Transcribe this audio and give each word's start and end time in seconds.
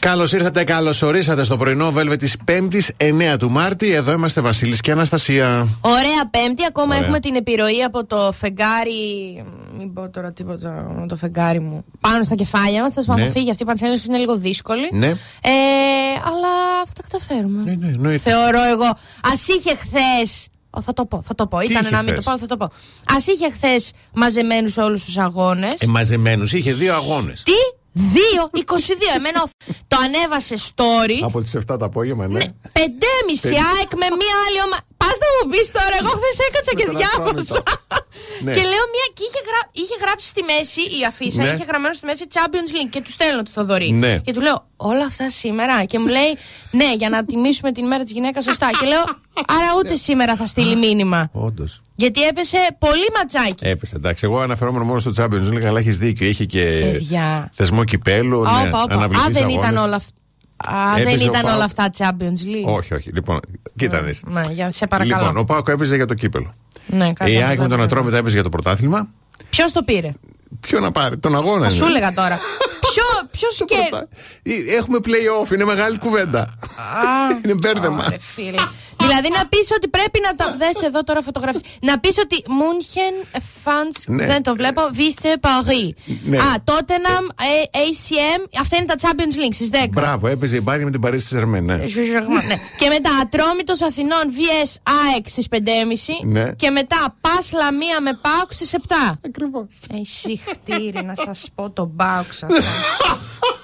Καλώς 0.00 0.32
ήρθατε, 0.32 0.64
καλώς 0.64 1.02
ορίσατε 1.02 1.44
στο 1.44 1.56
πρωινό 1.56 1.92
Velvet 1.96 2.18
της 2.18 2.36
5η 2.48 2.80
9 2.96 3.36
του 3.38 3.50
Μάρτη. 3.50 3.90
Εδώ 3.92 4.12
είμαστε 4.12 4.40
Βασίλης 4.40 4.80
και 4.80 4.90
Αναστασία. 4.90 5.68
Ωραία 5.80 6.28
Πέμπτη, 6.30 6.64
ακόμα 6.68 6.86
Ωραία. 6.86 6.98
έχουμε 6.98 7.20
την 7.20 7.34
επιρροή 7.34 7.82
από 7.82 8.04
το 8.06 8.32
φεγγάρι. 8.38 8.92
Μην 9.78 9.92
πω 9.92 10.10
τώρα 10.10 10.32
τίποτα 10.32 10.70
με 11.00 11.06
το 11.06 11.16
φεγγάρι 11.16 11.60
μου. 11.60 11.84
Πάνω 12.00 12.22
στα 12.24 12.34
κεφάλια 12.34 12.82
μας. 12.82 12.92
Θα 12.92 13.02
σου 13.02 13.12
Ναι. 13.12 13.20
μάθω 13.20 13.30
φύγει. 13.32 13.50
Αυτή 13.50 13.62
η 13.62 13.66
πανσέλινο 13.66 13.98
είναι 14.08 14.18
λίγο 14.18 14.36
δύσκολη. 14.36 14.88
Ναι. 14.92 15.06
Ε, 15.06 15.14
αλλά 16.24 16.52
θα 16.86 16.92
τα 16.94 17.02
καταφέρουμε. 17.10 17.62
Ναι, 17.64 17.74
ναι, 17.74 17.86
εννοείται. 17.86 18.30
Θεωρώ 18.30 18.62
εγώ. 18.72 18.84
Α 19.30 19.32
είχε 19.58 19.76
χθες. 19.76 20.46
Θα 20.80 20.92
το 20.92 21.06
πω, 21.06 21.22
θα 21.22 21.34
το 21.34 21.46
πω. 21.46 21.58
Τι 21.58 21.64
Ήταν 21.66 21.82
είχε 21.82 21.90
να 21.90 22.02
μην 22.02 22.10
χθες; 22.12 22.24
το 22.24 22.30
πω, 22.30 22.38
θα 22.38 22.46
το 22.46 22.56
πω. 22.56 22.64
Α 22.64 23.16
είχε 23.34 23.50
χθες 23.50 23.92
μαζεμένους 24.14 24.76
όλους 24.76 25.04
τους 25.04 25.16
αγώνες. 25.18 25.74
Ε, 25.80 25.86
μαζεμένους, 25.86 26.52
είχε 26.52 26.72
δύο 26.72 26.94
αγώνες. 26.94 27.42
Τι; 27.42 27.52
2, 27.98 28.50
22. 28.52 29.14
Εμένα 29.18 29.42
ο- 29.46 29.50
το 29.88 29.96
ανέβασε 30.04 30.56
story. 30.68 31.18
Από 31.22 31.42
τις 31.42 31.54
7 31.54 31.76
το 31.78 31.84
απόγευμα, 31.84 32.26
ναι. 32.26 32.44
Πεντέμιση 32.78 33.54
ΑΕΚ 33.72 33.90
με 34.02 34.06
μία 34.20 34.36
άλλη 34.46 34.60
ομάδα. 34.66 34.82
Πας 35.02 35.16
να 35.24 35.28
μου 35.36 35.44
πεις 35.52 35.66
τώρα, 35.78 35.94
εγώ 36.00 36.08
χθες 36.20 36.38
έκατσα 36.48 36.72
και 36.78 36.84
Με 36.86 36.90
τον 36.92 36.96
διάβασα. 37.00 37.24
Ατρόμητο. 37.26 37.56
Ναι. 38.44 38.52
Και 38.56 38.60
λέω 38.72 38.84
μία 38.94 39.06
και 39.16 39.22
είχε, 39.28 39.40
γρα... 39.48 39.60
είχε 39.82 39.94
γράψει 40.02 40.26
στη 40.32 40.42
μέση 40.50 40.80
η 40.98 41.00
αφίσα, 41.10 41.42
Ναι. 41.42 41.48
είχε 41.48 41.64
γραμμένο 41.70 41.94
στη 41.94 42.04
μέση 42.06 42.24
Champions 42.36 42.70
League 42.76 42.88
και 42.90 43.00
του 43.00 43.10
στέλνω 43.10 43.42
του 43.42 43.50
Θοδωρή. 43.50 43.90
Ναι. 43.92 44.18
Και 44.18 44.32
του 44.32 44.40
λέω 44.40 44.58
όλα 44.76 45.04
αυτά 45.04 45.30
σήμερα. 45.30 45.84
Και 45.84 45.98
μου 45.98 46.06
λέει 46.06 46.32
ναι, 46.70 46.94
για 46.94 47.08
να 47.08 47.24
τιμήσουμε 47.24 47.72
την 47.72 47.84
ημέρα 47.84 48.02
της 48.02 48.12
γυναίκας 48.12 48.44
σωστά. 48.44 48.68
και 48.80 48.86
λέω 48.86 49.02
άρα 49.56 49.68
ούτε 49.78 49.96
σήμερα 49.96 50.36
θα 50.36 50.46
στείλει 50.46 50.76
μήνυμα. 50.76 51.28
Όντως. 51.32 51.80
Γιατί 52.00 52.22
έπεσε 52.26 52.56
πολύ 52.78 53.06
ματσάκι. 53.16 53.66
Έπεσε, 53.66 53.96
εντάξει. 53.96 54.24
Εγώ 54.24 54.38
αναφερόμουν 54.40 54.82
μόνο 54.82 54.98
στο 55.00 55.10
Champions 55.16 55.52
League, 55.52 55.64
αλλά 55.64 55.78
έχεις 55.78 55.98
δίκιο. 55.98 56.26
Είχε 56.26 56.44
και 56.44 56.88
Παιδιά. 56.92 57.50
θεσμό 57.54 57.84
κυπέλου. 57.84 58.38
Όπα, 58.40 58.62
ναι, 58.62 58.68
όπα. 58.68 58.78
Α, 58.78 58.86
αναβληθείς 58.90 59.32
δεν 59.34 59.42
αγώνες. 59.44 59.62
ήταν 59.70 59.76
όλα 59.84 59.96
αυτά. 59.96 60.12
Α, 60.74 60.94
δεν 60.96 61.06
Έπαιζε 61.06 61.24
ο 61.24 61.26
ήταν 61.26 61.42
Πάοκ. 61.42 61.54
όλα 61.54 61.64
αυτά 61.64 61.90
Champions 61.98 62.44
League. 62.46 62.74
Όχι, 62.76 62.94
όχι. 62.94 63.10
Λοιπόν, 63.12 63.40
κοίτα 63.76 63.96
να 64.00 64.06
δεις. 64.06 64.22
Ναι, 64.26 64.40
για, 64.50 64.70
σε 64.70 64.86
παρακαλώ. 64.86 65.20
Λοιπόν, 65.26 65.36
ο 65.36 65.44
Πάοκ 65.44 65.68
έπαιζε 65.68 65.96
για 65.96 66.06
το 66.06 66.14
κύπελο. 66.14 66.54
ναι, 66.86 67.12
κάτσε 67.12 67.34
Η 67.34 67.38
να 67.38 67.46
ΑΕΚ 67.46 67.50
με 67.50 67.56
τον 67.56 67.66
βλέπω. 67.68 67.82
Ατρόμητα 67.82 68.16
έπαιζε 68.16 68.34
για 68.34 68.42
το 68.44 68.48
πρωτάθλημα. 68.48 69.08
Ποιος 69.50 69.72
το 69.72 69.82
πήρε; 69.82 70.12
Ποιο 70.60 70.80
να 70.80 70.90
πάρει, 70.90 71.18
τον 71.18 71.34
αγώνα. 71.36 71.58
Θα 71.60 71.66
είναι. 71.66 71.74
σου 71.74 71.84
έλεγα 71.84 72.12
τώρα. 72.14 72.38
Ποιο, 72.80 73.28
ποιος 73.30 73.56
Το 73.56 73.64
και. 73.64 73.74
πρωτα- 73.90 74.08
Ε, 74.42 74.74
Έχουμε 74.76 74.98
play-off, 75.04 75.52
είναι 75.54 75.64
μεγάλη 75.64 75.98
κουβέντα. 75.98 76.40
Α, 76.40 76.46
είναι 77.44 77.54
μπέρδεμα. 77.54 78.04
Ωραία, 79.02 79.16
φίλε. 79.16 79.20
Δηλαδή 79.20 79.28
να 79.38 79.42
πεις 79.48 79.68
ότι 79.76 79.88
πρέπει 79.88 80.18
να 80.26 80.34
τα. 80.34 80.56
Δες 80.58 80.82
εδώ 80.88 81.00
τώρα 81.04 81.22
φωτογραφίες. 81.22 81.62
Να 81.80 81.98
πεις 81.98 82.16
ότι 82.18 82.36
Μούνχεν 82.48 83.14
fans. 83.64 83.96
Ναι. 84.06 84.26
Δεν 84.26 84.42
το 84.42 84.54
βλέπω. 84.54 84.82
Βίσε 84.92 85.32
Παρί. 85.40 85.94
Ναι. 86.24 86.36
Α, 86.36 86.54
Tottenham, 86.64 87.24
ε, 87.50 87.78
ACM. 87.86 88.40
Αυτά 88.60 88.76
είναι 88.76 88.86
τα 88.86 88.94
Champions 89.02 89.34
League 89.40 89.54
στις 89.54 89.70
10. 89.72 89.76
Μπράβο, 89.90 90.26
έπαιζε 90.26 90.56
η 90.56 90.60
Μπάρι 90.62 90.84
με 90.84 90.90
την 90.90 91.00
Παρίσι 91.00 91.26
Σερμέν. 91.26 91.64
Ναι. 91.64 91.76
Ναι. 91.76 91.84
Και 92.78 92.88
μετά 92.88 93.10
Ατρόμητος 93.22 93.80
Αθηνών 93.82 94.24
VS 94.36 94.70
ΑΕΚ 95.06 95.28
στις 95.28 95.46
5.30. 95.48 95.58
Ναι. 96.24 96.52
Και 96.52 96.70
μετά 96.70 97.16
Πας 97.20 97.52
Λαμία 97.52 98.00
με 98.00 98.18
Πάουξ 98.22 98.54
στις 98.54 98.72
7. 98.72 99.18
Ακριβώς. 99.26 99.66
Εσύ 100.00 100.40
χτύρι 100.46 101.04
να 101.04 101.14
σας 101.14 101.48
πω 101.54 101.70
τον 101.70 101.96
Πάουξ 101.96 102.36
σας. 102.36 102.50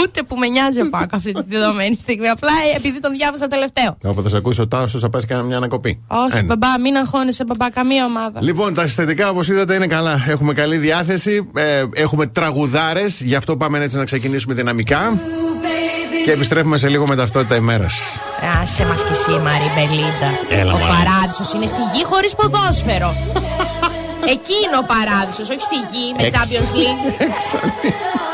Ούτε 0.00 0.22
που 0.22 0.36
με 0.36 0.46
νοιάζει 0.48 0.80
ο 0.80 0.88
Πάκο 0.90 1.16
αυτή 1.16 1.32
τη 1.32 1.42
δεδομένη 1.48 1.96
στιγμή. 1.96 2.28
Απλά 2.28 2.50
ε, 2.72 2.76
επειδή 2.76 3.00
τον 3.00 3.12
διάβασα 3.12 3.46
τελευταίο. 3.46 3.96
Όπου 4.04 4.22
θα 4.22 4.28
σε 4.28 4.36
ακούσει 4.36 4.60
ο 4.60 4.68
Τάσος, 4.68 5.00
θα 5.00 5.10
πάρει 5.10 5.26
κανένα 5.26 5.46
μια 5.46 5.56
ανακοπή. 5.56 6.00
Όχι, 6.06 6.36
Ένα. 6.36 6.42
μπαμπά, 6.42 6.80
μην 6.80 6.96
αγχώνεσαι, 6.96 7.44
μπαμπά, 7.44 7.70
καμία 7.70 8.04
ομάδα. 8.04 8.42
Λοιπόν, 8.42 8.74
τα 8.74 8.86
συστατικά 8.86 9.28
όπως 9.30 9.48
είδατε 9.48 9.74
είναι 9.74 9.86
καλά. 9.86 10.24
Έχουμε 10.28 10.52
καλή 10.52 10.76
διάθεση. 10.76 11.50
ε, 11.54 11.84
έχουμε 11.94 12.26
τραγουδάρες. 12.26 13.20
Γι' 13.20 13.34
αυτό 13.34 13.56
πάμε 13.56 13.78
έτσι 13.78 13.96
να 13.96 14.04
ξεκινήσουμε 14.04 14.54
δυναμικά. 14.54 15.18
Και 16.24 16.30
επιστρέφουμε 16.30 16.76
σε 16.76 16.88
λίγο 16.88 17.06
με 17.06 17.16
ταυτότητα 17.16 17.56
ημέρας. 17.56 17.94
Άσε 18.62 18.86
μας 18.86 19.02
κι 19.04 19.12
εσύ, 19.12 19.30
Μαρή 19.30 19.70
Μπελίντα. 19.74 20.60
Έλα, 20.60 20.72
ο 20.72 20.76
μωρέ. 20.78 20.90
παράδεισος 20.92 21.52
είναι 21.52 21.66
στη 21.66 21.80
γη 21.94 22.04
χωρίς 22.04 22.34
ποδόσφαιρο. 22.34 23.14
Εκεί 24.34 24.56
είναι 24.66 24.76
ο 24.82 24.86
παράδεισος, 24.94 25.48
όχι 25.50 25.60
στη 25.60 25.74
γη 25.92 26.06
με 26.16 26.22
Έξω. 26.26 26.38
Champions 26.40 26.70
League. 26.76 27.02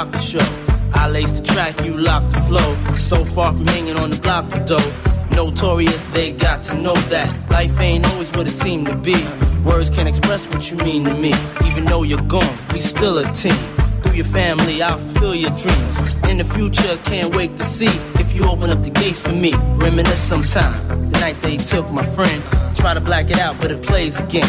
rock 0.00 0.12
the 0.12 0.18
show. 0.18 0.46
I 0.94 1.08
lace 1.08 1.32
the 1.32 1.42
track, 1.42 1.84
you 1.84 1.94
lock 1.94 2.22
the 2.30 2.40
flow. 2.48 2.96
So 2.96 3.22
far 3.22 3.52
from 3.52 3.66
hanging 3.66 3.98
on 3.98 4.10
the 4.10 4.18
block 4.18 4.54
of 4.54 4.64
dough. 4.64 4.92
Notorious, 5.36 6.02
they 6.12 6.32
got 6.32 6.62
to 6.64 6.74
know 6.74 6.94
that 7.14 7.28
life 7.50 7.78
ain't 7.78 8.06
always 8.06 8.30
what 8.34 8.46
it 8.46 8.56
seemed 8.64 8.86
to 8.86 8.96
be. 8.96 9.16
Words 9.62 9.90
can't 9.90 10.08
express 10.08 10.42
what 10.52 10.70
you 10.70 10.76
mean 10.78 11.04
to 11.04 11.14
me. 11.14 11.32
Even 11.66 11.84
though 11.84 12.02
you're 12.02 12.28
gone, 12.36 12.54
we 12.72 12.78
still 12.80 13.18
a 13.18 13.30
team. 13.32 13.60
Through 14.02 14.14
your 14.14 14.24
family, 14.24 14.82
I'll 14.82 14.96
fulfill 14.98 15.34
your 15.34 15.50
dreams. 15.50 15.96
In 16.30 16.38
the 16.38 16.44
future, 16.44 16.96
can't 17.04 17.34
wait 17.36 17.58
to 17.58 17.64
see 17.64 17.92
if 18.22 18.34
you 18.34 18.44
open 18.44 18.70
up 18.70 18.82
the 18.82 18.90
gates 18.90 19.18
for 19.18 19.32
me. 19.32 19.52
Reminisce 19.84 20.22
sometime. 20.32 21.10
The 21.10 21.18
night 21.18 21.36
they 21.42 21.58
took 21.58 21.90
my 21.90 22.06
friend. 22.16 22.42
Try 22.76 22.94
to 22.94 23.00
black 23.00 23.30
it 23.30 23.38
out, 23.38 23.56
but 23.60 23.70
it 23.70 23.82
plays 23.82 24.18
again. 24.18 24.48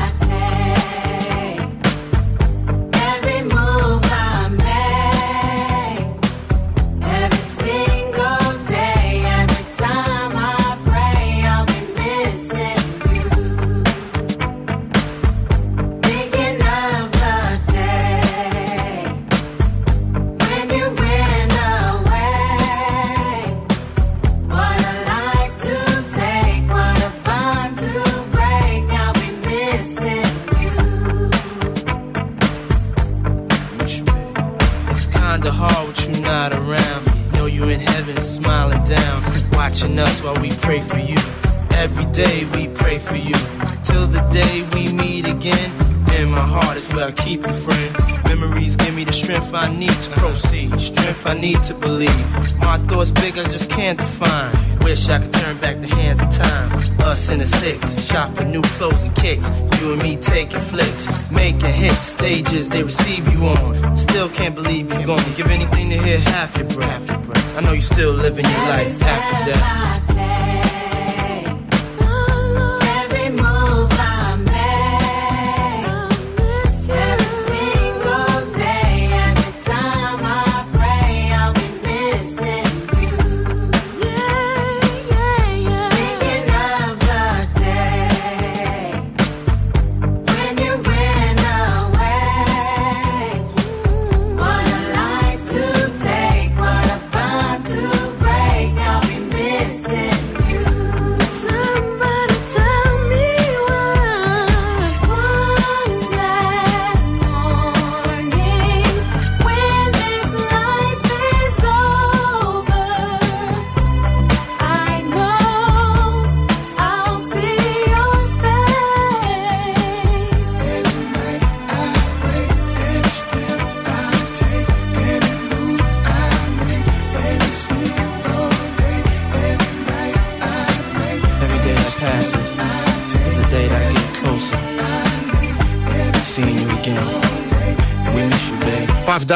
You're. 65.17 65.35
Give 65.35 65.49
anything 65.51 65.89
to 65.89 65.97
hear 65.97 66.19
half 66.19 66.57
your 66.57 66.67
breath. 66.69 67.57
I 67.57 67.61
know 67.61 67.73
you 67.73 67.81
still 67.81 68.13
living 68.13 68.45
your 68.45 68.59
life 68.59 69.00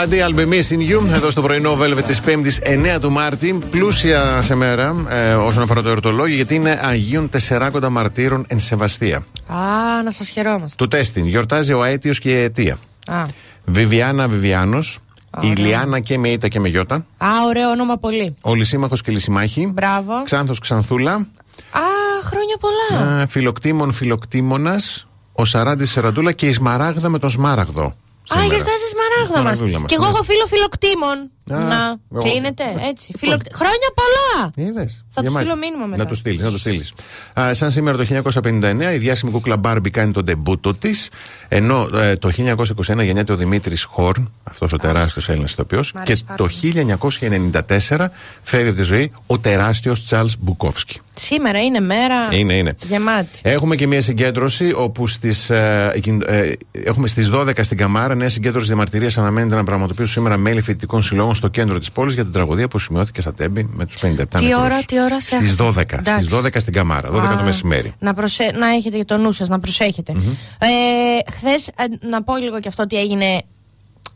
Puff 0.06 0.12
Daddy, 0.12 0.22
I'll 0.22 0.34
be 0.34 0.46
missing 0.46 0.92
you. 0.92 1.14
Εδώ 1.14 1.30
στο 1.30 1.42
πρωινό 1.42 1.78
Velvet 1.82 2.04
της 2.08 2.22
5η 2.26 2.96
9 2.96 3.00
του 3.02 3.12
Μάρτη. 3.12 3.60
Πλούσια 3.70 4.42
σε 4.42 4.56
μέρα 4.56 5.06
ε, 5.10 5.34
όσον 5.34 5.64
αφορά 5.64 5.82
το 5.82 5.90
ερωτολόγιο, 5.90 6.36
γιατί 6.36 6.56
είναι 6.56 6.80
Αγίων 6.84 7.30
Τεσσεράκοντα 7.30 7.90
Μαρτύρων 7.90 8.46
εν 8.48 8.60
Σεβαστία. 8.60 9.18
Α, 9.48 10.04
να 10.04 10.12
σας 10.12 10.30
χαιρόμαστε. 10.30 10.84
Του 10.84 10.88
τέστην 10.88 11.26
γιορτάζει 11.26 11.74
ο 11.74 11.84
αίτιος 11.84 12.20
και 12.20 12.30
η 12.30 12.44
αιτία. 12.44 12.78
Α. 13.08 13.24
Βιβιάνα 13.66 14.28
Βιβιάνος. 14.28 15.00
Η 15.42 15.48
Λιάνα 15.48 16.00
και 16.00 16.18
με 16.18 16.30
ήττα 16.30 16.48
και 16.48 16.60
με 16.60 16.68
γιώτα. 16.68 16.96
Α, 17.18 17.28
ωραίο 17.48 17.70
όνομα 17.70 17.98
πολύ. 17.98 18.36
Ο 18.42 18.56
Λυσίμαχος 18.56 19.02
και 19.02 19.12
Λυσιμάχη. 19.12 19.72
Μπράβο. 19.74 20.24
Ξάνθος 20.24 20.60
Ξανθούλα. 20.60 21.14
Α, 21.14 21.82
χρόνια 22.24 22.58
πολλά. 22.60 23.22
Α, 23.22 23.28
Φιλοκτήμων 23.28 23.94
Φιλοκτήμονας. 23.94 25.08
Ο 25.32 25.46
Σαράντης 25.46 25.92
Σεραντούλα 25.92 26.32
και 26.32 26.48
η 26.48 26.54
Σμαράγδα 26.54 27.10
με 27.10 27.20
τον 27.20 27.30
Σμάραγδο. 27.30 27.96
Α, 28.34 28.36
σήμερα. 28.40 28.48
γιορτάζεις 28.54 28.90
Σμαράγδα 28.94 29.42
μας. 29.42 29.58
Σμαραγδούλα 29.58 29.80
μας, 29.80 29.90
Και 29.90 29.96
εγώ 30.00 30.04
ναι. 30.06 30.12
έχω 30.14 30.24
φίλο 30.24 30.46
φιλοκτήμων. 30.54 31.18
Α, 31.52 31.58
Να, 31.74 31.98
εγώ. 32.14 32.22
κλείνεται 32.24 32.64
έτσι. 32.90 33.14
Φιλοκ- 33.18 33.54
Χρόνια 33.60 33.90
πολλά! 34.00 34.52
Είδες, 34.56 35.06
Θα 35.10 35.22
τους 35.22 35.30
γεμάτη. 35.30 35.46
στείλω 35.46 35.60
μήνυμα 35.64 35.86
μετά. 35.86 36.04
Να 36.04 36.10
το 36.10 36.16
στείλεις, 36.16 36.42
να 36.42 36.52
το 36.52 36.58
στείλεις. 36.58 36.94
Σαν 37.52 37.72
σήμερα 37.72 37.98
το 37.98 38.04
1959 38.04 38.94
η 38.94 38.98
διάσημη 38.98 39.32
κούκλα 39.32 39.58
Μπάρμπι 39.58 39.90
κάνει 39.90 40.12
τον 40.12 40.26
τεμπούτο 40.26 40.74
της. 40.74 41.10
Ενώ 41.48 41.90
ε, 41.94 42.16
το 42.16 42.30
1921 42.30 43.04
γεννιέται 43.04 43.32
ο 43.32 43.36
Δημήτρης 43.36 43.84
Χόρν, 43.84 44.32
αυτός 44.44 44.74
ο 44.74 44.78
τεράστιος 44.78 45.30
Έλληνας 45.30 45.52
ηθοποιός. 45.52 45.92
Μ' 45.94 45.98
αρέσει 45.98 46.22
Και 46.22 46.28
πάρα 46.28 46.38
το 46.38 46.48
1994 47.90 48.08
φεύγει 48.42 48.68
από 48.68 48.78
τη 48.78 48.84
ζωή 48.84 49.12
ο 49.28 49.40
τεράστιος 49.40 50.04
Τσάρλ 50.06 50.28
Μπουκόφσκι. 50.40 51.00
Σήμερα 51.16 51.64
είναι 51.64 51.80
μέρα 51.80 52.16
Είναι, 52.32 52.54
είναι. 52.54 52.76
γεμάτη. 52.88 53.40
Έχουμε 53.42 53.76
και 53.76 53.88
μια 53.88 54.02
συγκέντρωση 54.02 54.72
όπου 54.76 55.08
στις, 55.08 55.50
ε, 55.50 55.92
γιν- 55.96 56.24
ε, 56.28 56.52
έχουμε 56.72 57.08
στις 57.08 57.30
12 57.30 57.64
στην 57.64 57.78
Καμάρα 57.78 58.16
νέα 58.16 58.30
συγκέντρωση 58.30 58.66
διαμαρτυρίας 58.68 59.18
αναμένεται 59.18 59.56
να 59.56 59.64
πραγματοποιήσουν 59.64 60.12
σήμερα 60.14 60.38
μέλη 60.38 60.62
φοιτητικών 60.62 61.04
συλλόγων 61.04 61.36
στο 61.36 61.48
κέντρο 61.48 61.78
της 61.80 61.92
πόλης 61.92 62.14
για 62.14 62.24
την 62.24 62.32
τραγωδία 62.34 62.68
που 62.68 62.80
σημειώθηκε 62.80 63.22
στα 63.22 63.34
Τέμπη 63.34 63.70
με 63.74 63.86
τους 63.86 63.96
57 64.02 64.40
Τι 64.40 64.56
ώρα, 64.56 64.84
τι 64.84 65.02
ώρα 65.02 65.22
σε 65.22 65.28
Στις 65.36 65.60
έχασα. 65.60 65.64
12. 65.64 65.98
Εντάξει. 65.98 66.14
Στις 66.14 66.28
12 66.28 66.60
στην 66.60 66.74
Καμάρα, 66.74 67.10
12 67.12 67.34
το 67.36 67.40
Α, 67.42 67.44
μεσημέρι. 67.44 67.94
Να, 68.00 68.14
προσε... 68.14 68.52
να 68.60 68.68
έχετε 68.68 69.04
το 69.04 69.18
νου 69.18 69.32
σας, 69.32 69.48
να 69.48 69.60
προσέχετε. 69.60 70.12
Ε, 70.60 71.32
Χθες, 71.32 71.70
να 72.10 72.24
πω 72.24 72.38
λίγο 72.38 72.60
και 72.60 72.68
αυτό 72.68 72.88
τι 72.88 72.98
έγινε. 72.98 73.26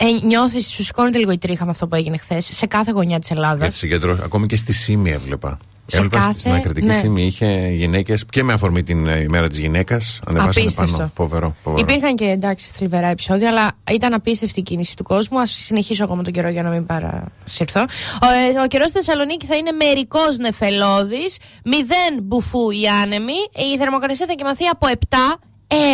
Ε, 0.02 0.26
νιώθεις, 0.26 0.68
σου 0.70 0.84
σηκώνεται 0.84 1.18
λίγο 1.18 1.32
η 1.32 1.38
τρίχα 1.38 1.66
με 1.66 1.72
αυτό 1.72 1.88
που 1.88 1.96
έγινε 1.96 2.18
χθες 2.18 2.46
σε 2.46 2.66
κάθε 2.66 2.92
γωνιά 2.92 3.20
της 3.20 3.32
Ελλάδας. 3.32 3.58
Για 3.60 3.68
τη 3.70 3.76
συγκέντρωση, 3.76 4.22
ακόμη 4.24 4.46
και 4.46 4.56
στη 4.56 4.74
Σύμη 4.74 5.12
έβλεπα. 5.12 5.60
Σε 5.92 5.98
έβλεπα 5.98 6.20
κάθε- 6.20 6.40
στην 6.40 6.52
ακριτική 6.54 6.86
ναι. 6.88 6.94
Σύμη 6.94 7.26
είχε 7.26 7.68
γυναίκες 7.72 8.26
και 8.30 8.44
με 8.44 8.54
αφορμή 8.54 8.84
την 8.84 9.08
ε, 9.08 9.20
ημέρα 9.20 9.48
της 9.48 9.58
γυναίκας. 9.60 10.20
Ανεβάσανε 10.28 10.66
Απίστευτο. 10.66 10.98
πάνω. 10.98 11.12
Φοβερό. 11.16 11.56
φοβερό. 11.64 11.88
Υπήρχαν 11.90 12.16
και 12.16 12.26
εντάξει 12.26 12.70
θλιβερά 12.74 13.08
επεισόδια, 13.08 13.50
αλλά 13.50 13.72
ήταν 13.92 14.14
απίστευτη 14.14 14.60
η 14.60 14.64
κίνηση 14.64 14.96
του 14.96 15.04
κόσμου. 15.04 15.40
Α 15.40 15.46
συνεχίσω 15.46 16.04
ακόμα 16.04 16.24
τον 16.24 16.34
καιρό 16.34 16.50
για 16.50 16.64
να 16.64 16.70
μην 16.70 16.86
παρασυρθώ. 16.86 17.82
Ο, 18.22 18.28
ε, 18.58 18.60
ο 18.64 18.68
καιρός 18.68 18.90
στη 18.90 18.98
Θεσσαλονίκη 18.98 19.46
θα 19.46 19.56
είναι 19.56 19.72
μερικός 19.72 20.38
νεφελώδης, 20.38 21.38
μηδέν 21.66 22.14
μπουφού 22.24 22.70
οι 22.70 22.88
άνεμοι. 23.04 23.40
Η 23.74 23.78
θερμοκρασία 23.78 24.26
θα 24.26 24.34
κοιμαθεί 24.34 24.66
από 24.66 24.88
7 24.88 25.16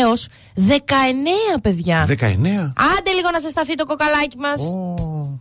έως 0.01 0.27
19 0.55 1.59
παιδιά. 1.61 2.05
19. 2.07 2.13
Άντε 2.97 3.11
λίγο 3.15 3.29
να 3.31 3.39
σε 3.39 3.49
σταθεί 3.49 3.75
το 3.75 3.85
κοκαλάκι 3.85 4.37
μας. 4.37 4.61
Ω, 4.61 5.39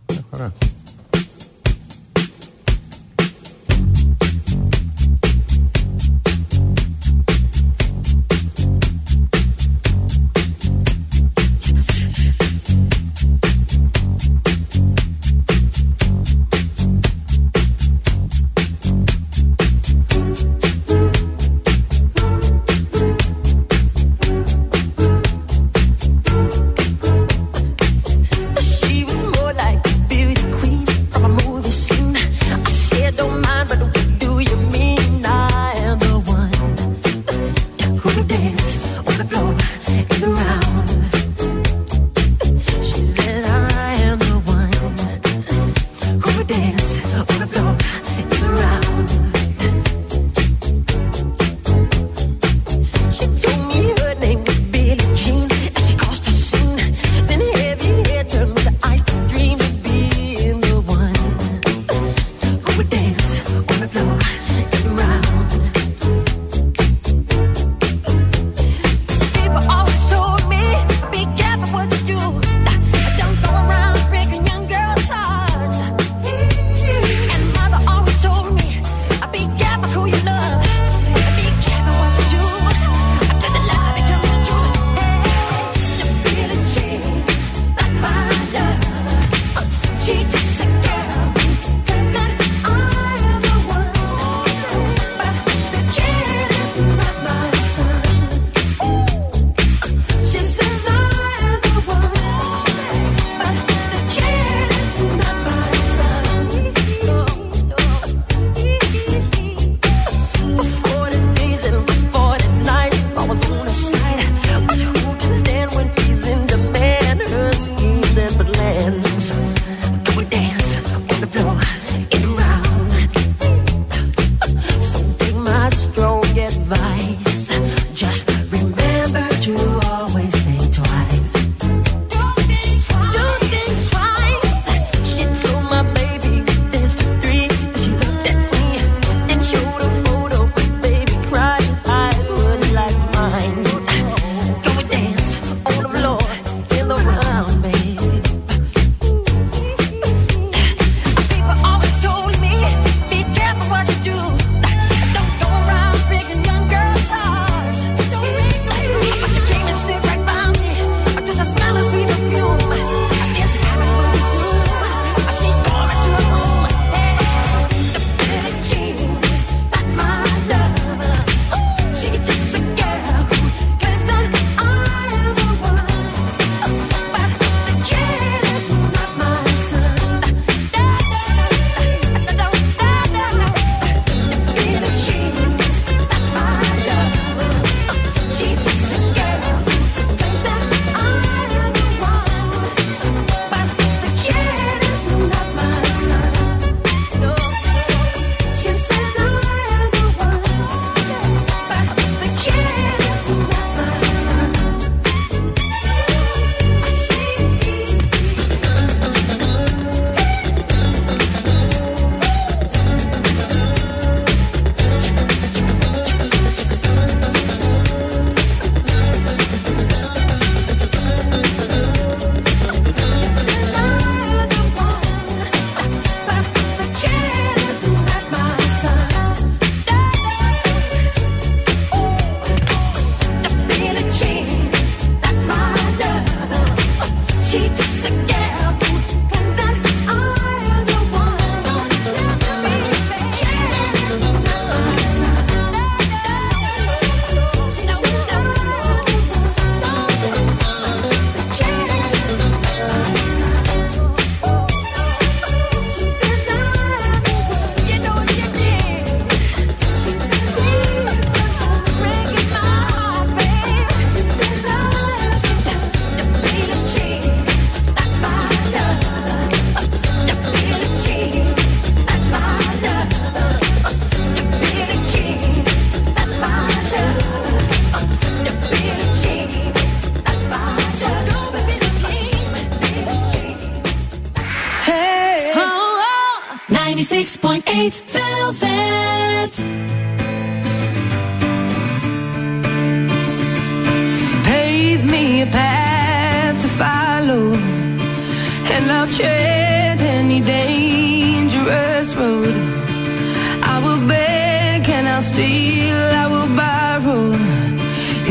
steal, 305.29 306.01
I 306.23 306.25
will 306.33 306.51
borrow. 306.61 307.31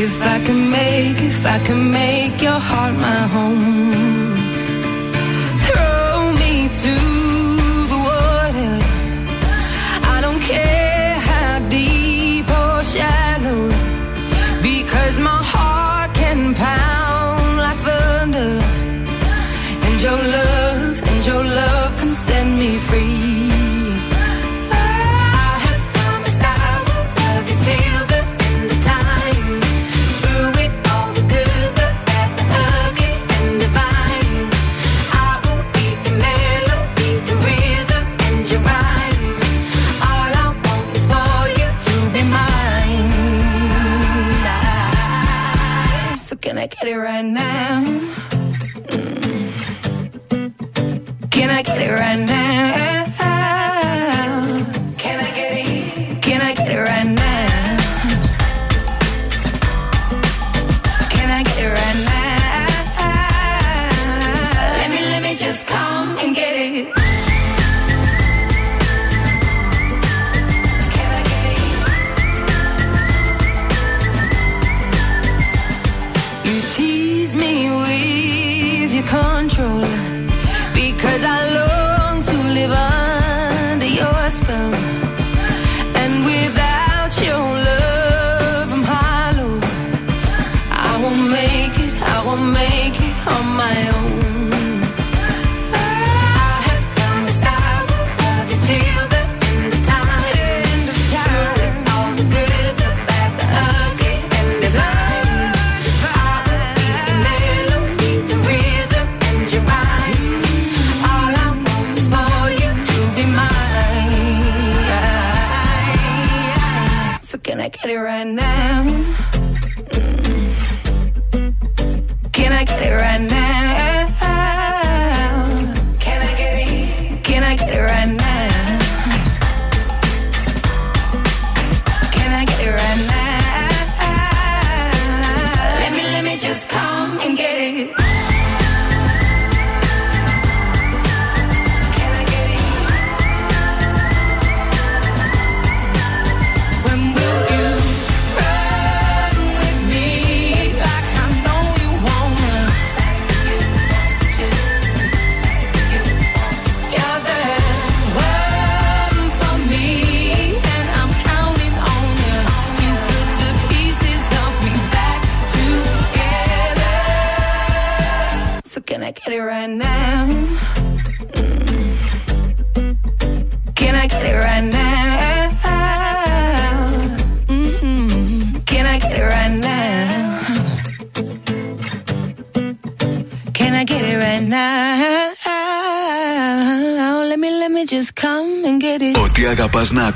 If 0.04 0.14
I 0.34 0.36
can 0.46 0.60
make, 0.70 1.18
if 1.30 1.40
I 1.46 1.58
can 1.66 1.80
make 1.90 2.36
your 2.40 2.60
heart 2.68 2.94
my 2.94 3.22
home. 3.34 4.23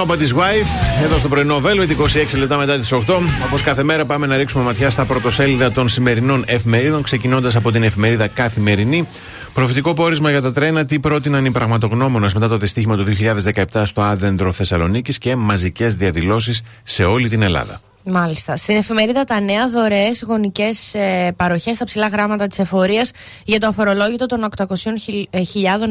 Nobody's 0.00 0.34
Wife, 0.36 1.02
εδώ 1.04 1.18
στο 1.18 1.28
πρωινό 1.28 1.60
Velvet, 1.64 1.90
26 2.34 2.38
λεπτά 2.38 2.56
μετά 2.56 2.78
τις 2.78 2.92
8. 2.92 2.98
Όπως 3.46 3.62
κάθε 3.62 3.82
μέρα, 3.82 4.04
πάμε 4.04 4.26
να 4.26 4.36
ρίξουμε 4.36 4.64
ματιά 4.64 4.90
στα 4.90 5.04
πρωτοσέλιδα 5.04 5.72
των 5.72 5.88
σημερινών 5.88 6.44
εφημερίδων, 6.46 7.02
ξεκινώντας 7.02 7.56
από 7.56 7.72
την 7.72 7.82
εφημερίδα 7.82 8.26
Καθημερινή. 8.26 9.08
Προφητικό 9.54 9.94
πόρισμα 9.94 10.30
για 10.30 10.42
τα 10.42 10.52
τρένα, 10.52 10.84
τι 10.84 10.98
πρότειναν 11.00 11.44
οι 11.44 11.50
πραγματογνώμονες 11.50 12.34
μετά 12.34 12.48
το 12.48 12.56
δυστύχημα 12.56 12.96
του 12.96 13.04
2017 13.04 13.82
στο 13.84 14.00
Άδεντρο 14.00 14.52
Θεσσαλονίκης 14.52 15.18
και 15.18 15.36
μαζικές 15.36 15.94
διαδηλώσεις 15.94 16.62
σε 16.82 17.04
όλη 17.04 17.28
την 17.28 17.42
Ελλάδα. 17.42 17.80
Μάλιστα. 18.04 18.56
Στην 18.56 18.76
εφημερίδα 18.76 19.24
Τα 19.24 19.40
Νέα, 19.40 19.68
δωρεές 19.68 20.22
γονικές 20.26 20.94
ε, 20.94 21.32
παροχές 21.36 21.76
στα 21.76 21.84
ψηλά 21.84 22.06
γράμματα 22.06 22.46
της 22.46 22.58
εφορίας 22.58 23.10
για 23.44 23.58
το 23.58 23.66
αφορολόγητο 23.66 24.26
των 24.26 24.48
800.000 24.56 24.66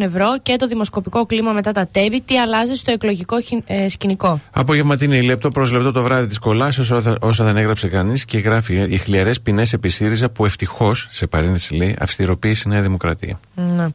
ευρώ 0.02 0.38
και 0.44 0.56
το 0.56 0.68
δημοσκοπικό 0.68 1.26
κλίμα 1.26 1.52
μετά 1.52 1.72
τα 1.72 1.88
τέμπη. 1.92 2.22
Τι 2.22 2.40
αλλάζει 2.40 2.76
στο 2.76 2.92
εκλογικό 2.92 3.36
ε, 3.66 3.90
σκηνικό; 3.90 4.42
Απογευματινή 4.52 5.22
λεπτό 5.22 5.50
προς 5.50 5.72
λεπτό 5.72 5.92
το 5.92 6.02
βράδυ 6.02 6.28
της 6.28 6.40
κολάσεω, 6.40 7.16
όσα 7.22 7.44
δεν 7.44 7.58
έγραψε 7.58 7.88
κανείς 7.88 8.26
και 8.26 8.38
γράφει 8.38 8.88
οι 8.90 8.98
χλιαρές 8.98 9.42
ποινές 9.42 9.74
επί 9.74 9.90
ΣΥΡΙΖΑ 9.90 10.30
που 10.30 10.46
ευτυχώς, 10.46 11.08
σε 11.12 11.28
παρένθεση 11.28 11.76
λέει, 11.76 11.96
αυστηροποίησε 12.00 12.64
η 12.66 12.70
Νέα 12.70 12.82
Δημοκρατία. 12.82 13.40
Ναι. 13.56 13.88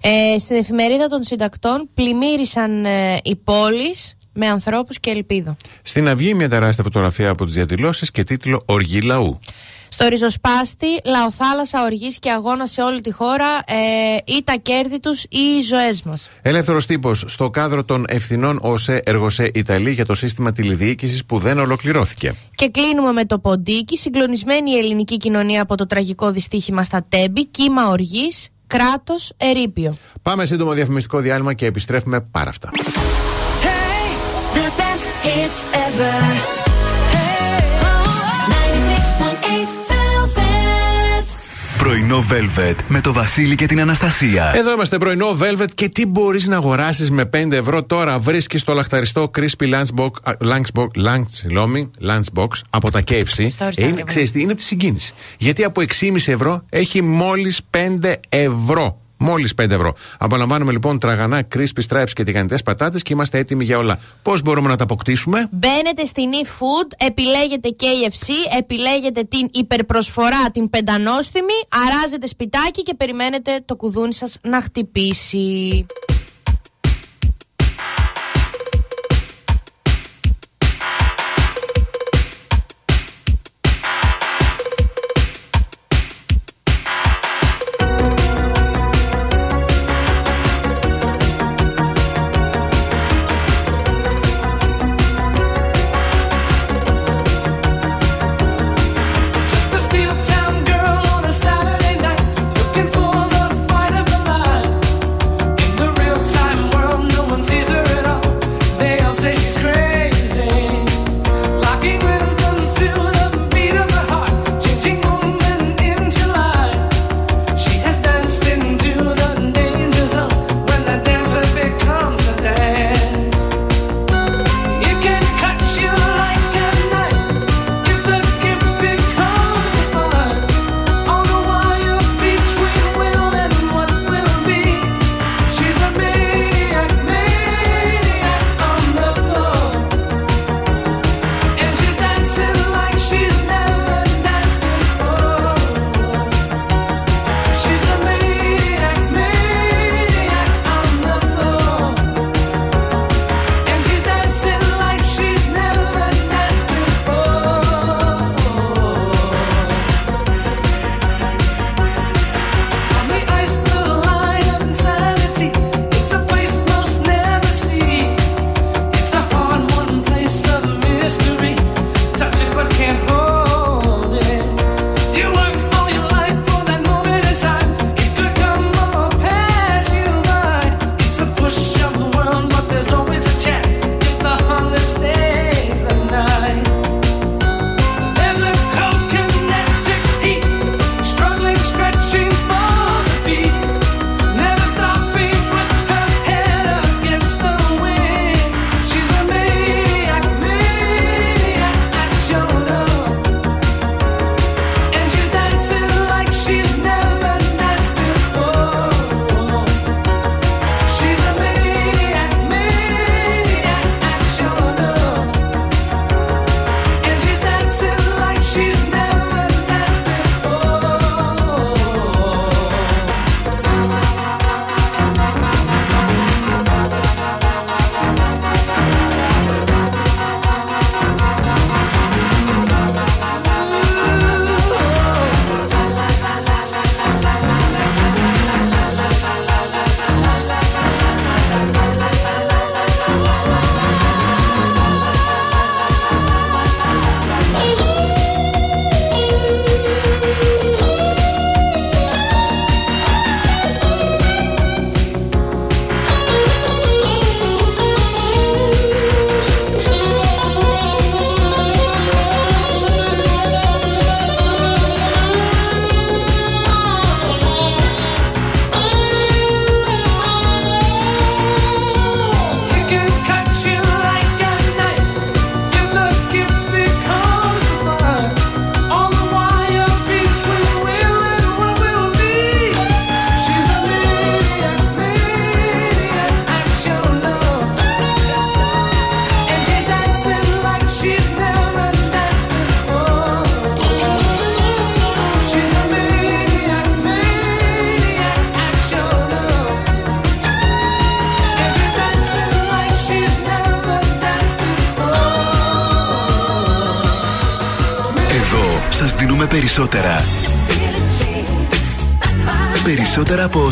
Ε, 0.00 0.38
στην 0.38 0.56
εφημερίδα 0.56 1.08
των 1.08 1.22
συντακτών 1.22 1.88
πλημμύρισαν 1.94 2.84
ε, 2.84 3.18
οι 3.22 3.36
πόλεις 3.36 4.16
με 4.32 4.46
ανθρώπους 4.46 5.00
και 5.00 5.10
ελπίδα. 5.10 5.56
Στην 5.82 6.08
Αυγή 6.08 6.34
μια 6.34 6.48
τεράστια 6.48 6.84
φωτογραφία 6.84 7.30
από 7.30 7.44
τις 7.44 7.54
διαδηλώσεις 7.54 8.10
και 8.10 8.22
τίτλο 8.22 8.62
«Οργή 8.66 9.00
λαού». 9.00 9.40
Στο 9.88 10.08
ριζοσπάστη, 10.08 10.86
λαοθάλασσα, 11.04 11.84
οργής 11.84 12.18
και 12.18 12.30
αγώνας 12.30 12.70
σε 12.70 12.82
όλη 12.82 13.00
τη 13.00 13.12
χώρα 13.12 13.46
ε, 13.66 13.76
ή 14.24 14.42
τα 14.44 14.54
κέρδη 14.62 15.00
τους 15.00 15.22
ή 15.22 15.38
οι 15.58 15.60
ζωές 15.60 16.02
μας. 16.02 16.30
Ελεύθερος 16.42 16.86
τύπος 16.86 17.24
στο 17.26 17.50
κάδρο 17.50 17.84
των 17.84 18.04
ευθυνών 18.08 18.58
ΟΣΕ 18.62 19.02
Εργοσέ 19.04 19.50
Ιταλή 19.54 19.90
για 19.90 20.06
το 20.06 20.14
σύστημα 20.14 20.52
τηλεδιοίκησης 20.52 21.24
που 21.24 21.38
δεν 21.38 21.58
ολοκληρώθηκε. 21.58 22.34
Και 22.54 22.68
κλείνουμε 22.68 23.12
με 23.12 23.24
το 23.24 23.38
ποντίκι, 23.38 23.96
συγκλονισμένη 23.96 24.70
η 24.70 24.78
ελληνική 24.78 25.16
κοινωνία 25.16 25.62
από 25.62 25.76
το 25.76 25.86
τραγικό 25.86 26.30
δυστύχημα 26.30 26.82
στα 26.82 27.04
Τέμπη, 27.08 27.46
κύμα 27.46 27.88
οργής, 27.88 28.48
κράτος, 28.66 29.32
ερήπιο. 29.36 29.96
Πάμε 30.22 30.44
σύντομο 30.44 30.72
διαφημιστικό 30.72 31.18
διάλειμμα 31.18 31.54
και 31.54 31.66
επιστρέφουμε 31.66 32.20
πάρα 32.20 32.48
αυτά. 32.48 32.70
Hits 35.22 35.60
ever. 35.86 36.60
Πρωινό 41.78 42.24
Velvet 42.30 42.74
με 42.88 43.00
το 43.00 43.12
Βασίλη 43.12 43.54
και 43.54 43.66
την 43.66 43.80
Αναστασία. 43.80 44.52
Εδώ 44.54 44.72
είμαστε 44.72 44.98
πρωινό 44.98 45.36
Velvet 45.40 45.68
και 45.74 45.88
τι 45.88 46.06
μπορείς 46.06 46.46
να 46.46 46.56
αγοράσεις 46.56 47.10
με 47.10 47.24
5 47.24 47.52
ευρώ 47.52 47.82
τώρα; 47.82 48.18
Βρίσκεις 48.18 48.64
το 48.64 48.74
λαχταριστό 48.74 49.30
Crispy 49.36 49.44
Lunchbox, 49.74 50.10
lunchbox, 50.38 50.86
lunch, 51.04 51.56
lunchbox 52.06 52.48
από 52.70 52.90
τα 52.90 53.00
KFC. 53.10 53.48
Είναι, 53.76 54.02
ξέρεις, 54.02 54.30
είναι 54.34 54.44
από 54.44 54.54
της 54.54 54.66
συγκίνησης. 54.66 55.12
Γιατί 55.38 55.64
από 55.64 55.80
6,5 55.80 56.32
ευρώ 56.32 56.64
έχει 56.70 57.02
μόλις 57.02 57.60
5 57.70 58.14
ευρώ. 58.28 59.01
Μόλις 59.22 59.54
5 59.62 59.70
ευρώ. 59.70 59.94
Απολαμβάνουμε 60.18 60.72
λοιπόν 60.72 60.98
τραγανά, 60.98 61.42
crispy 61.54 61.86
stripes 61.88 62.10
και 62.12 62.22
τηγανιτές 62.22 62.62
πατάτες 62.62 63.02
και 63.02 63.12
είμαστε 63.12 63.38
έτοιμοι 63.38 63.64
για 63.64 63.78
όλα. 63.78 63.98
Πώς 64.22 64.42
μπορούμε 64.42 64.68
να 64.68 64.76
τα 64.76 64.84
αποκτήσουμε, 64.84 65.48
Μπαίνετε 65.50 66.04
στην 66.04 66.30
eFood, 66.44 67.06
επιλέγετε 67.06 67.68
KFC, 67.80 68.56
επιλέγετε 68.58 69.22
την 69.24 69.48
υπερπροσφορά, 69.52 70.50
την 70.52 70.70
πεντανόστιμη, 70.70 71.52
αράζετε 71.88 72.26
σπιτάκι 72.26 72.82
και 72.82 72.94
περιμένετε 72.94 73.60
το 73.64 73.76
κουδούνι 73.76 74.14
σας 74.14 74.38
να 74.42 74.60
χτυπήσει. 74.60 75.86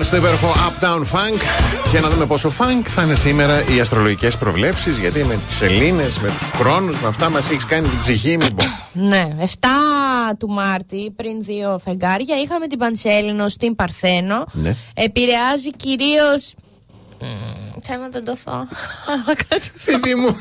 Bruno 0.00 0.02
Mars 0.02 0.04
στο 0.04 0.16
υπέροχο 0.16 0.52
Uptown 0.52 1.00
Funk. 1.00 1.40
Και 1.92 2.00
να 2.00 2.08
δούμε 2.10 2.26
πόσο 2.26 2.52
funk 2.58 2.82
θα 2.86 3.02
είναι 3.02 3.14
σήμερα 3.14 3.62
οι 3.74 3.80
αστρολογικές 3.80 4.36
προβλέψεις. 4.36 4.96
Γιατί 4.96 5.24
με 5.24 5.36
τις 5.46 5.60
Ελλήνε, 5.60 6.02
με 6.02 6.28
τους 6.28 6.50
χρόνους, 6.60 7.00
με 7.00 7.08
αυτά 7.08 7.30
μας 7.30 7.50
έχεις 7.50 7.64
κάνει 7.64 7.88
την 7.88 8.00
ψυχή, 8.00 8.36
μην 8.36 8.54
πω. 8.54 8.64
Ναι, 8.92 9.28
7 9.40 9.44
του 10.38 10.48
Μάρτη, 10.48 11.12
πριν 11.16 11.42
δύο 11.44 11.80
φεγγάρια, 11.84 12.36
είχαμε 12.40 12.66
την 12.66 12.78
Πανσέλινο 12.78 13.48
στην 13.48 13.74
Παρθένο. 13.74 14.44
Ναι. 14.52 14.76
Επηρεάζει 14.94 15.70
κυρίως. 15.70 16.54
Θέλω 17.82 18.02
να 18.02 18.10
τον 18.10 18.24
τοθώ. 18.24 18.52
Αλλά 19.12 19.34
κάτι 19.48 19.70
Παιδί 19.84 20.14
μου, 20.14 20.36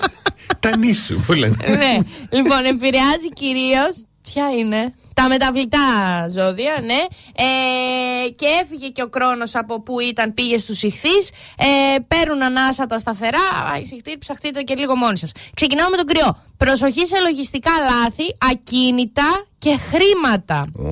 τα 0.60 0.78
νήσου 0.78 1.20
που 1.26 1.34
λένε. 1.34 1.56
ναι. 1.68 1.98
Λοιπόν, 2.30 2.66
επηρεάζει 2.66 3.30
κυρίως. 3.34 4.04
Ποια 4.22 4.44
είναι; 4.60 4.94
Τα 5.14 5.28
μεταβλητά 5.28 5.78
ζώδια, 6.30 6.74
ναι. 6.86 6.98
Ε, 8.40 8.46
και 8.46 8.48
έφυγε 8.64 8.88
και 8.88 9.02
ο 9.02 9.10
χρόνο 9.14 9.44
από 9.54 9.82
που 9.82 10.00
ήταν, 10.00 10.34
πήγε 10.34 10.58
στους 10.58 10.84
ηχθείς. 10.84 11.32
Ε, 11.58 12.00
παίρνουν 12.08 12.44
ανάσα 12.44 12.86
τα 12.86 12.98
σταθερά. 12.98 13.48
Α, 13.74 13.78
οι 13.78 13.82
ηχθοί 13.82 14.18
ψαχτείτε 14.18 14.62
και 14.62 14.76
λίγο 14.76 14.96
μόνοι 14.96 15.18
σας. 15.18 15.32
Ξεκινάω 15.54 15.90
με 15.90 15.98
τον 15.98 16.06
κρυό. 16.06 16.44
Προσοχή 16.58 17.06
σε 17.06 17.20
λογιστικά 17.20 17.72
λάθη, 17.90 18.36
ακίνητα 18.52 19.46
και 19.58 19.78
χρήματα. 19.92 20.66
Ω, 20.76 20.84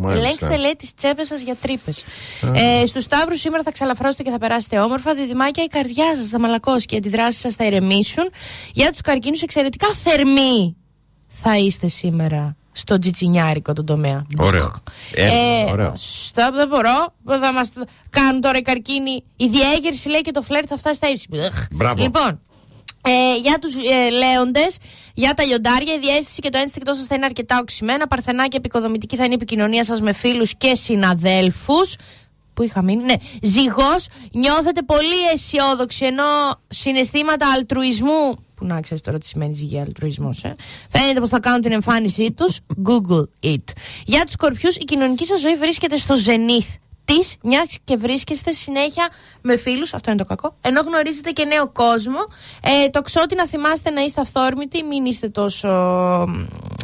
μάλιστα. 0.00 0.24
Ελέγξτε, 0.24 0.56
λέει, 0.56 0.74
τις 0.78 0.94
τσέπες 0.94 1.26
σας 1.26 1.42
για 1.42 1.56
τρύπες. 1.56 2.04
Ε, 2.54 2.86
Στους 2.86 3.02
Σταύρους 3.02 3.40
σήμερα 3.40 3.62
θα 3.62 3.70
ξαλαφρώσετε 3.72 4.22
και 4.22 4.30
θα 4.30 4.38
περάσετε 4.38 4.78
όμορφα. 4.78 5.14
Διδυμάκια, 5.14 5.64
η 5.64 5.66
καρδιά 5.66 6.16
σας 6.16 6.28
θα 6.28 6.38
μαλακώσει 6.38 6.86
και 6.86 6.94
οι 6.94 6.98
αντιδράσεις 6.98 7.40
σας 7.40 7.54
θα 7.54 7.64
ηρεμήσουν. 7.64 8.30
Για 8.72 8.90
τους 8.90 9.00
καρκίνους, 9.00 9.42
εξαιρετικά 9.42 9.86
θερμοί 10.04 10.76
θα 11.28 11.58
είστε 11.58 11.86
σήμερα 11.86 12.56
στο 12.76 12.98
τζιτσινιάρικο 12.98 13.72
τον 13.72 13.86
τομέα. 13.86 14.26
Ωραίο. 14.38 14.70
Ε, 15.14 15.70
ωραίο. 15.70 15.92
στο- 15.96 16.50
δεν 16.52 16.68
μπορώ. 16.68 17.14
Θα 17.40 17.52
μας 17.52 17.70
κάνουν 18.10 18.40
τώρα 18.40 18.58
οι 18.58 18.62
καρκίνοι. 18.62 19.24
Η 19.36 19.46
διέγερση 19.48 20.08
λέει 20.08 20.20
και 20.20 20.30
το 20.30 20.42
φλερ 20.42 20.62
θα 20.68 20.76
φτάσει 20.76 20.94
στα 20.94 21.08
ύψη. 21.10 21.28
Εχ. 21.32 21.66
Μπράβο. 21.70 22.02
Λοιπόν, 22.02 22.40
ε, 23.02 23.36
για 23.42 23.58
τους 23.60 23.74
ε, 23.74 24.10
λέοντες, 24.10 24.76
για 25.14 25.34
τα 25.34 25.44
λιοντάρια, 25.44 25.94
η 25.94 25.98
διέστηση 25.98 26.40
και 26.40 26.48
το 26.48 26.58
ένστικτό 26.58 26.92
σα 26.92 27.02
θα 27.02 27.14
είναι 27.14 27.24
αρκετά 27.24 27.58
οξυμένα. 27.60 28.06
Παρθενά 28.06 28.48
και 28.48 28.56
επικοδομητική 28.56 29.16
θα 29.16 29.22
είναι 29.24 29.32
η 29.32 29.36
επικοινωνία 29.36 29.84
σας 29.84 30.00
με 30.00 30.12
φίλους 30.12 30.54
και 30.56 30.74
συναδέλφους. 30.74 31.96
Πού 32.54 32.62
είχα 32.62 32.82
μείνει, 32.82 33.04
ναι. 33.04 33.14
Ζυγός, 33.42 34.06
νιώθετε 34.32 34.82
πολύ 34.82 35.22
αισιόδοξοι 35.34 36.04
ενώ 36.04 36.24
συναισθήματα 36.66 37.46
αλτρουισμού. 37.56 38.43
Που 38.54 38.66
να 38.66 38.80
ξέρεις 38.80 39.02
τώρα 39.02 39.18
τι 39.18 39.26
σημαίνει 39.26 39.54
ζυγή 39.54 39.78
αλτρουισμός, 39.78 40.44
ε. 40.44 40.54
Φαίνεται 40.90 41.20
πως 41.20 41.28
θα 41.28 41.40
κάνουν 41.40 41.60
την 41.60 41.72
εμφάνισή 41.72 42.32
τους. 42.32 42.58
Google 42.84 43.50
it. 43.52 43.64
Για 44.04 44.24
τους 44.24 44.32
σκορπιούς, 44.32 44.76
η 44.76 44.84
κοινωνική 44.84 45.24
σας 45.24 45.40
ζωή 45.40 45.56
βρίσκεται 45.56 45.96
στο 45.96 46.16
ζενήθ 46.16 46.66
της, 47.04 47.36
μιας 47.42 47.78
και 47.84 47.96
βρίσκεστε 47.96 48.52
συνέχεια 48.52 49.08
με 49.40 49.56
φίλους, 49.56 49.94
αυτό 49.94 50.10
είναι 50.10 50.18
το 50.18 50.24
κακό, 50.24 50.56
ενώ 50.60 50.80
γνωρίζετε 50.80 51.30
και 51.30 51.44
νέο 51.44 51.68
κόσμο. 51.68 52.18
Ε, 52.62 52.88
το 52.88 53.02
ξότι 53.02 53.34
να 53.34 53.46
θυμάστε 53.46 53.90
να 53.90 54.00
είστε 54.00 54.20
αυθόρμητοι, 54.20 54.82
μην 54.82 55.04
είστε 55.04 55.28
τόσο 55.28 55.70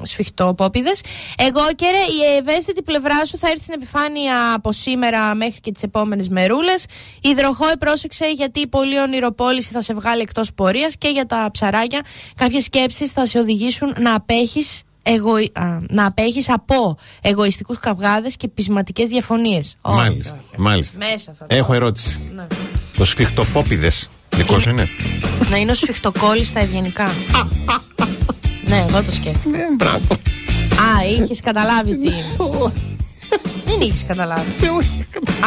σφιχτόπόπιδε. 0.02 0.90
Εγώ 1.36 1.60
και 1.76 1.86
ρε, 1.90 1.98
η 1.98 2.36
ευαίσθητη 2.36 2.82
πλευρά 2.82 3.24
σου 3.24 3.38
θα 3.38 3.48
έρθει 3.48 3.62
στην 3.62 3.74
επιφάνεια 3.74 4.54
από 4.54 4.72
σήμερα 4.72 5.34
μέχρι 5.34 5.60
και 5.60 5.72
τις 5.72 5.82
επόμενες 5.82 6.28
μερούλες. 6.28 6.84
Υδροχόη, 7.20 7.76
πρόσεξε 7.78 8.30
γιατί 8.30 8.60
η 8.60 8.66
πολύ 8.66 8.98
ονειροπόληση 8.98 9.72
θα 9.72 9.80
σε 9.80 9.94
βγάλει 9.94 10.20
εκτός 10.20 10.52
πορείας 10.54 10.96
και 10.96 11.08
για 11.08 11.26
τα 11.26 11.48
ψαράκια. 11.52 12.00
Κάποιες 12.36 12.64
σκέψεις 12.64 13.12
θα 13.12 13.26
σε 13.26 13.38
οδηγήσουν 13.38 13.94
να 13.98 14.14
απέχεις 14.14 14.82
εγωι... 15.02 15.50
α, 15.54 15.78
να 15.88 16.06
απέχεις 16.06 16.48
από 16.50 16.96
εγωιστικούς 17.20 17.78
καυγάδες 17.78 18.36
και 18.36 18.48
πεισματικές 18.48 19.08
διαφωνίες. 19.08 19.76
Όχι, 19.80 19.96
Μάλιστα. 19.96 20.32
όχι. 20.32 20.60
μάλιστα. 20.60 20.98
Μέσα 20.98 21.32
θα 21.38 21.46
το- 21.46 21.54
Έχω 21.56 21.74
ερώτηση. 21.74 22.20
Ναι. 22.34 22.46
Το 22.96 23.04
σφιχτοπόπιδε 23.04 23.90
δικό 24.36 24.58
σου 24.58 24.70
είναι; 24.70 24.88
Να 25.50 25.56
είναι 25.56 25.70
ο 25.70 25.74
σφιχτοκόλλης 25.74 26.46
στα 26.46 26.60
ευγενικά. 26.60 27.12
ναι, 28.66 28.86
εγώ 28.88 29.02
το 29.02 29.12
σκέφτηκα. 29.12 29.58
Ε, 29.58 29.62
μπράβο. 29.76 30.06
Α, 30.74 31.04
είχες 31.22 31.40
καταλάβει 31.40 31.98
τι 31.98 32.06
είναι. 32.06 32.24
Δεν 33.66 33.80
είχες 33.80 34.04
καταλάβει. 34.06 34.50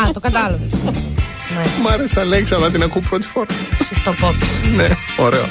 Α, 0.08 0.12
το 0.14 0.20
κατάλαβες. 0.20 0.72
ναι, 0.72 1.64
Μ' 1.84 1.88
άρεσε, 1.88 2.20
Αλέξα, 2.20 2.56
αλλά 2.56 2.70
την 2.72 2.84
ακούω 2.84 3.02
πρώτη 3.10 3.28
φορά. 3.28 3.54
σφιχτοπόπης. 3.80 4.60
Ναι, 4.76 4.88
ωραίο. 5.18 5.46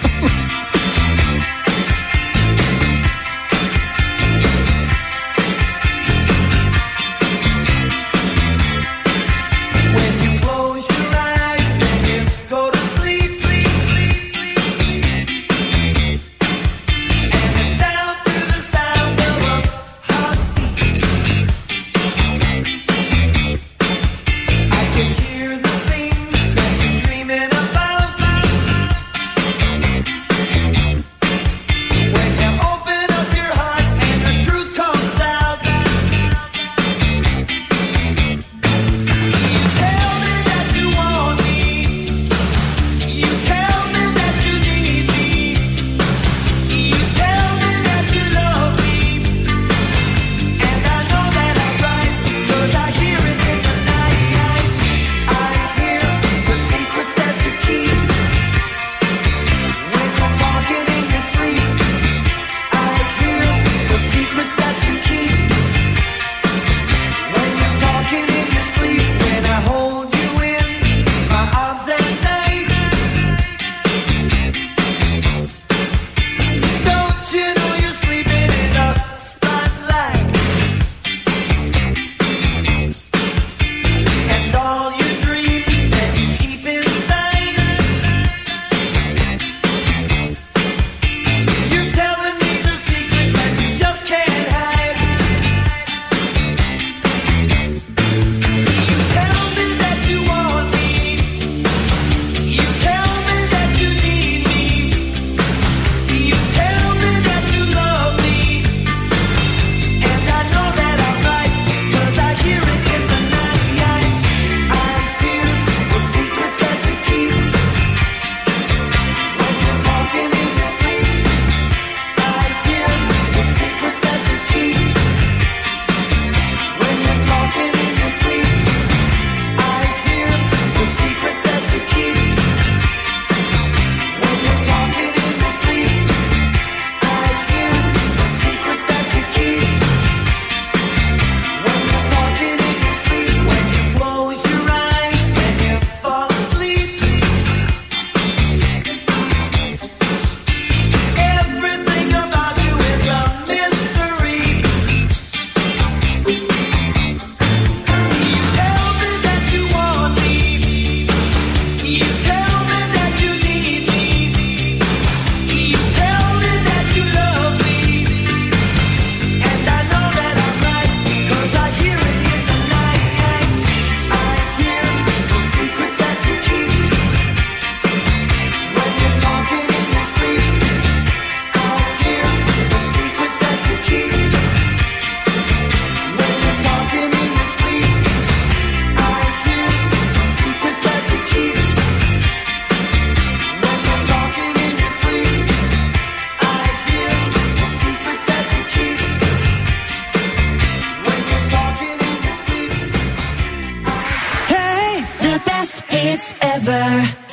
forever 206.65 207.32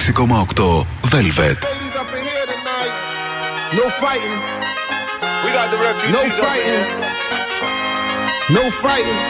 96,8 0.00 0.86
Velvet. 1.12 1.58
No 3.74 3.90
fighting. 4.00 4.38
We 5.44 5.52
got 5.52 5.70
the 5.70 5.76
refugees. 5.76 6.16
No 6.16 6.22
fighting. 6.40 6.86
No 8.48 8.70
fighting. 8.80 9.20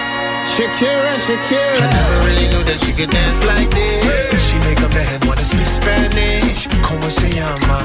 Shakira, 0.54 1.18
Shakira. 1.26 1.74
I 1.74 1.90
never 1.90 2.16
really 2.24 2.46
knew 2.52 2.62
that 2.70 2.78
she 2.86 2.92
could 2.92 3.10
dance 3.10 3.44
like 3.44 3.68
this. 3.70 4.38
She 4.46 4.56
make 4.58 4.78
a 4.78 4.88
man 4.94 5.20
wanna 5.26 5.42
speak 5.42 5.66
Spanish. 5.66 6.68
Como 6.86 7.10
se 7.10 7.28
llama? 7.34 7.82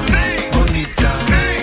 Bonita. 0.52 1.10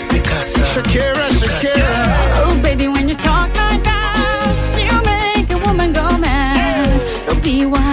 Picasa. 0.10 0.66
Shakira, 0.76 1.24
Shakira. 1.40 2.44
Oh, 2.44 2.60
baby, 2.62 2.90
when 2.90 3.08
you 3.08 3.16
talk 3.16 3.48
like 3.56 3.82
that, 3.84 4.76
you 4.76 4.92
make 5.08 5.50
a 5.50 5.58
woman 5.66 5.94
go 5.94 6.18
mad. 6.18 7.02
So 7.24 7.34
be 7.40 7.66
wise 7.66 7.93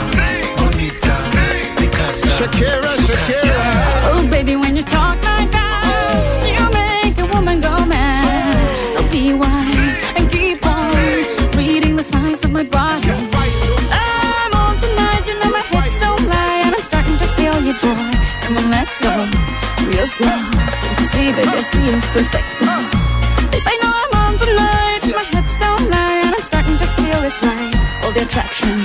Baby, 21.33 21.47
I 21.47 21.61
see 21.61 21.85
it's 21.89 22.07
perfect. 22.07 22.47
Babe, 23.51 23.63
I 23.65 23.75
know 23.81 23.91
I'm 24.03 24.13
on 24.23 24.33
tonight, 24.37 25.01
my 25.15 25.23
hips 25.33 25.55
don't 25.57 25.89
lie, 25.89 26.21
and 26.23 26.35
I'm 26.35 26.41
starting 26.41 26.77
to 26.77 26.87
feel 26.97 27.23
it's 27.23 27.41
right. 27.43 27.75
All 28.03 28.11
the 28.11 28.21
attraction, 28.23 28.75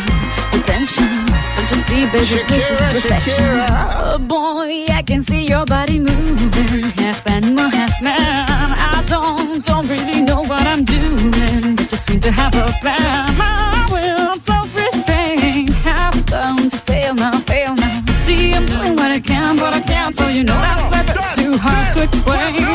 the 0.53 0.61
tension. 0.64 1.11
Don't 1.57 1.70
you 1.70 1.76
see, 1.86 2.03
baby, 2.07 2.44
this 2.51 2.70
is 2.70 2.78
perfection. 2.78 3.44
Shakira. 3.44 3.68
Oh 3.97 4.18
boy, 4.18 4.86
I 4.92 5.03
can 5.03 5.22
see 5.22 5.47
your 5.47 5.66
body 5.66 5.99
moving, 5.99 6.90
half 7.03 7.26
animal, 7.26 7.68
half 7.68 8.01
man. 8.03 8.16
I 8.16 9.05
don't, 9.09 9.64
don't 9.64 9.88
really 9.88 10.22
know 10.22 10.42
what 10.42 10.66
I'm 10.66 10.84
doing, 10.84 11.76
but 11.76 11.88
just 11.88 12.07
seem 12.07 12.20
to 12.20 12.30
have 12.30 12.55
a 12.55 12.72
plan. 12.80 13.36
My 13.36 13.88
will, 13.90 14.38
self-restraint, 14.40 15.70
have 15.76 16.26
come 16.26 16.68
to 16.68 16.76
fail 16.76 17.14
now, 17.14 17.38
fail 17.40 17.74
now. 17.74 18.03
See, 18.20 18.53
I'm 18.53 18.66
doing 18.66 18.97
what 18.97 19.11
I 19.11 19.20
can, 19.20 19.57
but 19.57 19.74
I 19.74 19.80
can't, 19.80 20.14
so 20.14 20.28
you 20.28 20.44
know 20.44 20.55
that's 20.55 20.95
click, 21.97 22.24
bang. 22.26 22.66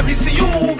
Let 0.00 0.06
me 0.06 0.14
see 0.14 0.34
you 0.34 0.46
move 0.48 0.79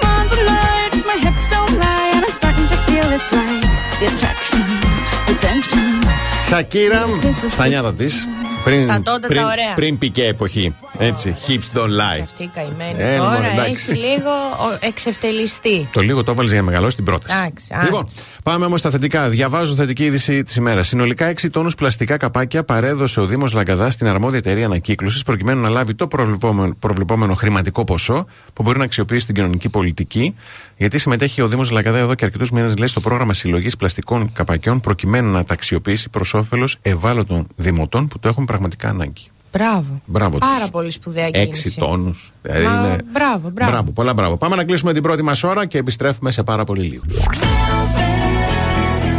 Σακύρα, 6.49 7.05
στα 7.49 7.67
νιάτα 7.67 7.93
της. 7.93 8.25
Πριν, 8.63 8.83
Στα 8.83 9.01
τότε 9.03 9.19
τα 9.19 9.27
πριν, 9.27 9.43
ωραία. 9.43 9.73
πριν 9.75 9.97
πικέ 9.97 10.25
εποχή. 10.25 10.75
Έτσι. 11.03 11.35
Hips 11.47 11.77
don't 11.77 11.83
lie. 11.89 12.21
Αυτή 12.23 12.43
η 12.43 12.47
καημένη 12.53 12.95
Ε, 12.97 13.17
τώρα 13.17 13.29
μωρέ, 13.31 13.47
εντάξει. 13.53 13.91
έχει 13.91 13.99
λίγο 13.99 14.29
ο- 14.29 14.77
εξευτελιστεί. 14.79 15.87
Το 15.91 16.01
λίγο 16.01 16.23
το 16.23 16.31
έβαλες 16.31 16.51
για 16.51 16.61
να 16.61 16.65
μεγαλώσει 16.67 16.95
την 16.95 17.05
πρόταση. 17.05 17.35
Εντάξει, 17.37 17.73
α. 17.73 17.83
Λοιπόν, 17.83 18.07
πάμε 18.43 18.65
όμως 18.65 18.79
στα 18.79 18.89
θετικά. 18.89 19.29
Διαβάζω 19.29 19.75
θετική 19.75 20.03
είδηση 20.05 20.43
της 20.43 20.55
ημέρας. 20.55 20.87
Συνολικά 20.87 21.25
6 21.25 21.49
τόνους 21.49 21.75
πλαστικά 21.75 22.17
καπάκια 22.17 22.63
παρέδωσε 22.63 23.19
ο 23.19 23.25
Δήμος 23.25 23.53
Λαγκαδά 23.53 23.89
στην 23.89 24.07
αρμόδια 24.07 24.37
εταιρεία 24.37 24.65
ανακύκλωσης 24.65 25.23
προκειμένου 25.23 25.61
να 25.61 25.69
λάβει 25.69 25.95
το 25.95 26.07
προβλεπόμενο, 26.07 26.75
προβλεπόμενο 26.79 27.33
χρηματικό 27.33 27.83
ποσό 27.83 28.25
που 28.53 28.63
μπορεί 28.63 28.77
να 28.77 28.83
αξιοποιήσει 28.83 29.21
στην 29.21 29.35
κοινωνική 29.35 29.69
πολιτική. 29.69 30.35
Γιατί 30.77 30.97
συμμετέχει 30.97 31.41
ο 31.41 31.47
Δήμος 31.47 31.69
Λαγκαδά 31.71 31.97
εδώ 31.97 32.15
και 32.15 32.25
αρκετούς 32.25 32.51
μήνες 32.51 32.77
λέει 32.77 32.87
στο 32.87 32.99
πρόγραμμα 32.99 33.33
συλλογής 33.33 33.75
πλαστικών 33.75 34.31
καπακιών 34.33 34.79
προκειμένου 34.79 35.31
να 35.31 35.43
τα 35.45 35.53
αξιοποιήσει 35.53 36.09
προς 36.09 36.33
όφελος 36.33 36.77
ευάλωτων 36.81 37.47
δημοτών 37.55 38.07
που 38.07 38.19
το 38.19 38.27
έχουν 38.27 38.45
πραγματικά 38.45 38.89
ανάγκη. 38.89 39.29
Μπράβο. 39.51 40.01
Μπράβο 40.05 40.37
τους. 40.37 40.49
Πάρα 40.49 40.67
πολύ 40.71 40.91
σπουδαία 40.91 41.29
κίνηση. 41.29 41.75
6 41.77 41.79
τόνους. 41.85 42.31
Δηλαδή 42.41 42.65
Μα, 42.65 42.71
είναι... 42.71 42.97
μπράβο, 43.11 43.49
μπράβο. 43.49 43.91
πολλά 43.91 44.13
μπράβο. 44.13 44.37
Πάμε 44.37 44.55
να 44.55 44.63
κλείσουμε 44.63 44.93
την 44.93 45.01
πρώτη 45.01 45.21
μας 45.23 45.43
ώρα 45.43 45.65
και 45.65 45.77
επιστρέφουμε 45.77 46.31
σε 46.31 46.43
πάρα 46.43 46.63
πολύ 46.63 46.81
λίγο. 46.81 47.03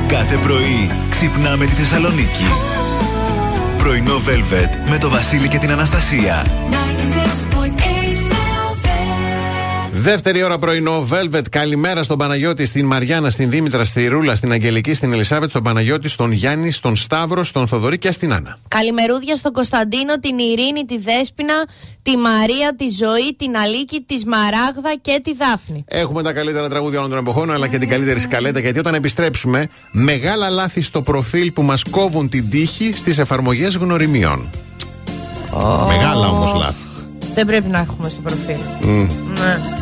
Κάθε 0.09 0.37
πρωί 0.37 0.91
ξυπνάμε 1.11 1.65
τη 1.65 1.73
Θεσσαλονίκη. 1.73 2.45
Πρωινό 3.79 4.17
Velvet 4.17 4.91
με 4.91 4.99
το 4.99 5.11
Βασίλη 5.11 5.49
και 5.49 5.59
την 5.59 5.71
Αναστασία. 5.71 6.47
Δεύτερη 10.03 10.43
ώρα 10.43 10.59
πρωινό, 10.59 11.09
Velvet. 11.11 11.43
Καλημέρα 11.51 12.03
στον 12.03 12.19
Παναγιώτη, 12.19 12.67
στην 12.67 12.87
Μαριάννα, 12.87 13.31
στην 13.31 13.51
Δήμητρα, 13.51 13.85
στη 13.85 14.07
Ρούλα, 14.07 14.37
στην 14.37 14.53
Αγγελική, 14.53 14.95
στην 14.95 15.13
Ελισάβετ, 15.13 15.49
στον 15.49 15.63
Παναγιώτη, 15.63 16.09
στον 16.09 16.33
Γιάννη, 16.33 16.71
στον 16.71 16.97
Σταύρο, 16.97 17.45
στον 17.45 17.69
Θοδωρή 17.69 17.99
και 17.99 18.13
στην 18.13 18.33
Άννα. 18.33 18.59
Καλημερούδια 18.69 19.37
στον 19.37 19.53
Κωνσταντίνο, 19.53 20.19
την 20.19 20.39
Ειρήνη, 20.39 20.85
τη 20.85 20.99
Δέσποινα, 20.99 21.55
τη 22.03 22.17
Μαρία, 22.17 22.75
τη 22.77 22.89
Ζωή, 22.89 23.35
την 23.39 23.57
Αλίκη, 23.57 24.05
τη 24.07 24.19
Σμαράγδα 24.19 24.95
και 25.01 25.21
τη 25.23 25.35
Δάφνη. 25.35 25.85
Έχουμε 25.89 26.23
τα 26.23 26.33
καλύτερα 26.33 26.69
τραγούδια 26.69 26.99
όλων 26.99 27.11
των 27.11 27.19
εποχών, 27.19 27.53
αλλά 27.53 27.69
και 27.69 27.79
την 27.79 27.89
καλύτερη 27.89 28.21
σκαλέτα. 28.21 28.61
Γιατί 28.61 28.79
όταν 28.79 28.95
επιστρέψουμε, 28.95 29.69
μεγάλα 29.93 30.49
λάθη 30.51 30.81
στο 30.81 31.03
προφίλ 31.03 31.53
που 31.53 31.63
μας 31.63 31.83
κόβουν 31.91 32.29
την 32.29 32.51
τύχη 32.51 32.93
στις 32.95 33.19
εφαρμογές 33.19 33.77
γνωριμιών. 33.77 34.51
Μεγάλα 35.87 36.29
όμως 36.29 36.53
λάθη. 36.53 36.83
Δεν 37.35 37.47
πρέπει 37.47 37.69
να 37.69 37.79
έχουμε 37.79 38.09
στο 38.09 38.21
προφίλ. 38.21 38.59
Μμ. 38.81 39.07
Ναι. 39.41 39.82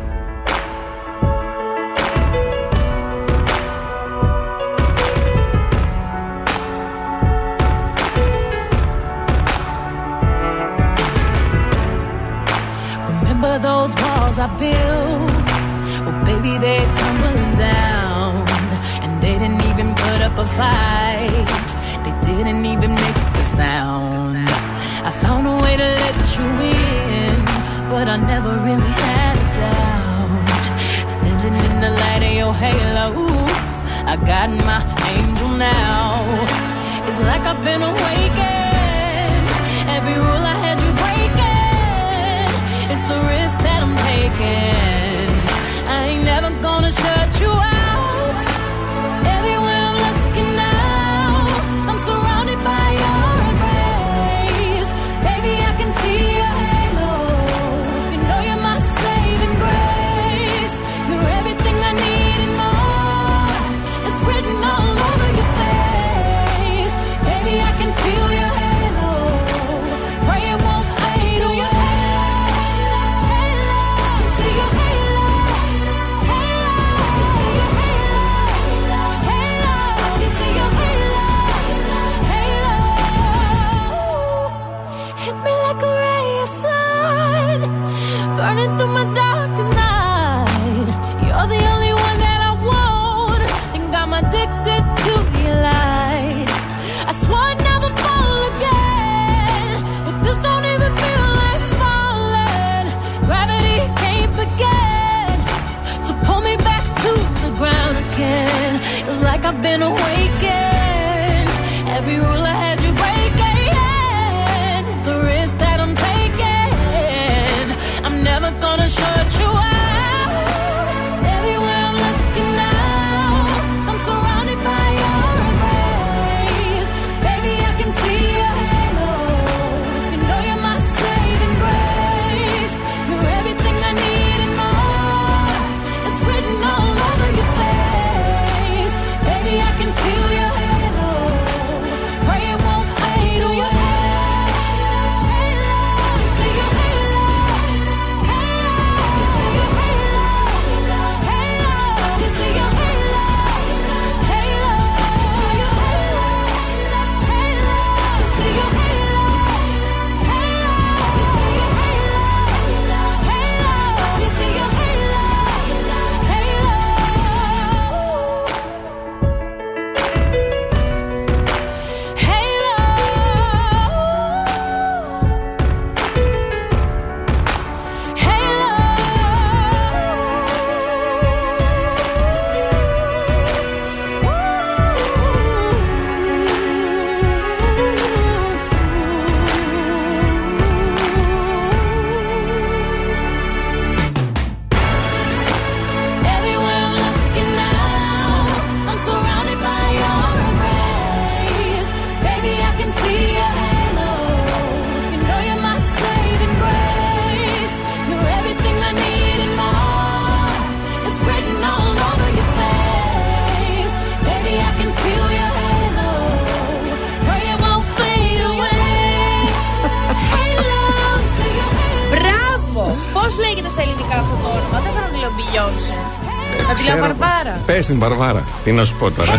Στην 227.81 227.99
την 227.99 228.43
Τι 228.63 228.71
να 228.71 228.85
σου 228.85 228.95
πω 228.95 229.11
τώρα. 229.11 229.31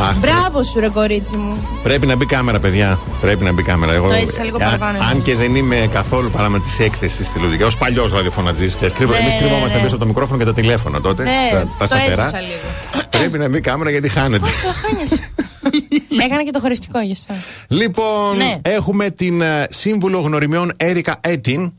Αχ, 0.00 0.16
Μπράβο 0.16 0.62
σου, 0.62 0.80
ρε 0.80 0.88
κορίτσι 0.88 1.36
μου. 1.36 1.68
Πρέπει 1.82 2.06
να 2.06 2.16
μπει 2.16 2.26
κάμερα, 2.26 2.58
παιδιά. 2.58 2.98
Πρέπει 3.20 3.44
να 3.44 3.52
μπει 3.52 3.62
κάμερα. 3.62 3.92
Εγώ, 3.92 4.08
το 4.08 4.14
έτσι, 4.14 4.40
λίγο 4.40 4.56
ε, 4.60 4.64
παραπάνω. 4.64 4.98
Αν, 4.98 5.08
αν 5.08 5.22
και 5.22 5.34
δεν 5.34 5.54
είμαι 5.54 5.88
καθόλου 5.92 6.30
παράμα 6.30 6.60
τη 6.60 6.84
έκθεση 6.84 7.24
στη 7.24 7.38
λογική. 7.38 7.62
Ω 7.62 7.70
παλιός 7.78 8.12
ραδιοφωνατζής 8.12 8.74
και. 8.74 8.84
Ναι, 8.84 9.16
Εμείς 9.16 9.32
ναι, 9.32 9.38
κρύβομαστε 9.38 9.76
ναι. 9.76 9.82
πίσω 9.82 9.94
από 9.94 10.02
το 10.02 10.06
μικρόφωνο 10.06 10.38
και 10.38 10.44
τα 10.44 10.52
τηλέφωνα 10.52 11.00
τότε. 11.00 11.22
Ναι, 11.22 11.50
τα, 11.52 11.68
τα 11.78 11.86
σταθερά. 11.86 12.30
Λίγο. 12.40 13.04
Πρέπει 13.10 13.38
να 13.38 13.48
μπει 13.48 13.60
κάμερα 13.60 13.90
γιατί 13.90 14.08
χάνεται. 14.08 14.48
Έκανα 16.24 16.42
και 16.42 16.50
το 16.50 16.60
χωριστικό 16.60 17.00
για 17.00 17.16
εσά. 17.28 17.40
Λοιπόν, 17.68 18.36
ναι. 18.36 18.52
έχουμε 18.62 19.10
την 19.10 19.40
ε, 19.40 19.66
σύμβουλο 19.70 20.20
γνωριμιών 20.20 20.72
Έρικα 20.76 21.18
Έτιν 21.20 21.72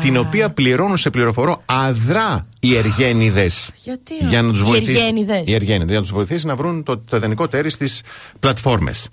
την 0.00 0.16
οποία 0.16 0.50
πληρώνουν 0.50 0.96
σε 0.96 1.10
πληροφορώ 1.10 1.60
αδρά 1.66 2.46
οι 2.60 2.76
Εργένιδες. 2.76 3.70
Γιατί; 3.82 4.14
Για 4.14 4.42
να 4.42 4.50
τους 4.52 4.62
βοηθήσει, 4.62 5.12
για 5.44 5.78
να 5.78 6.00
τους 6.00 6.12
βοηθήσει 6.12 6.46
να 6.46 6.56
βρουν 6.56 6.82
το, 6.82 6.98
το 6.98 7.16
ιδανικό 7.16 7.48
τέρις 7.48 7.72
στις 7.72 8.02
πλατφόρμες. 8.40 9.08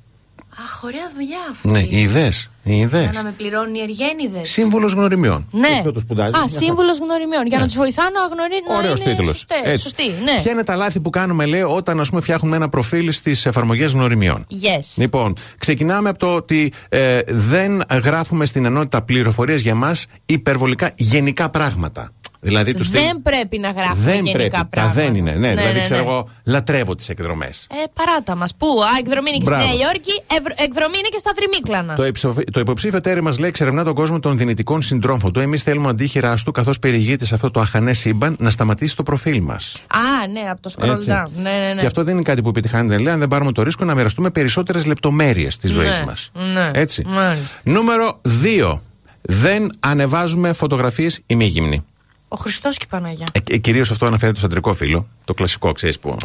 Αχ, 0.63 0.83
ωραία 0.83 1.09
δουλειά 1.15 1.37
αυτή. 1.51 1.67
Ναι, 1.69 1.79
οι 1.79 2.01
ιδέες. 2.01 2.49
Οι 2.63 2.73
Για 2.73 2.83
ιδέες. 2.83 3.09
να 3.15 3.23
με 3.23 3.31
πληρώνουν 3.37 3.75
οι 3.75 3.79
εργένιδε. 3.81 4.43
Σύμβουλος 4.43 4.93
γνωριμιών. 4.93 5.47
Ναι. 5.51 5.81
Το, 5.83 5.91
το 5.91 5.99
σπουδάζεις, 5.99 6.33
Α, 6.35 6.39
μια 6.39 6.47
χαρά. 6.49 6.63
σύμβουλος 6.65 6.97
γνωριμιών. 6.99 7.47
Για 7.47 7.59
να 7.59 7.65
τους 7.65 7.75
βοηθάω 7.75 8.05
να 8.05 8.19
γνωρίζουν. 8.35 8.75
Ωραίος 8.77 8.99
να 8.99 9.05
είναι 9.09 9.15
τίτλος. 9.19 9.37
σωστέ- 9.37 9.77
Σωστή, 9.79 10.03
ναι. 10.23 10.41
Ποια 10.41 10.51
είναι 10.51 10.63
τα 10.63 10.75
λάθη 10.75 10.99
που 10.99 11.09
κάνουμε, 11.09 11.45
λέει, 11.45 11.61
όταν 11.61 11.99
ας 11.99 12.09
πούμε, 12.09 12.21
φτιάχνουμε 12.21 12.55
ένα 12.55 12.69
προφίλ 12.69 13.11
στις 13.11 13.45
εφαρμογές 13.45 13.91
γνωριμιών; 13.91 14.45
Yes. 14.51 14.83
Λοιπόν, 14.95 15.33
ξεκινάμε 15.57 16.09
από 16.09 16.19
το 16.19 16.35
ότι 16.35 16.73
ε, 16.89 17.19
δεν 17.27 17.83
γράφουμε 18.03 18.45
στην 18.45 18.65
ενότητα 18.65 19.01
πληροφορίε 19.01 19.55
για 19.55 19.75
μας 19.75 20.05
υπερβολικά 20.25 20.91
γενικά 20.95 21.49
πράγματα. 21.49 22.11
Δηλαδή, 22.41 22.73
τους 22.73 22.89
Δεν 22.89 23.21
πρέπει 23.21 23.57
να 23.59 23.69
γράφουμε 23.71 24.03
Δεν 24.03 24.25
γενικά 24.25 24.37
πρέπει. 24.37 24.65
πράγματα. 24.69 24.95
Τα 24.95 25.01
δεν 25.01 25.15
είναι. 25.15 25.31
Ναι, 25.31 25.49
δηλαδή, 25.49 25.77
ναι, 25.77 25.83
ξέρω 25.83 26.03
ναι. 26.03 26.09
εγώ, 26.09 26.27
λατρεύω 26.43 26.95
τις 26.95 27.09
εκδρομές. 27.09 27.67
Ε, 27.71 27.75
παράτα 27.93 28.35
μας. 28.35 28.55
Πού, 28.57 28.67
α, 28.67 28.97
εκδρομή 28.99 29.29
είναι 29.29 29.37
και 29.37 29.43
στη 29.43 29.53
Μπράβο. 29.53 29.65
Νέα 29.65 29.73
Υόρκη, 29.87 30.21
ευρ- 30.37 30.61
εκδρομή 30.61 30.97
είναι 30.97 31.07
και 31.11 31.17
στα 31.17 31.31
Θρημίκλανα. 31.35 31.95
Το, 31.95 32.05
υψοφ- 32.05 32.51
το 32.51 32.59
υποψήφιο 32.59 33.01
τέρι 33.01 33.21
μας 33.21 33.39
λέει 33.39 33.49
εξερευνά 33.49 33.83
τον 33.83 33.93
κόσμο 33.93 34.19
των 34.19 34.37
δυνητικών 34.37 34.81
συντρόφων 34.81 35.31
του. 35.33 35.39
Εμείς 35.39 35.63
θέλουμε 35.63 35.89
αντίχειρά 35.89 36.35
του, 36.45 36.51
καθώς 36.51 36.79
περιηγείται 36.79 37.25
σε 37.25 37.35
αυτό 37.35 37.51
το 37.51 37.59
αχανές 37.59 37.97
σύμπαν, 37.99 38.35
να 38.39 38.49
σταματήσει 38.49 38.95
το 38.95 39.03
προφίλ 39.03 39.41
μας. 39.41 39.73
Α, 39.87 40.27
ναι, 40.27 40.49
από 40.51 40.61
το 40.61 40.71
scroll 40.77 40.89
Έτσι. 40.93 41.07
down. 41.11 41.29
Ναι, 41.35 41.41
ναι, 41.49 41.73
ναι. 41.73 41.79
Και 41.79 41.85
αυτό 41.85 42.03
δεν 42.03 42.13
είναι 42.13 42.23
κάτι 42.23 42.41
που 42.41 42.49
επιτυχάνεται, 42.49 42.97
λέει, 42.97 43.13
αν 43.13 43.19
δεν 43.19 43.27
πάρουμε 43.27 43.51
το 43.51 43.63
ρίσκο 43.63 43.85
να 43.85 43.95
μοιραστούμε 43.95 44.29
περισσότερες 44.29 44.85
λεπτομέρειες 44.85 45.57
της 45.57 45.71
ζωής 45.71 45.99
Ναι, 45.99 46.05
μας. 46.05 46.31
ναι. 46.53 46.71
Έτσι. 46.73 47.03
Μάλιστα. 47.07 47.57
Νούμερο 47.63 48.21
2. 48.43 48.79
Δεν 49.21 49.69
ανεβάζουμε 49.79 50.53
φωτογραφίες 50.53 51.19
ημίγυμνη. 51.25 51.83
Ο 52.31 52.35
Χριστός 52.37 52.77
και 52.77 52.83
η 52.87 52.89
Παναγιά. 52.89 53.27
Ε, 53.49 53.57
Κυρίως 53.57 53.91
αυτό 53.91 54.05
αναφέρεται 54.05 54.37
στο 54.37 54.45
αντρικό 54.47 54.73
φίλο. 54.73 55.07
Το 55.25 55.33
κλασικό, 55.33 55.71
ξέρεις 55.71 55.99
που. 55.99 56.15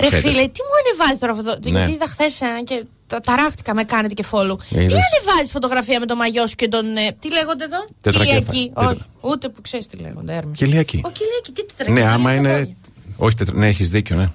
Ρε 0.00 0.08
φέτες. 0.08 0.20
φίλε, 0.20 0.42
τι 0.48 0.60
μου 0.62 0.74
ανεβάζει 0.88 1.18
τώρα 1.20 1.32
αυτό. 1.32 1.70
Ναι. 1.70 1.78
Γιατί 1.78 1.92
είδα 1.92 2.06
χθες 2.06 2.40
και 2.64 2.84
τα- 3.06 3.20
ταράχτηκα, 3.20 3.74
με 3.74 3.84
κάνετε 3.84 4.14
και 4.14 4.24
follow. 4.30 4.56
Τι 4.68 4.74
Είδες. 4.80 4.92
ανεβάζει 4.92 5.50
φωτογραφία 5.50 6.00
με 6.00 6.06
το 6.06 6.16
μαγιό 6.16 6.46
σου 6.46 6.54
και 6.54 6.68
τον. 6.68 6.96
ε, 6.96 7.16
τι 7.18 7.30
λέγονται 7.32 7.64
εδώ, 7.64 7.84
Τετρακέφα- 8.00 8.38
Κυλιακή. 8.40 8.72
τετρα- 8.74 8.90
Όχι, 8.90 9.02
ούτε 9.20 9.48
που 9.48 9.60
ξέρεις 9.60 9.86
τι 9.86 9.96
λέγονται, 9.96 10.36
Έρμη. 10.36 10.52
Κυλιακή. 10.52 11.00
Ο 11.04 11.10
Κυλιακή, 11.10 11.52
τι 11.52 11.62
Ναι, 11.62 11.66
τετρακέφα. 11.76 12.12
άμα 12.12 12.34
είναι 12.34 12.48
στα 12.48 12.58
είναι. 12.58 12.64
πόδια. 12.66 12.76
Όχι, 13.16 13.34
τετρα... 13.36 13.56
ναι, 13.58 13.66
έχεις 13.68 13.88
δίκιο, 13.90 14.16
ναι. 14.16 14.28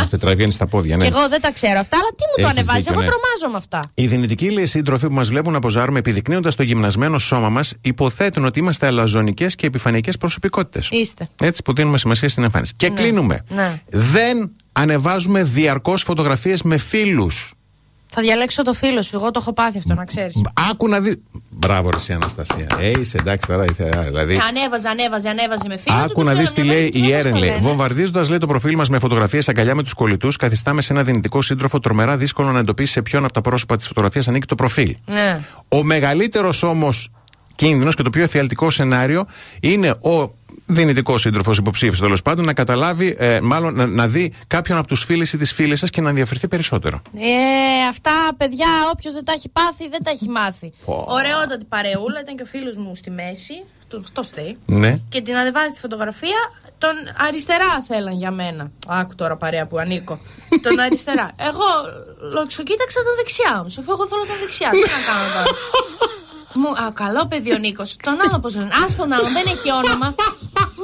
Α. 0.00 0.06
Τετραβγαίνει 0.10 0.52
στα 0.52 0.66
πόδια, 0.66 0.96
ναι. 0.96 1.02
Και 1.04 1.10
εγώ 1.16 1.28
δεν 1.28 1.40
τα 1.40 1.52
ξέρω 1.52 1.78
αυτά, 1.78 1.96
αλλά 1.96 2.08
τι 2.08 2.22
μου 2.28 2.34
το 2.36 2.42
Έχεις 2.42 2.50
ανεβάζεις. 2.50 2.84
δίκιο, 2.84 2.92
Εγώ 3.00 3.02
ναι. 3.02 3.08
τρομάζω 3.08 3.52
με 3.52 3.56
αυτά. 3.58 3.90
Οι 3.94 4.06
δυνητικοί 4.06 4.50
λέει 4.50 4.66
σύντροφοι 4.66 5.06
που 5.08 5.14
μας 5.14 5.28
βλέπουν 5.28 5.52
να 5.52 5.58
ποζάρουμε 5.58 5.98
επιδεικνύοντας 5.98 6.54
το 6.54 6.62
γυμνασμένο 6.62 7.18
σώμα 7.18 7.48
μας, 7.48 7.74
υποθέτουν 7.80 8.44
ότι 8.44 8.58
είμαστε 8.58 8.86
αλαζονικές 8.86 9.54
και 9.56 9.66
επιφανειακές 9.66 10.16
προσωπικότητες. 10.16 10.88
Είστε. 10.90 11.28
Έτσι 11.40 11.62
που 11.62 11.72
δίνουμε 11.72 11.98
σημασία 11.98 12.28
στην 12.28 12.42
εμφάνιση. 12.42 12.72
Και 12.76 12.88
Ναι. 12.88 12.94
κλείνουμε. 12.94 13.44
Ναι. 13.48 13.80
Δεν 13.90 14.52
ανεβάζουμε 14.72 15.42
διαρκώς 15.44 16.02
φωτογραφίες 16.02 16.62
με 16.62 16.76
φίλους. 16.76 17.52
Θα 18.14 18.22
διαλέξω 18.22 18.62
το 18.62 18.72
φίλο 18.72 19.02
σου. 19.02 19.16
Εγώ 19.16 19.30
το 19.30 19.38
έχω 19.42 19.52
πάθει 19.52 19.78
αυτό, 19.78 19.94
να 19.94 20.04
ξέρεις. 20.04 20.40
Άκου 20.70 20.88
να 20.88 21.00
δει. 21.00 21.22
Μπράβο, 21.50 21.90
ρε, 21.90 21.96
εσύ, 21.96 22.12
Αναστασία. 22.12 22.66
Ε, 22.78 22.90
είσαι 23.00 23.16
εντάξει 23.20 23.48
τώρα. 23.48 23.64
ήθελα, 23.64 24.02
Δηλαδή. 24.02 24.38
Ανέβαζε, 24.48 24.88
ανέβαζε, 24.88 25.28
ανέβαζε 25.28 25.68
με 25.68 25.76
φίλο. 25.76 25.96
Άκου 25.96 26.22
να 26.22 26.34
δεις 26.34 26.52
τι 26.52 26.62
λέει 26.62 26.90
η 26.94 27.12
Έρεν. 27.12 27.36
Λέει. 27.36 27.56
Βομβαρδίζοντας 27.60 28.28
λέει 28.28 28.38
το 28.38 28.46
προφίλ 28.46 28.76
μας 28.76 28.88
με 28.88 28.98
φωτογραφίες 28.98 29.48
αγκαλιά 29.48 29.74
με 29.74 29.82
τους 29.82 29.92
κολλητούς, 29.92 30.36
καθιστάμε 30.36 30.82
σε 30.82 30.92
ένα 30.92 31.02
δυνητικό 31.02 31.42
σύντροφο 31.42 31.78
τρομερά 31.78 32.16
δύσκολο 32.16 32.52
να 32.52 32.58
εντοπίσει 32.58 32.92
σε 32.92 33.02
ποιον 33.02 33.24
από 33.24 33.32
τα 33.32 33.40
πρόσωπα 33.40 33.76
της 33.76 33.86
φωτογραφίας 33.86 34.28
ανήκει 34.28 34.46
το 34.46 34.54
προφίλ. 34.54 34.96
Ναι. 35.04 35.40
Ο 35.68 35.82
μεγαλύτερος 35.82 36.62
όμως 36.62 37.10
κίνδυνος 37.54 37.94
και 37.94 38.02
το 38.02 38.10
πιο 38.10 38.22
εφιαλτικό 38.22 38.70
σενάριο 38.70 39.24
είναι 39.60 39.90
ο 39.90 40.34
δυνητικό 40.66 41.18
σύντροφος 41.18 41.58
υποψήφιος 41.58 42.00
τέλος 42.00 42.22
πάντων 42.22 42.44
να 42.44 42.52
καταλάβει, 42.54 43.14
ε, 43.18 43.40
μάλλον 43.40 43.74
να, 43.74 43.86
να 43.86 44.06
δει 44.08 44.32
κάποιον 44.46 44.78
από 44.78 44.86
τους 44.86 45.04
φίλους 45.04 45.32
ή 45.32 45.38
τις 45.38 45.52
φίλες 45.52 45.78
σας 45.78 45.90
και 45.90 46.00
να 46.00 46.08
ενδιαφερθεί 46.08 46.48
περισσότερο. 46.48 47.02
Ε, 47.16 47.86
αυτά 47.88 48.10
παιδιά, 48.36 48.66
όποιος 48.94 49.14
δεν 49.14 49.24
τα 49.24 49.32
έχει 49.32 49.48
πάθει, 49.48 49.88
δεν 49.88 50.02
τα 50.04 50.10
έχει 50.10 50.28
μάθει. 50.28 50.72
Πω. 50.84 51.06
Ωραιότατη 51.08 51.64
παρεούλα, 51.64 52.20
ήταν 52.20 52.36
και 52.36 52.42
ο 52.42 52.46
φίλος 52.46 52.76
μου 52.76 52.94
στη 52.94 53.10
μέση. 53.10 53.64
του- 53.88 54.00
Αυτό 54.04 54.22
στέει. 54.22 54.56
Ναι. 54.66 54.98
Και 55.08 55.20
την 55.20 55.36
ανεβάζει 55.36 55.70
τη 55.72 55.80
φωτογραφία. 55.80 56.40
Τον 56.78 56.90
αριστερά 57.26 57.82
θέλαν 57.86 58.16
για 58.16 58.30
μένα. 58.30 58.70
Άκου 58.86 59.14
τώρα 59.14 59.36
παρέα 59.36 59.66
που 59.66 59.78
ανήκω. 59.78 60.20
τον 60.64 60.78
αριστερά. 60.78 61.30
Εγώ 61.48 61.68
λοξοκοίταξα 62.34 62.98
τον 63.06 63.14
δεξιά 63.16 63.52
μου. 63.62 63.70
Αφού 63.78 63.90
εγώ 63.96 64.06
θέλω 64.10 64.24
τον 64.30 64.36
δεξιά. 64.42 64.70
Τι 64.70 64.78
να 64.94 65.00
κάνω 65.08 65.26
τώρα; 65.34 65.46
Μου, 66.60 66.70
α, 66.82 66.84
καλό 67.02 67.22
παιδί 67.30 67.50
ο 67.56 67.58
Νίκος. 67.64 67.90
Τον 68.08 68.16
άλλο 68.24 68.38
πώς 68.42 68.52
λένε. 68.56 68.72
Α 68.82 68.84
τον 69.00 69.08
άλλον, 69.16 69.30
δεν 69.38 69.46
έχει 69.54 69.68
όνομα. 69.82 70.08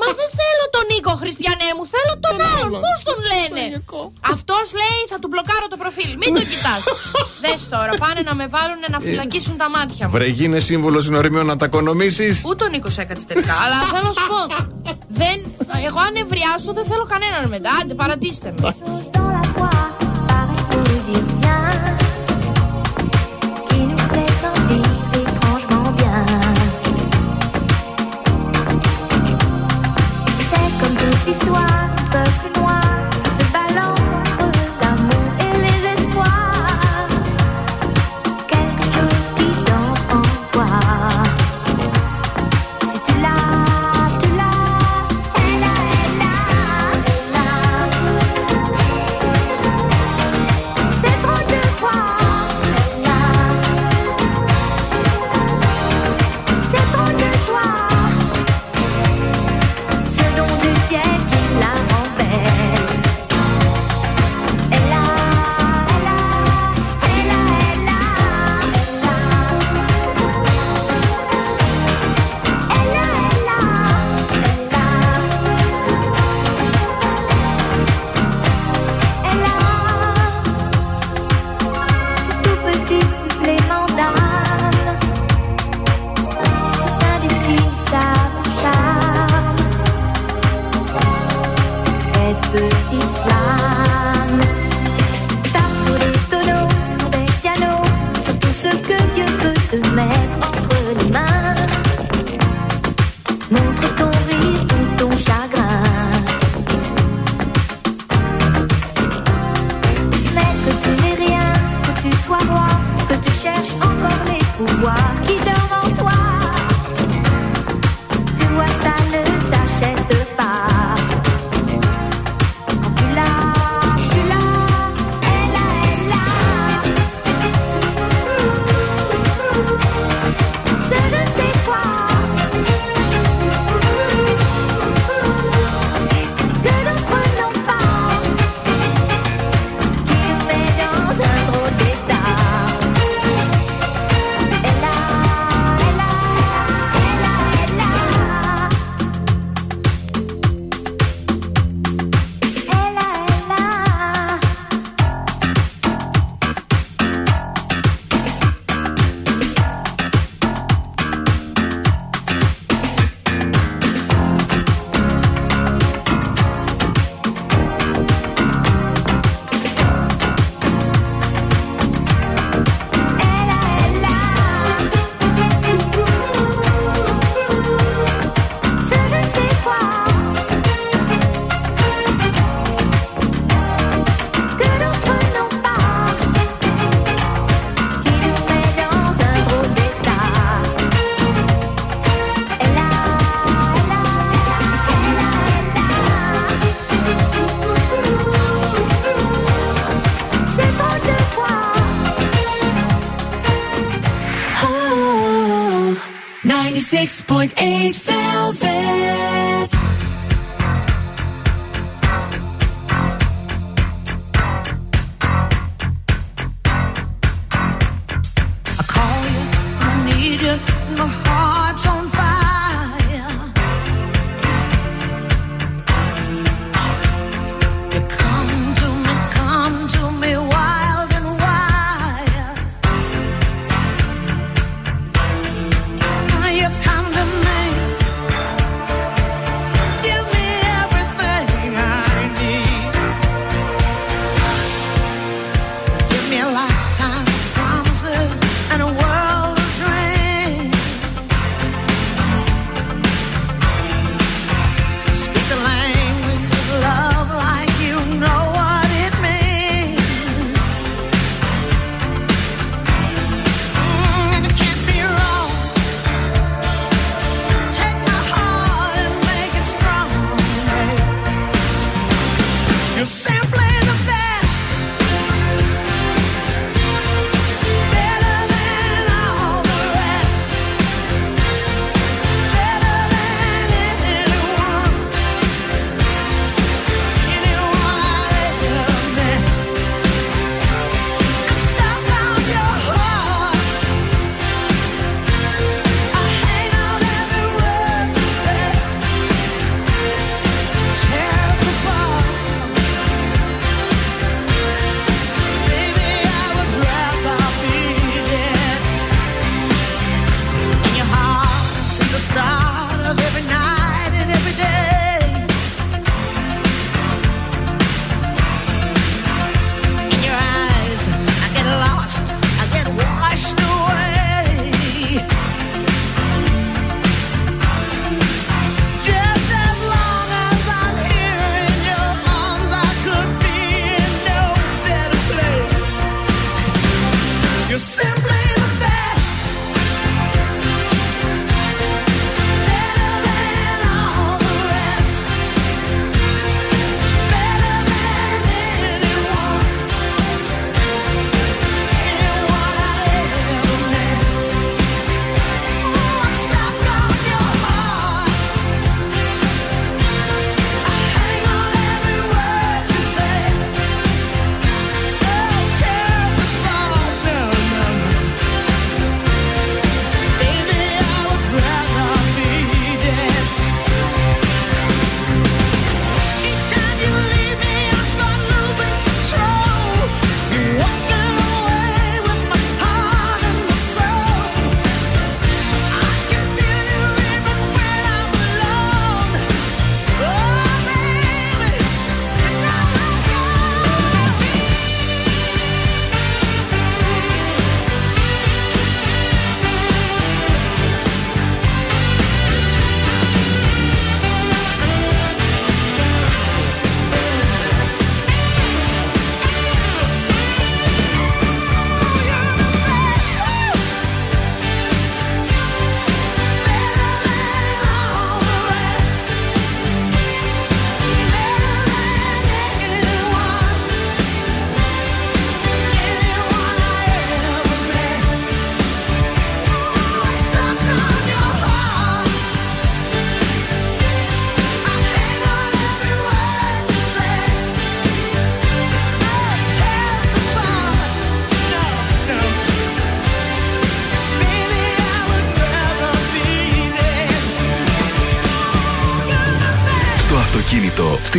Μα 0.01 0.09
δεν 0.21 0.31
θέλω 0.41 0.65
τον 0.77 0.85
Νίκο, 0.93 1.13
Χριστιανέ 1.23 1.69
μου. 1.77 1.85
Θέλω 1.95 2.15
τον 2.27 2.37
άλλον. 2.55 2.81
Πώς 2.87 2.99
τον 3.09 3.19
λένε; 3.31 3.63
Αυτός 4.35 4.67
λέει 4.81 5.01
θα 5.11 5.19
του 5.21 5.29
μπλοκάρω 5.31 5.67
το 5.73 5.77
προφίλ. 5.83 6.11
Μην 6.23 6.31
το 6.37 6.43
κοιτάς. 6.51 6.83
Δες 7.43 7.61
τώρα, 7.75 7.93
πάνε 8.05 8.21
να 8.29 8.35
με 8.41 8.47
βάλουν 8.57 8.83
να 8.95 8.99
φυλακίσουν 9.07 9.57
τα 9.63 9.69
μάτια 9.77 10.05
μου. 10.07 10.13
Βρε, 10.17 10.27
γίνε 10.39 10.59
σύμβολο 10.69 10.99
γνωριμιών 11.09 11.47
να 11.47 11.57
τα 11.61 11.65
οικονομήσεις. 11.69 12.35
Ούτε 12.49 12.63
ο 12.65 12.69
Νίκος 12.69 12.99
έκατσε 13.03 13.25
τελικά. 13.31 13.55
αλλά 13.65 13.77
θέλω 13.93 14.07
να 14.13 14.17
σου 14.21 14.27
πω. 14.33 14.41
Δεν, 15.21 15.37
εγώ 15.87 15.99
αν 16.09 16.15
ευριάσω 16.25 16.71
δεν 16.79 16.85
θέλω 16.91 17.05
κανέναν 17.13 17.43
μετά. 17.55 17.71
Άντε, 17.81 17.95
παρατήστε 17.95 18.55
με. 18.61 18.75
soir, 31.45 32.48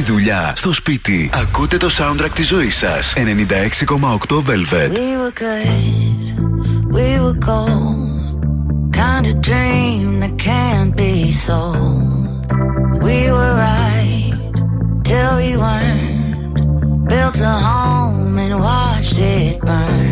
δουλειά, 0.10 0.54
στο 0.56 0.74
σπίτι. 0.74 1.30
Ακούτε 1.34 1.78
το 1.78 1.90
soundtrack 1.98 2.32
τη 2.34 2.44
ζωή 2.44 2.70
σα 2.70 3.00
96,8 3.00 3.00
Velvet. 4.46 4.92
We 4.92 5.10
were 5.22 5.34
good, 5.44 5.74
we 6.96 7.08
were 7.24 7.38
gold. 7.50 8.08
Kind 9.04 9.26
of 9.32 9.36
dream 9.50 10.06
that 10.22 10.36
can't 10.50 10.92
be 11.02 11.14
so. 11.46 11.60
We 13.06 13.18
were 13.36 13.54
right, 13.70 14.34
till 15.08 15.32
we 15.42 15.52
weren't. 15.64 16.56
Built 17.12 17.38
a 17.54 17.56
home 17.70 18.34
and 18.44 18.54
watched 18.68 19.18
it 19.38 19.56
burn. 19.68 20.09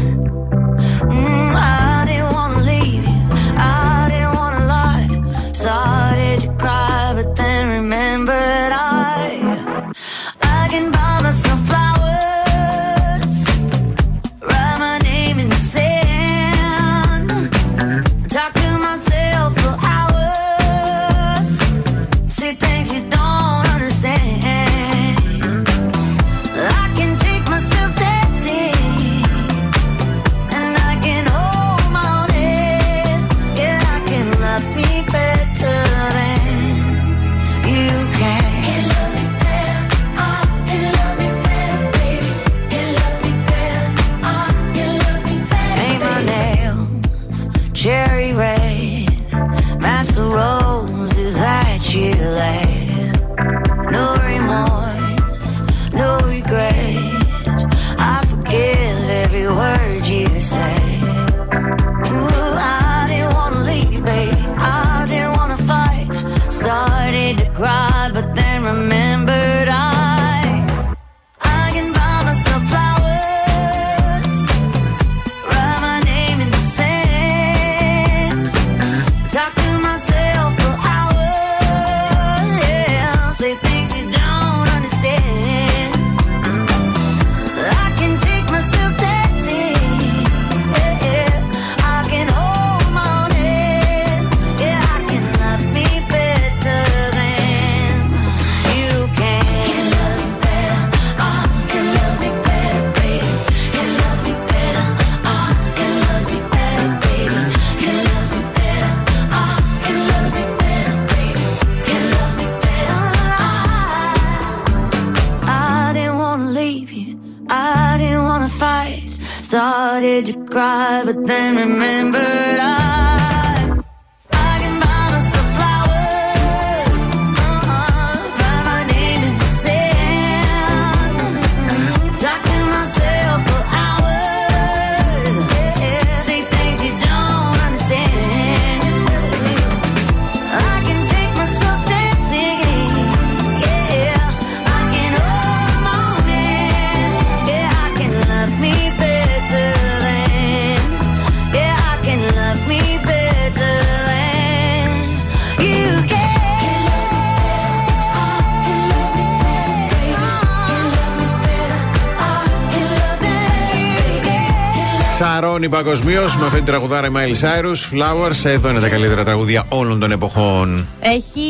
Σαρώνει 165.70 165.84
παγκοσμίως 165.84 166.38
με 166.38 166.44
αυτή 166.46 166.56
την 166.56 166.66
τραγουδάρα 166.66 167.08
η 167.08 167.12
Miley 167.14 167.42
Cyrus. 167.42 167.94
Flowers, 167.94 168.44
εδώ 168.46 168.70
είναι 168.70 168.80
τα 168.80 168.90
καλύτερα 168.90 169.24
τραγούδια 169.24 169.66
όλων 169.70 170.00
των 170.00 170.12
εποχών. 170.12 170.88
Έχει 171.00 171.42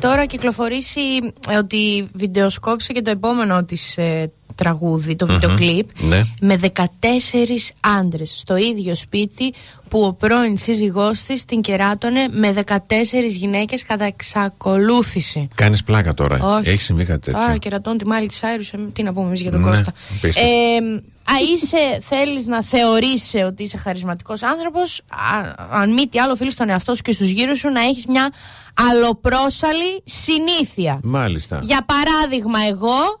τώρα 0.00 0.24
κυκλοφορήσει 0.26 1.00
ε, 1.48 1.56
ότι 1.56 2.08
βιντεοσκόπησε 2.12 2.92
και 2.92 3.02
το 3.02 3.10
επόμενο 3.10 3.64
της 3.64 3.96
ε, 3.96 4.32
τραγούδι, 4.54 5.16
το 5.16 5.26
βίντεο 5.26 5.54
κλιπ, 5.56 5.88
Ναι. 6.00 6.22
με 6.40 6.58
14 6.76 6.78
άντρες 7.80 8.34
στο 8.38 8.56
ίδιο 8.56 8.94
σπίτι 8.94 9.52
που 9.90 10.00
ο 10.04 10.12
πρώην 10.12 10.56
σύζυγός 10.56 11.22
της 11.22 11.44
την 11.44 11.60
κεράτωνε 11.60 12.28
με 12.30 12.52
14 12.66 12.74
γυναίκες 13.28 13.84
κατά 13.84 14.04
εξακολούθηση. 14.04 15.48
Κάνεις 15.54 15.84
πλάκα 15.84 16.14
τώρα. 16.14 16.38
Όχι. 16.58 16.68
Έχεις 16.68 16.84
συμβεί 16.84 17.04
κάτι 17.04 17.20
τέτοιο; 17.20 17.40
Άρα 17.42 17.56
κερατώνει 17.56 17.96
τη 17.98 18.06
Μάλη 18.06 18.32
Σάιρους, 18.32 18.72
ε, 18.72 18.78
τι 18.92 19.02
να 19.02 19.12
πούμε 19.12 19.26
εμείς 19.26 19.40
για 19.40 19.50
τον 19.50 19.60
Ναι, 19.60 19.66
Κώστα. 19.66 19.92
απίστευτο. 20.18 20.50
Ε, 20.50 20.76
α, 21.30 21.34
είσαι, 21.54 21.98
θέλεις 22.02 22.46
να 22.46 22.62
θεωρείσαι 22.62 23.44
ότι 23.44 23.62
είσαι 23.62 23.76
χαρισματικός 23.76 24.42
άνθρωπος, 24.42 25.00
α, 25.08 25.52
αν 25.70 25.92
μη 25.92 26.06
τι 26.06 26.18
άλλο 26.18 26.32
οφείλεις 26.32 26.52
στον 26.52 26.68
εαυτό 26.68 26.94
σου 26.94 27.02
και 27.02 27.12
στους 27.12 27.28
γύρους 27.28 27.58
σου 27.58 27.68
να 27.68 27.80
έχεις 27.80 28.06
μια 28.06 28.32
αλλοπρόσαλη 28.90 30.02
συνήθεια. 30.04 31.00
Μάλιστα. 31.02 31.60
Για 31.62 31.86
παράδειγμα, 31.86 32.58
εγώ. 32.68 33.20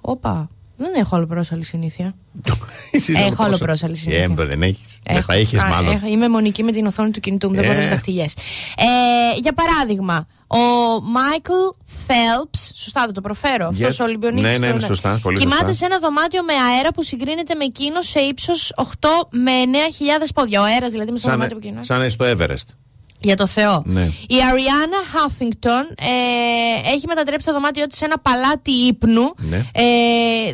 Όπα. 0.00 0.48
Δεν 0.76 0.94
έχω 0.94 1.16
αλλοπρόσαλη 1.16 1.64
συνήθεια. 1.64 2.14
Εσύ 2.90 3.12
είσαι 3.12 3.20
έχω 3.20 3.42
αλλοπρόσαλη. 3.42 3.44
αλλοπρόσαλη 3.44 3.96
συνήθεια. 3.96 4.22
Ε, 4.44 4.46
δεν 4.46 4.62
έχεις. 4.62 4.98
Δεν 5.02 5.22
θα 5.22 5.34
έχεις 5.34 5.60
Α, 5.62 5.66
μάλλον. 5.68 5.92
έχω- 5.94 6.06
είμαι 6.06 6.28
μονική 6.28 6.62
με 6.62 6.72
την 6.72 6.86
οθόνη 6.86 7.10
του 7.10 7.20
κινητού 7.20 7.48
μου, 7.48 7.54
δεν 7.54 7.64
Ε. 7.64 7.66
μπορώ 7.66 7.80
να 7.80 7.88
δαχτυλιές. 7.88 8.34
Ε, 8.76 9.38
για 9.40 9.52
παράδειγμα, 9.52 10.26
ο 10.46 10.56
Μάικλ 11.02 11.52
Φέλπς, 12.06 12.72
σωστά 12.74 13.04
δεν 13.04 13.14
το 13.14 13.20
προφέρω, 13.20 13.66
Yes. 13.68 13.72
αυτός 13.72 14.00
ο 14.00 14.04
Ολυμπιονίκης. 14.04 14.42
Ναι, 14.44 14.50
ναι, 14.52 14.58
τώρα, 14.58 14.70
είναι 14.70 14.86
σωστά, 14.86 15.18
πολύ 15.22 15.38
Κοιμάται 15.38 15.56
σωστά. 15.58 15.72
σε 15.72 15.84
ένα 15.84 15.98
δωμάτιο 15.98 16.42
με 16.42 16.52
αέρα 16.52 16.92
που 16.92 17.02
συγκρίνεται 17.02 17.54
με 17.54 17.64
εκείνο 17.64 18.02
σε 18.02 18.20
ύψος 18.20 18.72
8 18.76 19.08
με 19.30 19.50
9.000 19.60 20.32
πόδια. 20.34 20.60
Ο 20.60 20.64
αέρας 20.64 20.90
δηλαδή 20.90 21.10
με 21.10 21.18
στο 21.18 21.28
Σαν, 21.28 21.36
δωμάτιο 21.36 21.56
που 21.58 21.62
κοινό. 21.66 21.82
σαν 21.82 22.10
στο 22.10 22.24
Everest. 22.24 22.68
Για 23.20 23.36
το 23.36 23.46
Θεό. 23.46 23.82
Ναι. 23.86 24.10
Η 24.28 24.36
Αριάννα 24.50 24.96
Χάφινγκτον 25.12 25.82
ε, 25.98 26.90
έχει 26.94 27.06
μετατρέψει 27.06 27.46
το 27.46 27.52
δωμάτιό 27.52 27.86
της 27.86 27.98
σε 27.98 28.04
ένα 28.04 28.18
παλάτι 28.18 28.70
ύπνου. 28.70 29.34
Ναι. 29.36 29.56
Ε, 29.56 29.82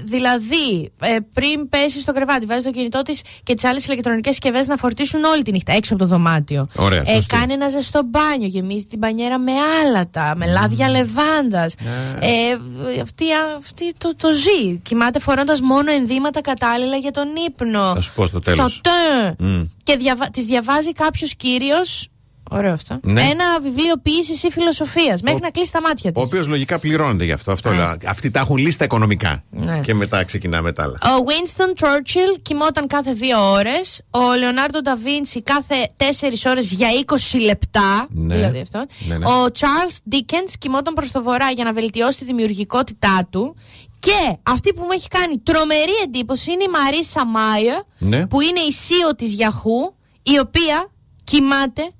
δηλαδή, 0.04 0.92
ε, 1.00 1.16
πριν 1.34 1.68
πέσει 1.68 2.00
στο 2.00 2.12
κρεβάτι, 2.12 2.46
βάζει 2.46 2.64
το 2.64 2.70
κινητό 2.70 3.02
της 3.02 3.22
και 3.42 3.54
τις 3.54 3.64
άλλες 3.64 3.86
ηλεκτρονικές 3.86 4.30
συσκευές 4.32 4.66
να 4.66 4.76
φορτίσουν 4.76 5.24
όλη 5.24 5.42
τη 5.42 5.52
νύχτα 5.52 5.72
έξω 5.72 5.94
από 5.94 6.02
το 6.02 6.08
δωμάτιο. 6.08 6.68
Ωραία, 6.76 7.02
ε, 7.06 7.14
σωστή. 7.14 7.36
κάνει 7.36 7.52
ένα 7.52 7.68
ζεστό 7.68 8.02
μπάνιο, 8.04 8.46
γεμίζει 8.46 8.84
την 8.84 8.98
πανιέρα 8.98 9.38
με 9.38 9.52
άλατα, 9.82 10.32
με 10.36 10.46
λάδια 10.46 10.88
λεβάντας. 10.88 11.74
Ναι. 11.78 12.26
Ε, 12.26 13.00
αυτή 13.00 13.24
αυτή 13.58 13.94
το, 13.98 14.16
το 14.16 14.28
ζει. 14.32 14.76
Κοιμάται 14.76 15.18
φορώντας 15.18 15.60
μόνο 15.60 15.92
ενδύματα 15.92 16.40
κατάλληλα 16.40 16.96
για 16.96 17.10
τον 17.10 17.26
ύπνο. 17.46 17.92
Θα 17.94 18.00
σου 18.00 18.12
πω 18.14 18.26
στο 18.26 18.40
τέλος. 18.40 18.72
Σωτέ. 18.72 19.34
Μμ. 19.38 19.62
Και 19.82 19.96
διαβα... 19.96 20.30
τη 20.30 20.42
διαβάζει 20.42 20.92
κάποιος 20.92 21.34
κύριος. 21.36 22.08
Ωραίο 22.52 22.72
αυτό. 22.72 22.98
Ναι. 23.02 23.20
Ένα 23.22 23.60
βιβλίο 23.62 23.94
ποιήσης 24.02 24.42
ή 24.42 24.50
φιλοσοφίας. 24.50 25.22
Μέχρι 25.22 25.40
να 25.40 25.50
κλείσει 25.50 25.72
τα 25.72 25.80
μάτια 25.80 26.12
της. 26.12 26.22
Ο 26.22 26.26
οποίος 26.26 26.46
λογικά 26.46 26.78
πληρώνεται 26.78 27.24
γι' 27.24 27.32
αυτό. 27.32 27.52
αυτό 27.52 27.70
λέω. 27.70 27.96
Αυτοί 28.06 28.30
τα 28.30 28.40
έχουν 28.40 28.56
λίστα 28.56 28.84
οικονομικά. 28.84 29.42
Ναι. 29.50 29.80
Και 29.80 29.94
μετά 29.94 30.24
ξεκινάμε 30.24 30.72
τα 30.72 30.82
άλλα. 30.82 30.98
Ο 31.02 31.24
Winston 31.28 31.84
Churchill 31.84 32.38
κοιμόταν 32.42 32.86
κάθε 32.86 33.12
δύο 33.12 33.50
ώρες. 33.52 34.00
Ο 34.10 34.34
Λεωνάρντο 34.38 34.80
Νταβίντσι 34.80 35.42
κάθε 35.42 35.74
τέσσερις 35.96 36.44
ώρες 36.44 36.72
για 36.72 36.88
20 37.32 37.38
λεπτά. 37.40 38.06
Ναι. 38.10 38.34
Δηλαδή 38.34 38.60
αυτό. 38.60 38.84
Ναι, 39.08 39.18
ναι. 39.18 39.26
Ο 39.26 39.44
Charles 39.58 40.14
Dickens 40.14 40.52
κοιμόταν 40.58 40.94
προς 40.94 41.10
το 41.10 41.22
βορρά 41.22 41.50
για 41.50 41.64
να 41.64 41.72
βελτιώσει 41.72 42.18
τη 42.18 42.24
δημιουργικότητά 42.24 43.26
του. 43.30 43.56
Και 43.98 44.36
αυτή 44.42 44.72
που 44.72 44.80
μου 44.80 44.88
έχει 44.92 45.08
κάνει 45.08 45.38
τρομερή 45.38 45.92
εντύπωση 46.04 46.52
είναι 46.52 46.62
η 46.62 46.68
Μαρίσα 46.68 47.26
Μάια, 47.26 47.84
Ναι. 47.98 48.26
που 48.26 48.40
είναι 48.40 48.60
η 48.60 48.72
CEO 48.72 49.16
της 49.16 49.36
Yahoo, 49.38 49.92
η 50.22 50.38
οποία 50.38 50.90
κοιμάται 51.24 51.90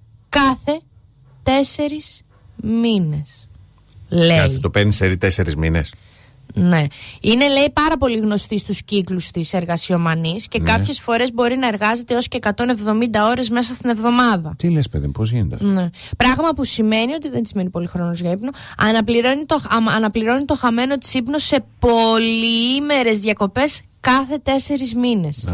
κάθε 0.40 0.80
τέσσερις 1.42 2.22
μήνες. 2.56 3.48
Λέει. 4.08 4.36
Κάτσε, 4.38 4.58
το 4.60 4.70
παίρνεις 4.70 4.96
σε 4.96 5.16
τέσσερις 5.16 5.56
μήνες. 5.56 5.92
Ναι. 6.54 6.84
Είναι, 7.20 7.48
λέει, 7.48 7.70
πάρα 7.72 7.96
πολύ 7.96 8.18
γνωστή 8.18 8.58
στους 8.58 8.82
κύκλους 8.82 9.30
της 9.30 9.52
εργασιομανής 9.52 10.48
και 10.48 10.58
Ναι. 10.58 10.70
κάποιες 10.70 11.00
φορές 11.00 11.32
μπορεί 11.32 11.56
να 11.56 11.66
εργάζεται 11.66 12.14
έως 12.14 12.28
και 12.28 12.36
170 12.36 13.24
ώρες 13.30 13.50
μέσα 13.50 13.72
στην 13.74 13.90
εβδομάδα. 13.90 14.54
Τι 14.58 14.70
λες, 14.70 14.88
παιδί, 14.88 15.08
πώς 15.08 15.30
γίνεται 15.32 15.54
αυτό; 15.54 15.66
Ναι. 15.66 15.90
Πράγμα 16.16 16.48
που 16.54 16.64
σημαίνει 16.64 17.12
ότι 17.14 17.28
δεν 17.30 17.42
της 17.42 17.50
μένει 17.54 17.70
πολύ 17.70 17.86
χρόνος 17.86 18.20
για 18.20 18.30
ύπνο. 18.30 18.50
Αναπληρώνει 18.76 19.44
το, 19.46 19.58
αμα- 19.68 19.92
αναπληρώνει 19.92 20.44
το 20.44 20.54
χαμένο 20.54 20.98
της 20.98 21.14
ύπνο 21.14 21.38
σε 21.38 21.64
πολυήμερες 21.78 23.18
διακοπές 23.18 23.80
κάθε 24.10 24.38
τέσσερις 24.42 24.94
μήνες. 24.94 25.46
Α, 25.46 25.52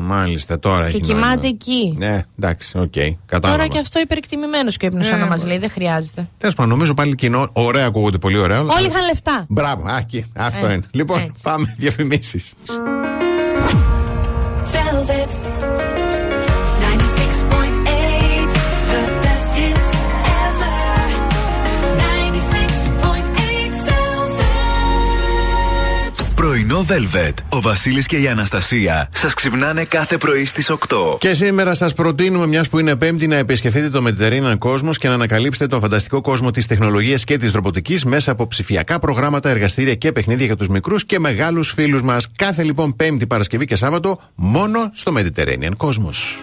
μάλιστα, 0.00 0.58
τώρα 0.58 0.80
Και 0.82 0.86
έχει 0.88 1.00
κοιμάται 1.00 1.26
νόημα. 1.34 1.46
εκεί. 1.46 1.94
Ναι, 1.98 2.22
εντάξει, 2.38 2.78
οκ. 2.78 2.92
κατάλαβα. 3.26 3.58
Τώρα 3.58 3.66
και 3.74 3.78
αυτό 3.78 4.00
υπερεκτιμημένος 4.00 4.76
και 4.76 4.84
ο 4.84 4.88
ύπνος, 4.88 5.06
Ε, 5.06 5.10
σαν 5.10 5.18
να 5.20 5.26
μας 5.26 5.40
μα- 5.40 5.46
λέει, 5.48 5.58
δεν 5.58 5.70
χρειάζεται. 5.70 6.28
Τέλος 6.38 6.54
πάντων, 6.54 6.70
νομίζω 6.70 6.94
πάλι 6.94 7.14
κοινό. 7.14 7.48
Ωραία, 7.52 7.86
ακούγονται 7.86 8.18
πολύ 8.18 8.38
ωραία. 8.38 8.60
όλα. 8.60 8.74
Όλοι 8.74 8.86
είχαν 8.86 9.04
λεφτά. 9.06 9.44
Μπράβο, 9.48 9.86
α, 9.86 9.96
εκεί, 9.98 10.24
αυτό 10.36 10.66
Ε, 10.66 10.72
είναι. 10.72 10.82
Λοιπόν, 10.90 11.18
έτσι. 11.20 11.42
πάμε 11.42 11.74
διαφημίσεις. 11.78 12.52
Πρωινό 26.72 26.86
Velvet. 26.88 27.34
Ο 27.48 27.60
Βασίλης 27.60 28.06
και 28.06 28.16
η 28.16 28.28
Αναστασία 28.28 29.08
σας 29.14 29.34
ξυπνάνε 29.34 29.84
κάθε 29.84 30.16
πρωί 30.16 30.44
στις 30.44 30.70
8. 30.70 31.16
Και 31.18 31.34
σήμερα 31.34 31.74
σας 31.74 31.92
προτείνουμε, 31.92 32.46
μιας 32.46 32.68
που 32.68 32.78
είναι 32.78 32.96
Πέμπτη, 32.96 33.26
να 33.26 33.36
επισκεφτείτε 33.36 33.88
το 33.90 34.04
Mediterranean 34.06 34.58
Cosmos 34.58 34.96
και 34.98 35.08
να 35.08 35.14
ανακαλύψετε 35.14 35.66
τον 35.66 35.80
φανταστικό 35.80 36.20
κόσμο 36.20 36.50
της 36.50 36.66
τεχνολογίας 36.66 37.24
και 37.24 37.36
της 37.36 37.52
ρομποτικής 37.52 38.04
μέσα 38.04 38.30
από 38.30 38.46
ψηφιακά 38.46 38.98
προγράμματα, 38.98 39.48
εργαστήρια 39.50 39.94
και 39.94 40.12
παιχνίδια 40.12 40.46
για 40.46 40.56
τους 40.56 40.68
μικρούς 40.68 41.04
και 41.04 41.18
μεγάλους 41.18 41.72
φίλους 41.72 42.02
μας. 42.02 42.28
Κάθε 42.36 42.62
λοιπόν 42.62 42.96
Πέμπτη, 42.96 43.26
Παρασκευή 43.26 43.64
και 43.64 43.76
Σάββατο 43.76 44.20
μόνο 44.34 44.90
στο 44.92 45.12
Mediterranean 45.16 45.76
Cosmos. 45.76 46.42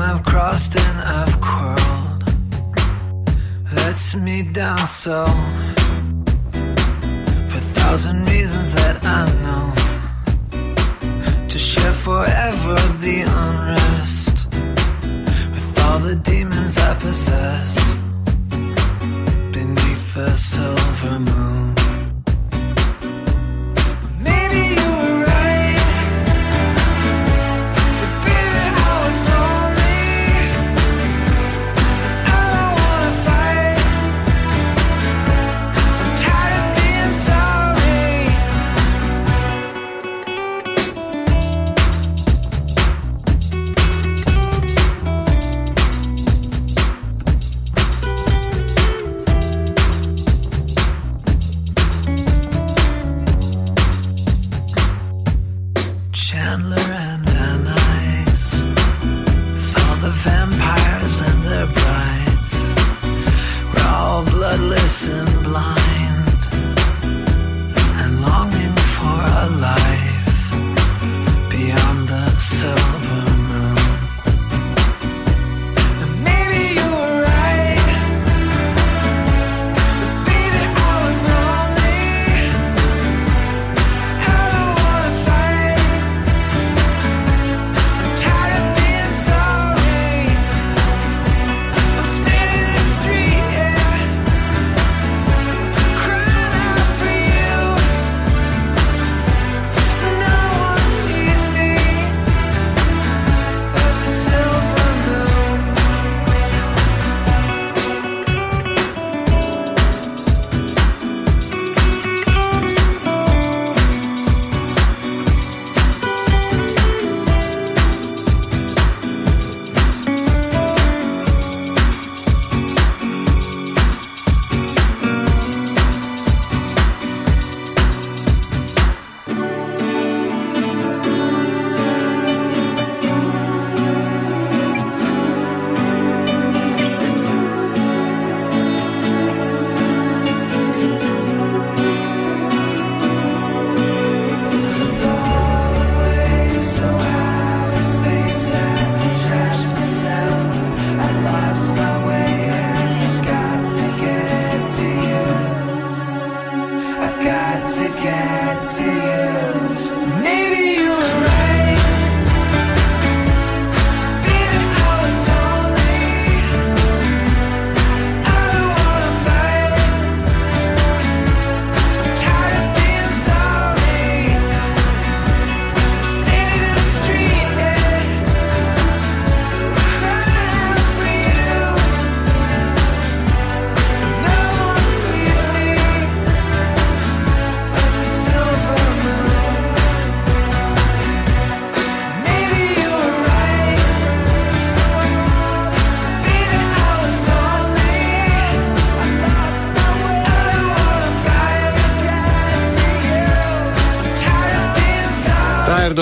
I've 0.00 0.22
crossed 0.24 0.76
and 0.76 1.00
I've 1.00 1.40
quarreled. 1.40 2.24
Lets 3.74 4.14
me 4.14 4.42
down 4.42 4.86
so. 4.86 5.24
For 7.48 7.58
a 7.64 7.66
thousand 7.78 8.28
reasons 8.28 8.74
that 8.74 9.04
I 9.04 9.22
know. 9.44 9.66
To 11.48 11.58
share 11.58 11.92
forever 11.92 12.74
the 13.00 13.20
unrest. 13.22 14.48
With 15.54 15.78
all 15.84 15.98
the 16.00 16.16
demons 16.16 16.76
I 16.78 16.94
possess. 16.94 17.92
Beneath 19.52 20.14
the 20.14 20.36
silver 20.36 21.18
moon. 21.18 21.75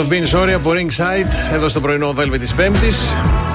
Of 0.04 0.12
being 0.12 0.38
sorry 0.38 0.52
από 0.54 0.70
Ringside 0.70 1.54
εδώ 1.54 1.68
στο 1.68 1.80
πρωινό 1.80 2.14
Velvet 2.18 2.38
της 2.40 2.54
Πέμπτης. 2.54 2.98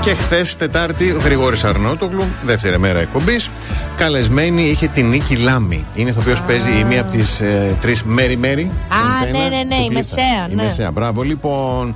Και 0.01 0.13
χθες, 0.13 0.55
Τετάρτη, 0.55 1.11
ο 1.11 1.19
Γρηγόρης 1.23 1.63
Αρνότογλου, 1.63 2.23
δεύτερη 2.43 2.79
μέρα 2.79 2.99
εκπομπής. 2.99 3.49
Καλεσμένη 3.97 4.61
είχε 4.69 4.87
την 4.87 5.09
Νίκη 5.09 5.35
Λάμη. 5.35 5.85
Είναι 5.95 6.09
ηθοποιό 6.09 6.33
που 6.33 6.43
παίζει 6.47 6.79
η 6.79 6.83
μία 6.83 7.01
από 7.01 7.11
τις 7.11 7.39
ε, 7.39 7.77
τρεις 7.81 8.03
Μέρι 8.03 8.37
Μέρι. 8.37 8.71
Α, 8.89 9.25
ναι, 9.31 9.39
ναι, 9.39 9.63
ναι, 9.63 9.75
η 9.75 9.89
μεσαία, 9.93 10.47
Η 10.51 10.55
ναι. 10.55 10.63
μεσαία, 10.63 10.91
μπράβο. 10.91 11.21
Λοιπόν, 11.21 11.95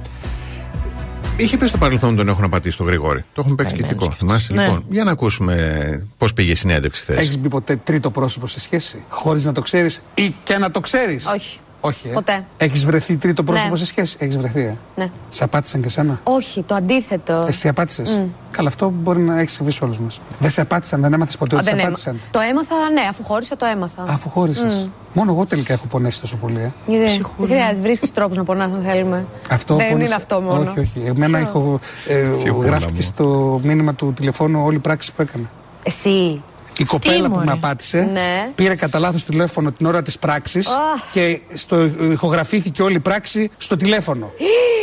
είχε 1.38 1.58
πει 1.58 1.68
στο 1.68 1.78
παρελθόν 1.78 2.16
τον 2.16 2.28
έχουν 2.28 2.50
πατήσει 2.50 2.78
τον 2.78 2.88
Γρηγόρη. 2.88 3.26
Το 3.34 3.42
έχουν 3.46 3.56
παίξει 3.56 3.76
σκητικό. 3.76 4.12
Θυμάσαι, 4.12 4.54
Ναι. 4.54 4.62
λοιπόν. 4.62 4.86
Για 4.90 5.04
να 5.04 5.12
ακούσουμε 5.12 6.08
πώς 6.18 6.34
πήγε 6.34 6.52
η 6.52 6.56
συνέντευξη 6.56 7.02
χθες. 7.02 7.18
Έχεις 7.18 7.38
μπει 7.40 7.50
ποτέ 7.50 7.76
τρίτο 7.76 8.12
πρόσωπο 8.12 8.48
σε 8.48 8.60
σχέση, 8.60 9.04
χωρίς 9.10 9.46
να 9.46 9.52
το 9.52 9.62
ξέρεις 9.62 10.02
ή 10.14 10.36
και 10.44 10.58
να 10.58 10.72
το 10.72 10.80
ξέρεις; 10.80 11.26
Όχι. 11.36 11.60
Όχι, 11.86 12.08
ε. 12.08 12.12
Ποτέ. 12.14 12.46
Έχεις 12.58 12.86
βρεθεί 12.86 13.18
τρίτο 13.18 13.44
πρόσωπο 13.44 13.70
Ναι. 13.72 13.76
σε 13.78 13.86
σχέση; 13.86 14.16
Έχεις 14.20 14.38
βρεθεί, 14.38 14.60
ε; 14.62 14.78
Ναι. 14.96 15.10
Σε 15.30 15.44
απάτησαν 15.44 15.82
και 15.82 15.90
σένα. 15.90 16.20
Όχι, 16.24 16.62
το 16.64 16.76
αντίθετο. 16.76 17.44
Εσύ 17.48 17.68
απάτησες; 17.68 18.12
Μμ. 18.12 18.28
Καλά, 18.52 18.68
αυτό 18.68 18.90
μπορεί 18.96 19.20
να 19.22 19.40
έχεις 19.40 19.54
συμβεί 19.54 19.72
σε 19.72 19.84
όλους 19.84 20.00
μας. 20.00 20.22
Δεν 20.40 20.50
σε 20.50 20.62
απάτησαν, 20.62 21.02
δεν 21.02 21.14
έμαθες 21.14 21.38
ποτέ 21.38 21.56
Α, 21.56 21.58
ότι 21.58 21.68
σε 21.68 21.72
δεν 21.72 21.80
έμα- 21.80 21.88
απάτησαν; 21.90 22.20
Το 22.32 22.40
έμαθα, 22.40 22.76
ναι, 22.94 23.02
αφού 23.10 23.24
χώρισα 23.24 23.56
το 23.58 23.66
έμαθα. 23.66 24.04
Αφού 24.08 24.30
χώρισες. 24.30 24.74
Μμ. 24.74 24.90
Μόνο 25.14 25.32
εγώ 25.32 25.46
τελικά 25.46 25.74
έχω 25.74 25.86
πονέσει 25.88 26.20
τόσο 26.22 26.36
πολύ. 26.36 26.60
Ε. 26.60 26.72
Γιατί 26.86 27.06
δεν 27.38 27.48
χρειάζεται, 27.48 27.82
βρίσκεις 27.82 28.12
τρόπους 28.14 28.38
να 28.38 28.44
πονάς 28.44 28.72
αν 28.72 28.82
θέλουμε. 28.88 29.26
Αυτό 29.50 29.76
δεν 29.76 29.90
πόνεσε- 29.90 30.08
είναι 30.08 30.16
αυτό 30.16 30.42
μόνο. 30.42 30.70
Όχι, 30.70 30.80
όχι. 30.80 31.04
Εμένα 31.06 31.38
έχω, 31.38 31.80
ε, 32.08 32.32
Σίγουρα, 32.34 32.68
γράφτηκε 32.68 32.94
μου. 32.96 33.02
στο 33.02 33.60
μήνυμα 33.64 33.94
του 33.94 34.14
τηλεφώνου 34.14 34.64
όλη 34.66 34.76
η 34.76 34.80
πράξη 34.80 35.14
που 35.14 35.22
έκανα. 35.22 35.46
Εσύ. 35.84 36.42
Η 36.78 36.84
κοπέλα 36.84 37.28
που 37.28 37.34
μωρέ; 37.34 37.46
με 37.46 37.52
απάτησε 37.52 38.10
Ναι. 38.14 38.50
πήρε 38.56 38.76
κατά 38.76 39.00
λάθος 39.00 39.24
τηλέφωνο 39.26 39.72
την 39.72 39.86
ώρα 39.86 40.02
της 40.02 40.20
πράξης 40.20 40.68
Αχ. 40.68 41.12
και 41.12 41.42
στο, 41.54 41.84
ηχογραφήθηκε 42.12 42.82
όλη 42.82 42.96
η 42.96 43.00
πράξη 43.00 43.52
στο 43.58 43.76
τηλέφωνο. 43.78 44.32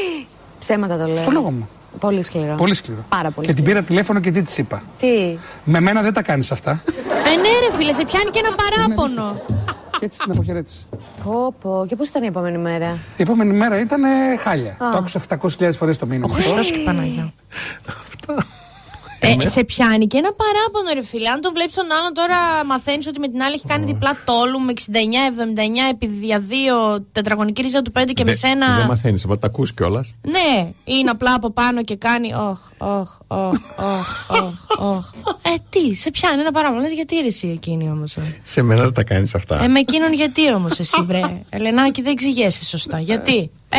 Ψέματα 0.60 0.98
το 0.98 1.06
λέω. 1.06 1.16
Στο 1.16 1.30
λόγο 1.30 1.50
μου. 1.50 1.68
Πολύ 2.00 2.22
σκληρό. 2.22 2.54
Πολύ 2.54 2.74
σκληρό. 2.74 3.04
Πάρα 3.08 3.30
πολύ 3.30 3.46
Και 3.46 3.52
την 3.52 3.64
πήρα 3.64 3.82
τηλέφωνο 3.82 4.20
και 4.20 4.30
τι 4.30 4.42
της 4.42 4.58
είπα. 4.58 4.82
Τι; 4.98 5.38
Με 5.64 5.80
μένα 5.80 6.02
δεν 6.02 6.12
τα 6.12 6.22
κάνεις 6.22 6.52
αυτά. 6.52 6.82
Ε, 7.26 7.36
ναι, 7.36 7.48
ρε 7.68 7.76
φίλε, 7.76 7.92
σε 7.92 8.04
πιάνει 8.04 8.30
και 8.30 8.40
ένα 8.44 8.54
παράπονο. 8.56 9.42
και 9.98 10.04
έτσι 10.04 10.18
την 10.18 10.32
αποχαιρέτησε. 10.32 10.80
Πω, 11.24 11.54
πω. 11.60 11.84
Και 11.88 11.96
πώς 11.96 12.08
ήταν 12.08 12.22
η 12.22 12.26
επόμενη 12.26 12.58
μέρα; 12.58 12.98
Η 13.16 13.22
επόμενη 13.22 13.52
μέρα 13.52 13.80
ήταν 13.80 14.04
ε, 14.04 14.08
χάλια. 14.38 14.70
Α. 14.70 14.90
Το 14.92 14.96
άκουσα 14.98 15.20
700.000 15.28 15.70
φορές 15.72 15.98
το 15.98 16.06
μήνυμα. 16.06 16.26
Ο 16.30 16.32
Χριστός 16.34 16.70
και 16.70 16.78
η 16.78 16.84
Παναγιά. 16.84 17.32
Ε, 19.22 19.46
σε 19.48 19.64
πιάνει 19.64 20.06
και 20.06 20.16
ένα 20.18 20.32
παράπονο, 20.32 20.90
ρε 20.94 21.02
φίλε. 21.04 21.28
Αν 21.30 21.40
τον 21.40 21.52
βλέπεις 21.54 21.74
τον 21.74 21.84
άλλον 21.98 22.12
τώρα, 22.14 22.64
μαθαίνεις 22.66 23.06
ότι 23.06 23.18
με 23.20 23.28
την 23.28 23.42
άλλη 23.42 23.54
έχει 23.54 23.66
κάνει 23.66 23.84
διπλά 23.84 24.16
τόλου 24.24 24.60
με 24.60 24.72
69-79 24.72 25.90
επί 25.90 26.06
δια 26.06 26.42
2 26.96 26.98
τετραγωνική 27.12 27.62
ρίζα 27.62 27.82
του 27.82 27.92
5 27.98 28.12
και 28.14 28.24
με 28.24 28.30
Δεν- 28.30 28.34
σένα. 28.34 28.76
Δεν 28.76 28.86
μαθαίνεις, 28.86 29.24
αλλά 29.24 29.38
τα 29.38 29.46
ακούς 29.46 29.74
κιόλας. 29.74 30.14
Ναι, 30.22 30.70
είναι 30.84 31.10
απλά 31.10 31.34
από 31.34 31.50
πάνω 31.50 31.82
και 31.82 31.96
κάνει. 31.96 32.34
Οχ, 32.34 32.60
οχ, 32.78 33.10
οχ, 33.26 33.56
οχ, 33.78 34.08
οχ, 34.28 34.54
οχ. 34.78 35.10
Ε, 35.42 35.54
τι, 35.70 35.94
σε 35.94 36.10
πιάνει 36.10 36.40
ένα 36.40 36.50
παράπονο. 36.52 36.80
Λες, 36.80 36.92
γιατί 36.92 37.14
ρε 37.20 37.26
εσύ 37.26 37.48
εκείνη 37.48 37.88
όμως. 37.90 38.16
Σε 38.42 38.62
μένα 38.62 38.82
δεν 38.82 38.92
τα 38.92 39.02
κάνεις 39.04 39.34
αυτά. 39.34 39.62
Ε, 39.62 39.68
με 39.68 39.78
εκείνον 39.78 40.12
γιατί 40.12 40.52
όμως 40.52 40.78
εσύ, 40.78 41.02
βρε. 41.06 41.20
Ελενάκη, 41.48 42.02
δεν 42.02 42.12
εξηγέσαι 42.12 42.64
σωστά. 42.64 43.00
Γιατί; 43.00 43.50
Ε, 43.72 43.78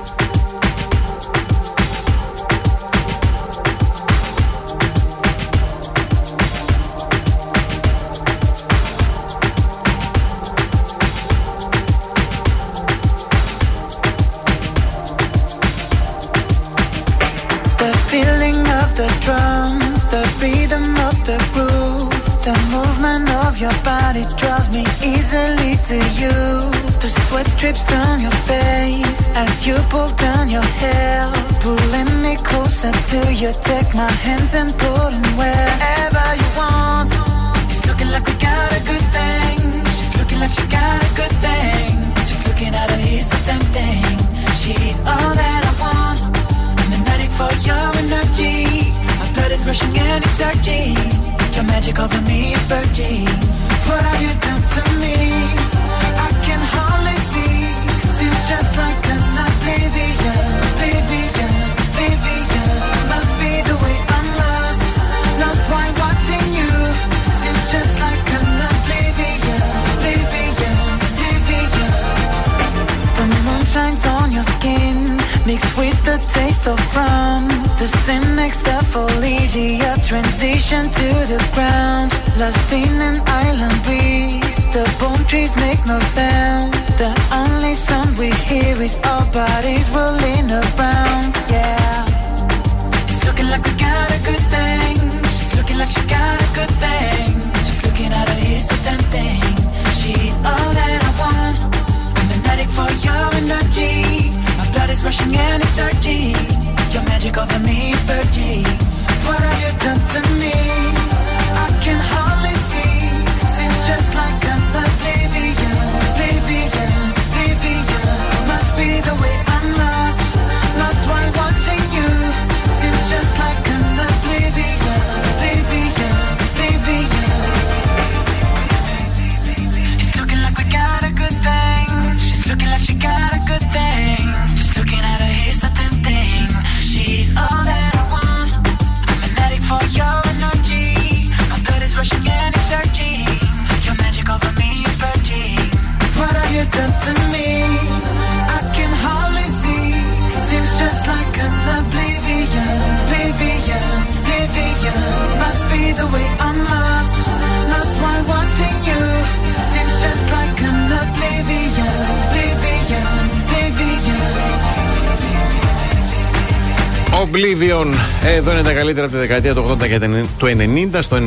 Καλύτερα 169.01 169.05
από 169.05 169.11
τη 169.11 169.17
δεκαετία 169.17 169.53
του 169.53 169.77
80 169.81 169.87
και 169.87 169.99
του 170.37 170.47
90 170.93 170.99
στο 171.01 171.17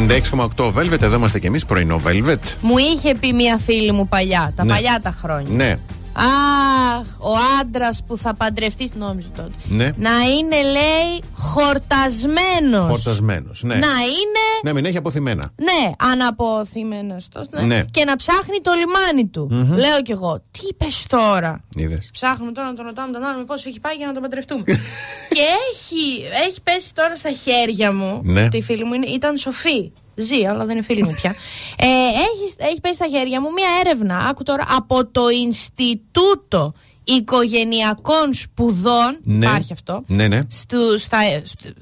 96,8 0.57 0.73
Velvet. 0.81 1.03
Εδώ 1.03 1.17
είμαστε 1.17 1.39
κι 1.39 1.47
εμείς, 1.47 1.65
πρωινό 1.65 2.01
Velvet. 2.07 2.39
Μου 2.61 2.75
είχε 2.79 3.15
πει 3.15 3.33
μια 3.33 3.59
φίλη 3.65 3.93
μου 3.93 4.09
παλιά, 4.09 4.53
τα 4.57 4.65
Ναι. 4.65 4.73
παλιά 4.73 4.99
τα 5.03 5.11
χρόνια. 5.11 5.55
Ναι, 5.55 5.77
Αχ, 6.17 7.07
ο 7.19 7.33
άντρας 7.61 8.03
που 8.07 8.17
θα 8.17 8.35
παντρευτείς, 8.35 8.95
νόμιζε 8.95 9.29
τότε. 9.37 9.51
ναι. 9.69 9.91
Να 9.97 10.11
είναι, 10.11 10.63
λέει, 10.63 11.23
χορτασμένος. 11.35 12.89
Χορτασμένος. 12.91 13.63
Ναι. 13.63 13.75
Να 13.75 13.87
είναι. 13.89 14.45
Να 14.63 14.73
μην 14.73 14.85
έχει 14.85 14.97
αποθυμένα. 14.97 15.51
Ναι, 15.57 15.91
αναποθυμένο. 15.99 17.17
Ναι. 17.51 17.63
Ναι. 17.63 17.85
Και 17.91 18.05
να 18.05 18.17
ψάχνει 18.17 18.61
το 18.63 18.73
λιμάνι 18.73 19.27
του. 19.27 19.49
Μμμ. 19.51 19.73
Λέω 19.77 20.03
κι 20.03 20.13
εγώ, 20.13 20.43
τι 20.51 20.61
είπες 20.71 21.05
τώρα; 21.09 21.65
Είδες. 21.77 22.09
Ψάχνουμε 22.13 22.53
τώρα 22.53 22.69
να 22.69 22.75
τον 22.75 22.85
ρωτάμε 22.85 23.13
τον 23.13 23.23
άλλον 23.23 23.47
πόσο 23.47 23.69
έχει 23.69 23.81
πάει 23.81 23.95
για 23.95 24.07
να 24.07 24.13
τον 24.13 24.23
παντρευτούμε. 24.23 24.63
και 25.35 25.43
έχει, 25.73 26.23
έχει 26.47 26.63
πέσει 26.63 26.95
τώρα 26.95 27.17
στα 27.17 27.31
χέρια 27.33 27.93
μου. 27.93 28.21
Ναι. 28.25 28.49
Τη 28.49 28.63
φίλη 28.63 28.85
μου 28.85 28.95
είναι, 28.95 29.07
ήταν 29.07 29.37
σοφή. 29.37 29.93
Ζει, 30.15 30.45
αλλά 30.47 30.65
δεν 30.65 30.77
είναι 30.77 30.85
φίλη 30.85 31.03
μου 31.03 31.15
πια. 31.15 31.35
ε, 31.79 31.87
έχεις, 31.87 32.55
έχει 32.57 32.81
πέσει 32.81 32.95
στα 32.95 33.07
χέρια 33.09 33.41
μου 33.41 33.53
μία 33.53 33.69
έρευνα. 33.85 34.17
Άκου 34.19 34.43
τώρα 34.43 34.65
από 34.69 35.07
το 35.07 35.29
Ινστιτούτο 35.29 36.73
Οικογενειακών 37.05 38.35
Σπουδών. 38.35 39.19
Ναι. 39.23 39.47
Υπάρχει 39.47 39.73
αυτό. 39.73 40.03
Ναι, 40.07 40.29
ναι. 40.29 40.41
Στου, 40.49 40.99
στα, 40.99 41.19
στου- 41.43 41.75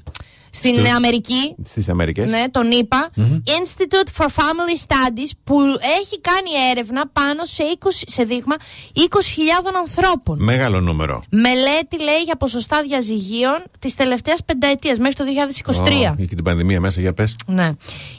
στην 0.55 0.73
Στους- 0.75 0.89
Αμερική. 0.91 1.55
Στις 1.63 1.89
Αμερικές. 1.89 2.29
Ναι, 2.31 2.43
τον 2.51 2.71
είπα. 2.71 3.09
Μμμ. 3.15 3.39
Institute 3.45 4.21
for 4.21 4.25
Family 4.25 4.77
Studies 4.87 5.31
που 5.43 5.59
έχει 6.01 6.21
κάνει 6.21 6.69
έρευνα 6.71 7.07
πάνω 7.07 7.45
σε, 7.45 7.63
20, 7.63 8.03
σε 8.07 8.23
δείγμα 8.23 8.55
20.000 8.93 9.75
ανθρώπων. 9.79 10.43
Μεγάλο 10.43 10.81
νούμερο. 10.81 11.23
Μελέτη 11.29 12.01
λέει 12.01 12.21
για 12.25 12.35
ποσοστά 12.35 12.81
διαζυγίων 12.81 13.63
της 13.79 13.95
τελευταίας 13.95 14.43
πενταετίας 14.45 14.97
μέχρι 14.97 15.15
το 15.15 15.23
2023. 15.23 16.09
Ω, 16.11 16.13
Είχε 16.17 16.25
και 16.25 16.35
την 16.35 16.43
πανδημία 16.43 16.79
μέσα, 16.79 17.01
για 17.01 17.13
πες. 17.13 17.35
Ναι. 17.45 17.69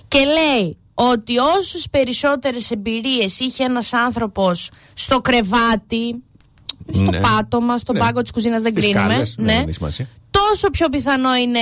Και 0.09 0.19
λέει 0.19 0.77
ότι 0.95 1.39
όσε 1.39 1.79
περισσότερες 1.91 2.71
εμπειρίες 2.71 3.39
είχε 3.41 3.65
ένας 3.65 3.93
άνθρωπος 3.93 4.71
στο 4.95 5.21
κρεβάτι, 5.21 6.23
στο 6.93 7.03
Ναι. 7.11 7.21
πάτωμα, 7.21 7.79
στον 7.79 7.95
Ναι. 7.95 8.01
πάγκο 8.01 8.23
της 8.23 8.31
κουζίνας, 8.31 8.63
δεν 8.63 8.71
Στις 8.73 8.85
κρίνουμε. 8.85 9.09
σκάλες, 9.09 9.35
ναι, 9.39 9.45
ναι. 9.45 9.53
δεν 9.53 9.63
έχει 9.63 9.73
σημασία. 9.73 10.09
Τόσο 10.31 10.71
πιο 10.71 10.89
πιθανό 10.89 11.35
είναι. 11.35 11.59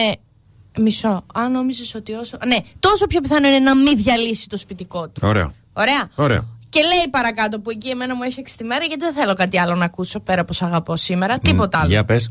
Μισό. 0.79 1.25
Αν 1.35 1.53
νόμιζε 1.53 1.97
ότι 1.97 2.13
όσο. 2.13 2.39
Ναι, 2.47 2.57
τόσο 2.81 3.07
πιο 3.07 3.21
πιθανό 3.21 3.49
είναι 3.49 3.59
να 3.59 3.77
μην 3.77 3.97
διαλύσει 3.97 4.49
το 4.49 4.57
σπιτικό 4.57 5.09
του. 5.09 5.21
Ωραίο. 5.25 5.55
Ωραία. 5.73 6.09
Ωραίο. 6.15 6.49
Και 6.69 6.81
λέει 6.81 7.09
παρακάτω 7.11 7.61
που 7.61 7.71
εκεί 7.71 7.89
εμένα 7.89 8.15
μου 8.15 8.23
έφτιαξε 8.23 8.57
τη 8.57 8.65
μέρα 8.65 8.85
γιατί 8.85 9.05
δεν 9.05 9.13
θέλω 9.13 9.35
κάτι 9.35 9.59
άλλο 9.59 9.75
να 9.75 9.85
ακούσω 9.85 10.21
πέρα 10.21 10.41
από 10.41 10.53
σ' 10.53 10.63
αγαπώ 10.63 10.97
σήμερα. 10.97 11.39
Τίποτα 11.39 11.79
άλλο. 11.79 11.89
Για 11.89 12.05
πες. 12.05 12.29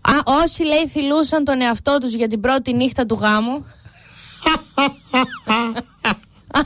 Α, 0.00 0.12
όσοι 0.42 0.62
λέει 0.62 0.86
φιλούσαν 0.92 1.44
τον 1.44 1.60
εαυτό 1.60 1.98
τους 1.98 2.14
για 2.14 2.26
την 2.26 2.40
πρώτη 2.40 2.72
νύχτα 2.72 3.06
του 3.06 3.14
γάμου. 3.14 3.64
Α, 6.54 6.60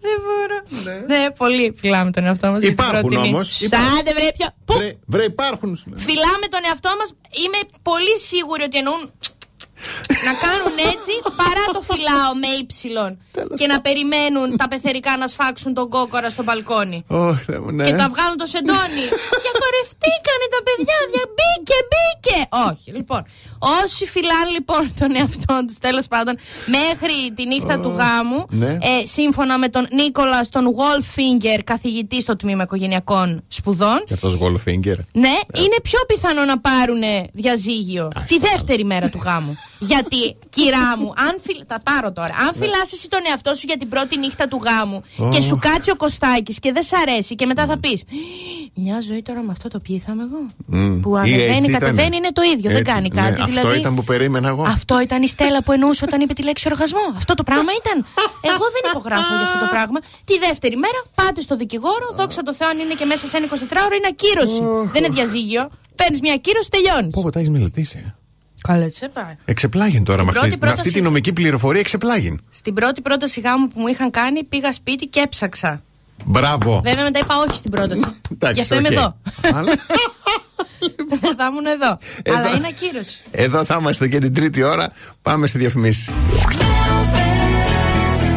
Δεν 0.00 0.16
μπορώ. 0.24 0.58
Ναι, 1.06 1.30
πολύ 1.30 1.74
φιλάμε 1.78 2.10
τον 2.10 2.24
εαυτό 2.24 2.46
μας 2.50 2.60
για 2.60 2.68
την 2.74 2.78
Υπάρχουν 2.84 3.00
πρώτη 3.00 3.16
νύχτα. 3.16 3.28
όμως, 3.34 3.60
υπάρχουν. 3.60 3.88
Σάντε 3.94 4.12
βρε 4.12 4.28
πια. 4.36 4.54
Πού; 4.64 4.74
Βρε, 4.74 4.92
βρε, 5.06 5.24
υπάρχουν. 5.24 5.76
φιλάμε 6.06 6.46
τον 6.50 6.60
εαυτό 6.68 6.90
μας 6.98 7.08
Είμαι 7.44 7.60
πολύ 7.82 8.18
σίγουρη 8.18 8.62
ότι 8.62 8.78
εννοούν 8.78 9.02
να 10.28 10.32
κάνουν 10.44 10.76
έτσι 10.94 11.12
παρά 11.40 11.64
το 11.76 11.80
φυλάω 11.88 12.32
με 12.42 12.50
ύψιλον 12.62 13.10
και 13.58 13.66
να 13.72 13.80
περιμένουν 13.86 14.48
τα 14.56 14.66
πεθερικά 14.68 15.12
να 15.16 15.26
σφάξουν 15.34 15.74
τον 15.78 15.88
κόκορα 15.88 16.30
στο 16.30 16.42
μπαλκόνι. 16.42 16.98
Ωχ, 17.08 17.36
Θεέ 17.46 17.58
μου, 17.62 17.70
ναι. 17.70 17.84
Και 17.84 17.94
τα 18.02 18.08
βγάλουν 18.14 18.36
το 18.42 18.46
σεντόνι. 18.54 19.04
Διαχορευτήκανε 19.44 20.46
τα 20.54 20.60
παιδιά, 20.66 20.96
δια 21.12 21.24
μπήκε, 21.36 21.78
μπήκε. 21.90 22.38
Όχι, 22.70 22.88
λοιπόν. 22.98 23.22
Όσοι 23.84 24.06
φυλάνε 24.06 24.50
λοιπόν 24.52 24.92
τον 25.00 25.16
εαυτό 25.16 25.64
τους, 25.66 25.78
τέλος 25.78 26.06
πάντων, 26.06 26.34
μέχρι 26.66 27.32
τη 27.34 27.46
νύχτα 27.46 27.80
του 27.80 27.88
γάμου, 27.88 28.44
ναι. 28.50 28.66
ε, 28.66 29.06
σύμφωνα 29.06 29.58
με 29.58 29.68
τον 29.68 29.86
Νίκολας, 29.92 30.48
τον 30.48 30.64
Wolfinger, 30.66 31.60
καθηγητή 31.64 32.20
στο 32.20 32.36
τμήμα 32.36 32.62
οικογενειακών 32.62 33.44
σπουδών, 33.48 34.02
Και 34.06 34.14
αυτός 34.14 34.38
Goldfinger. 34.40 34.96
ναι, 35.12 35.34
είναι 35.56 35.76
πιο 35.82 35.98
πιθανό 36.06 36.44
να 36.44 36.58
πάρουν 36.60 37.02
διαζύγιο 37.32 38.08
τη 38.26 38.38
δεύτερη 38.38 38.84
μέρα 38.84 39.08
του 39.08 39.20
γάμου. 39.24 39.54
Γιατί, 39.90 40.36
κυρά 40.56 40.98
μου, 40.98 41.08
αν 41.26 41.34
φυλ... 41.44 41.58
τα 41.66 41.78
πάρω 41.88 42.12
τώρα. 42.12 42.34
Αν 42.44 42.50
Ναι. 42.56 42.64
φυλάς 42.66 42.92
εσύ 42.92 43.08
τον 43.08 43.20
εαυτό 43.30 43.54
σου 43.54 43.64
για 43.66 43.76
την 43.76 43.88
πρώτη 43.88 44.18
νύχτα 44.18 44.48
του 44.48 44.60
γάμου 44.64 45.02
Ω. 45.18 45.28
και 45.28 45.40
σου 45.40 45.58
κάτσει 45.66 45.90
ο 45.90 45.96
Κωστάκης 45.96 46.58
και 46.58 46.72
δεν 46.72 46.82
σ' 46.82 46.92
αρέσει 46.92 47.34
και 47.34 47.46
μετά 47.46 47.66
θα 47.66 47.78
πεις 47.78 48.02
Μια 48.74 49.00
ζωή 49.00 49.22
τώρα 49.22 49.40
με 49.42 49.52
αυτό 49.56 49.68
το 49.68 49.78
πείθαμε 49.78 50.22
εγώ. 50.28 50.40
Μμ. 50.66 51.00
Που 51.00 51.16
Ή 51.16 51.18
ανεβαίνει, 51.18 51.54
έτσι 51.56 51.70
κατεβαίνει, 51.70 52.06
ήταν. 52.06 52.12
είναι 52.18 52.32
το 52.32 52.42
ίδιο. 52.42 52.68
δεν 52.70 52.80
Έτσι, 52.80 52.92
κάνει 52.92 53.08
ναι, 53.14 53.20
κάτι. 53.22 53.40
Αυτό 53.40 53.46
δηλαδή, 53.60 53.78
ήταν 53.78 53.94
που 53.94 54.04
περίμενα 54.04 54.48
εγώ. 54.48 54.62
αυτό 54.62 55.00
ήταν 55.00 55.22
η 55.22 55.26
Στέλλα 55.28 55.62
που 55.62 55.72
εννοούσε 55.72 56.04
όταν 56.08 56.20
είπε 56.20 56.32
τη 56.32 56.42
λέξη 56.42 56.68
οργασμό. 56.72 57.06
Αυτό 57.16 57.34
το 57.34 57.42
πράγμα 57.42 57.70
ήταν. 57.84 57.96
Εγώ 58.52 58.64
δεν 58.74 58.82
υπογράφω 58.90 59.32
για 59.38 59.46
αυτό 59.50 59.58
το 59.58 59.68
πράγμα. 59.70 59.98
Τη 60.24 60.38
δεύτερη 60.46 60.76
μέρα 60.76 60.98
πάτε 61.14 61.40
στο 61.40 61.56
δικηγόρο. 61.56 62.06
Δόξα 62.18 62.42
τω 62.42 62.54
Θεώ, 62.54 62.68
αν 62.68 62.78
είναι 62.78 62.94
και 62.94 63.04
μέσα 63.04 63.26
σε 63.26 63.36
ένα 63.36 63.46
24ωρο, 63.52 63.94
είναι 63.98 64.08
ακύρωση. 64.14 64.60
δεν 64.92 65.04
είναι 65.04 65.14
διαζύγιο. 65.14 65.70
Παίρνεις 65.96 66.20
μια 66.20 66.34
ακύρωση, 66.34 66.68
τελειώνεις. 66.70 67.10
Πω, 67.14 67.22
πω, 67.22 67.30
τα 67.30 67.38
έχεις 67.38 67.50
μελετήσει. 67.50 68.14
Καλά, 68.68 68.84
έτσι 68.84 69.08
πάει. 69.12 69.34
Εξεπλάγει 69.44 70.02
τώρα 70.02 70.24
με 70.24 70.30
Στην 70.30 70.42
αυτή, 70.44 70.48
πρώτη 70.50 70.60
με 70.60 70.66
αυτή 70.66 70.74
πρόταση- 70.76 70.92
τη 70.94 71.00
νομική 71.00 71.32
πληροφορία. 71.32 71.80
Εξεπλάγει. 71.80 72.36
Στην 72.50 72.74
πρώτη 72.74 73.00
πρόταση 73.00 73.40
γάμου 73.40 73.68
που 73.68 73.80
μου 73.80 73.86
είχαν 73.86 74.10
κάνει, 74.10 74.44
πήγα 74.44 74.72
σπίτι 74.72 75.06
και 75.06 75.20
έψαξα. 75.20 75.82
Μπράβο. 76.24 76.80
Βέβαια 76.84 77.02
μετά 77.04 77.18
είπα 77.18 77.34
όχι 77.48 77.56
στην 77.56 77.70
πρόταση. 77.70 78.04
Εντάξει, 78.34 78.54
Γι' 78.54 78.60
αυτό 78.60 78.74
είμαι 78.78 78.88
οκ. 78.88 78.94
εδώ. 78.94 79.16
Αλλά- 79.58 79.72
Δεν 81.20 81.34
θα 81.38 81.46
ήμουν 81.50 81.66
εδώ. 81.66 81.98
Εδώ. 82.22 82.36
Αλλά 82.38 82.56
είναι 82.56 82.66
ακύρωση. 82.66 83.20
Εδώ 83.30 83.64
θα 83.64 83.76
είμαστε 83.80 84.08
και 84.08 84.18
την 84.18 84.34
τρίτη 84.34 84.62
ώρα. 84.62 84.88
Πάμε 85.22 85.46
σε 85.46 85.58
διαφημίσεις. 85.58 86.10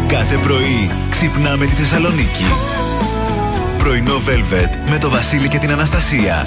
Κάθε 0.07 0.37
πρωί 0.37 0.89
ξυπνάμε 1.09 1.65
τη 1.65 1.71
Θεσσαλονίκη. 1.71 2.45
Πρωινό 3.77 4.15
Velvet 4.27 4.89
με 4.89 4.97
το 4.97 5.09
Βασίλη 5.09 5.47
και 5.47 5.57
την 5.57 5.71
Αναστασία. 5.71 6.45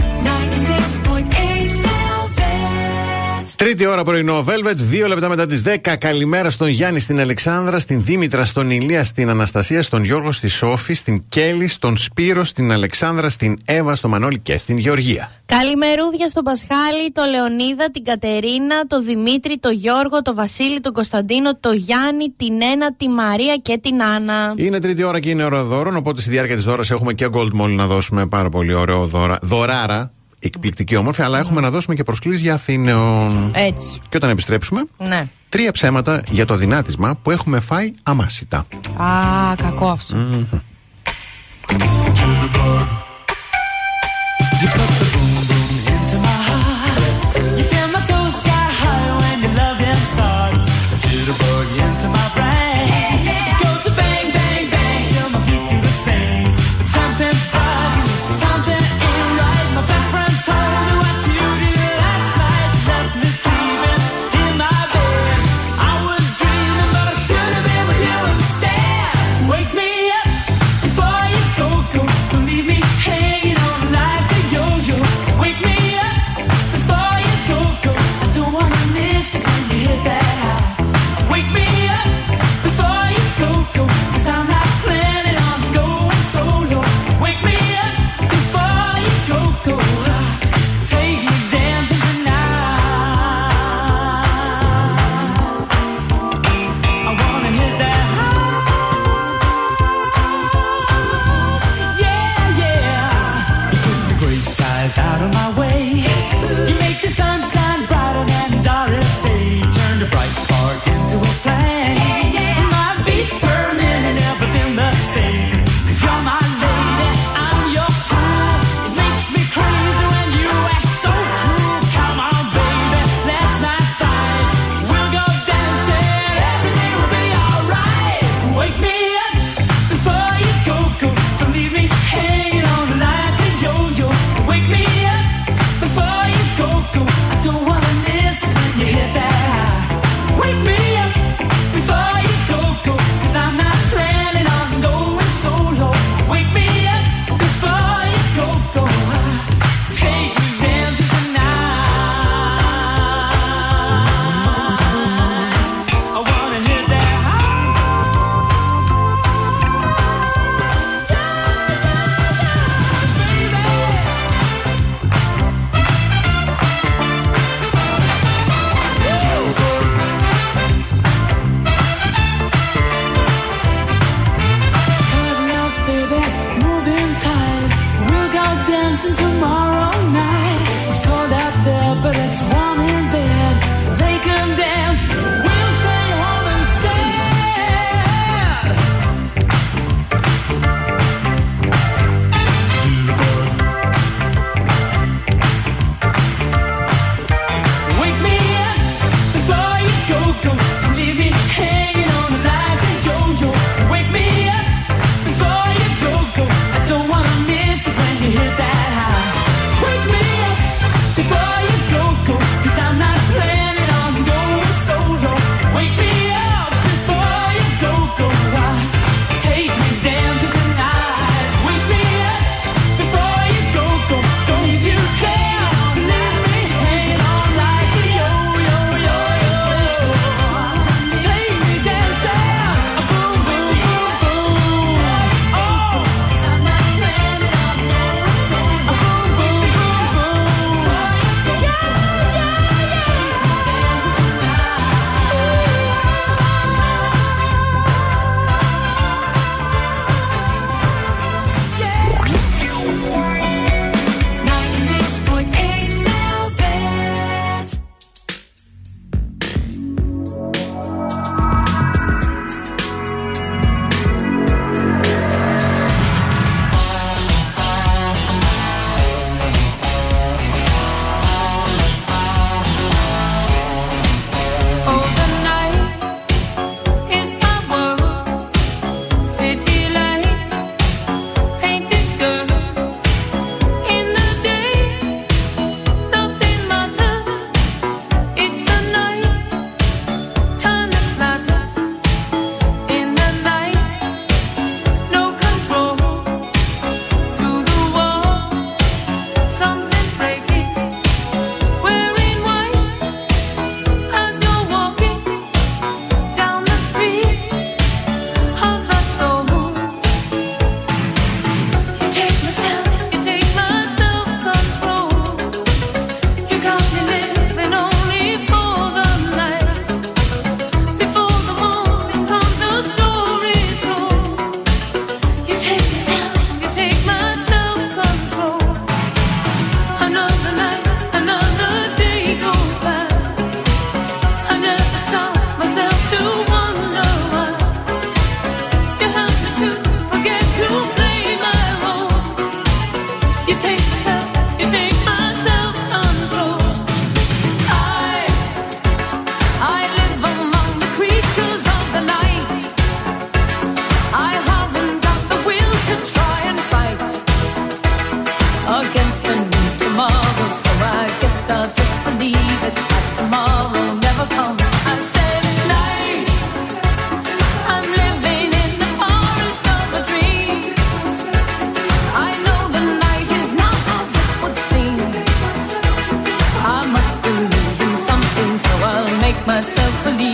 96.8 3.58 3.64
Velvet. 3.64 3.64
Τρίτη 3.64 3.86
ώρα 3.86 4.04
πρωινό 4.04 4.44
Velvet, 4.48 4.74
δύο 4.74 5.08
λεπτά 5.08 5.28
μετά 5.28 5.46
τις 5.46 5.62
10. 5.64 5.94
Καλημέρα 5.98 6.50
στον 6.50 6.68
Γιάννη, 6.68 7.00
στην 7.00 7.20
Αλεξάνδρα, 7.20 7.78
στην 7.78 8.04
Δήμητρα, 8.04 8.44
στον 8.44 8.70
Ηλία, 8.70 9.04
στην 9.04 9.28
Αναστασία, 9.28 9.82
στον 9.82 10.04
Γιώργο, 10.04 10.32
στη 10.32 10.48
Σόφη, 10.48 10.94
στην 10.94 11.24
Κέλλη, 11.28 11.66
στον 11.66 11.96
Σπύρο, 11.96 12.44
στην 12.44 12.72
Αλεξάνδρα, 12.72 13.28
στην 13.28 13.58
Εύα, 13.64 13.94
στο 13.94 14.08
Μανώλη 14.08 14.38
και 14.38 14.58
στην 14.58 14.76
Γεωργία. 14.76 15.30
Καλημερούδια 15.46 16.28
στον 16.28 16.44
Πασχάλη, 16.44 17.12
το 17.12 17.22
Λεωνίδα, 17.30 17.90
την 17.90 18.04
Κατερίνα, 18.04 18.86
το 18.86 19.02
Δημήτρη, 19.02 19.58
το 19.58 19.70
Γιώργο, 19.70 20.22
το 20.22 20.34
Βασίλη, 20.34 20.80
τον 20.80 20.92
Κωνσταντίνο, 20.92 21.56
το 21.56 21.72
Γιάννη, 21.72 22.34
την 22.36 22.62
Ένα, 22.72 22.94
τη 22.94 23.08
Μαρία 23.08 23.56
και 23.56 23.78
την 23.82 24.02
Άννα. 24.02 24.54
Είναι 24.56 24.78
τρίτη 24.78 25.02
ώρα 25.02 25.20
και 25.20 25.30
είναι 25.30 25.44
ώρα 25.44 25.64
δώρων, 25.64 25.96
οπότε 25.96 26.20
στη 26.20 26.30
διάρκεια 26.30 26.56
της 26.56 26.66
ώρα 26.66 26.82
έχουμε 26.90 27.12
και 27.12 27.28
Gold 27.32 27.60
Mall 27.60 27.70
να 27.70 27.86
δώσουμε 27.86 28.26
πάρα 28.26 28.48
πολύ 28.48 28.74
ωραίο 28.74 29.06
δώρα, 29.06 29.38
δωράρα. 29.42 30.12
Εκπληκτική 30.40 30.96
όμορφη, 30.96 31.22
αλλά 31.22 31.38
έχουμε 31.38 31.60
να 31.60 31.70
δώσουμε 31.70 31.94
και 31.94 32.02
προσκλήσεις 32.02 32.40
για 32.40 32.54
Αθήνεων. 32.54 33.50
Έτσι. 33.54 33.98
Και 34.08 34.16
όταν 34.16 34.30
επιστρέψουμε, 34.30 34.84
Ναι. 34.98 35.26
τρία 35.48 35.72
ψέματα 35.72 36.22
για 36.30 36.46
το 36.46 36.54
δυνάτισμα 36.56 37.18
που 37.22 37.30
έχουμε 37.30 37.60
φάει 37.60 37.92
αμάσιτα. 38.02 38.66
Α, 38.96 39.54
κακό 39.56 39.88
αυτό. 39.88 40.16
Μμμ. 40.16 40.44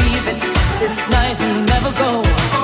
leaving. 0.04 0.40
This 0.80 0.96
night 1.10 1.38
will 1.40 1.60
never 1.72 1.90
go. 1.92 2.63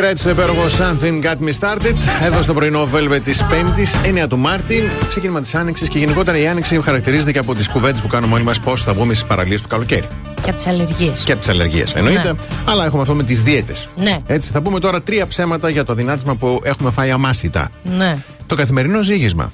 Red 0.00 0.12
στο 0.16 0.30
υπέροχο 0.30 0.64
Something 0.78 1.24
Got 1.24 1.36
Me 1.36 1.52
Started. 1.60 1.94
Εδώ 2.24 2.42
στο 2.42 2.54
πρωινό 2.54 2.88
Velvet 2.94 3.20
της 3.24 3.42
5η, 3.42 4.24
9 4.24 4.28
του 4.28 4.38
Μάρτη. 4.38 4.90
Ξεκίνημα 5.08 5.40
της 5.40 5.54
Άνοιξης 5.54 5.88
και 5.88 5.98
γενικότερα 5.98 6.38
η 6.38 6.48
Άνοιξη 6.48 6.80
χαρακτηρίζεται 6.82 7.32
και 7.32 7.38
από 7.38 7.54
τις 7.54 7.68
κουβέντες 7.68 8.00
που 8.00 8.08
κάνουμε 8.08 8.34
όλοι 8.34 8.44
μας 8.44 8.60
πώς 8.60 8.82
θα 8.82 8.94
βγούμε 8.94 9.14
στις 9.14 9.26
παραλίες 9.28 9.62
του 9.62 9.68
καλοκαίρι. 9.68 10.06
Και 10.42 10.48
από 10.48 10.56
τις 10.56 10.66
αλλεργίες. 10.66 11.22
Και 11.24 11.32
από 11.32 11.40
τις 11.40 11.50
αλλεργίες, 11.50 11.94
εννοείται. 11.94 12.22
Ναι. 12.22 12.38
Αλλά 12.64 12.84
έχουμε 12.84 13.02
αυτό 13.02 13.14
με 13.14 13.22
τις 13.22 13.42
δίαιτες. 13.42 13.88
Ναι. 13.96 14.18
Έτσι, 14.26 14.50
θα 14.50 14.60
πούμε 14.60 14.80
τώρα 14.80 15.02
τρία 15.02 15.26
ψέματα 15.26 15.68
για 15.68 15.84
το 15.84 15.92
αδυνάτισμα 15.92 16.34
που 16.34 16.60
έχουμε 16.62 16.90
φάει 16.90 17.10
αμάσιτα. 17.10 17.70
Ναι. 17.82 18.18
Το 18.46 18.54
καθημερινό 18.54 19.02
ζύγισμα. 19.02 19.52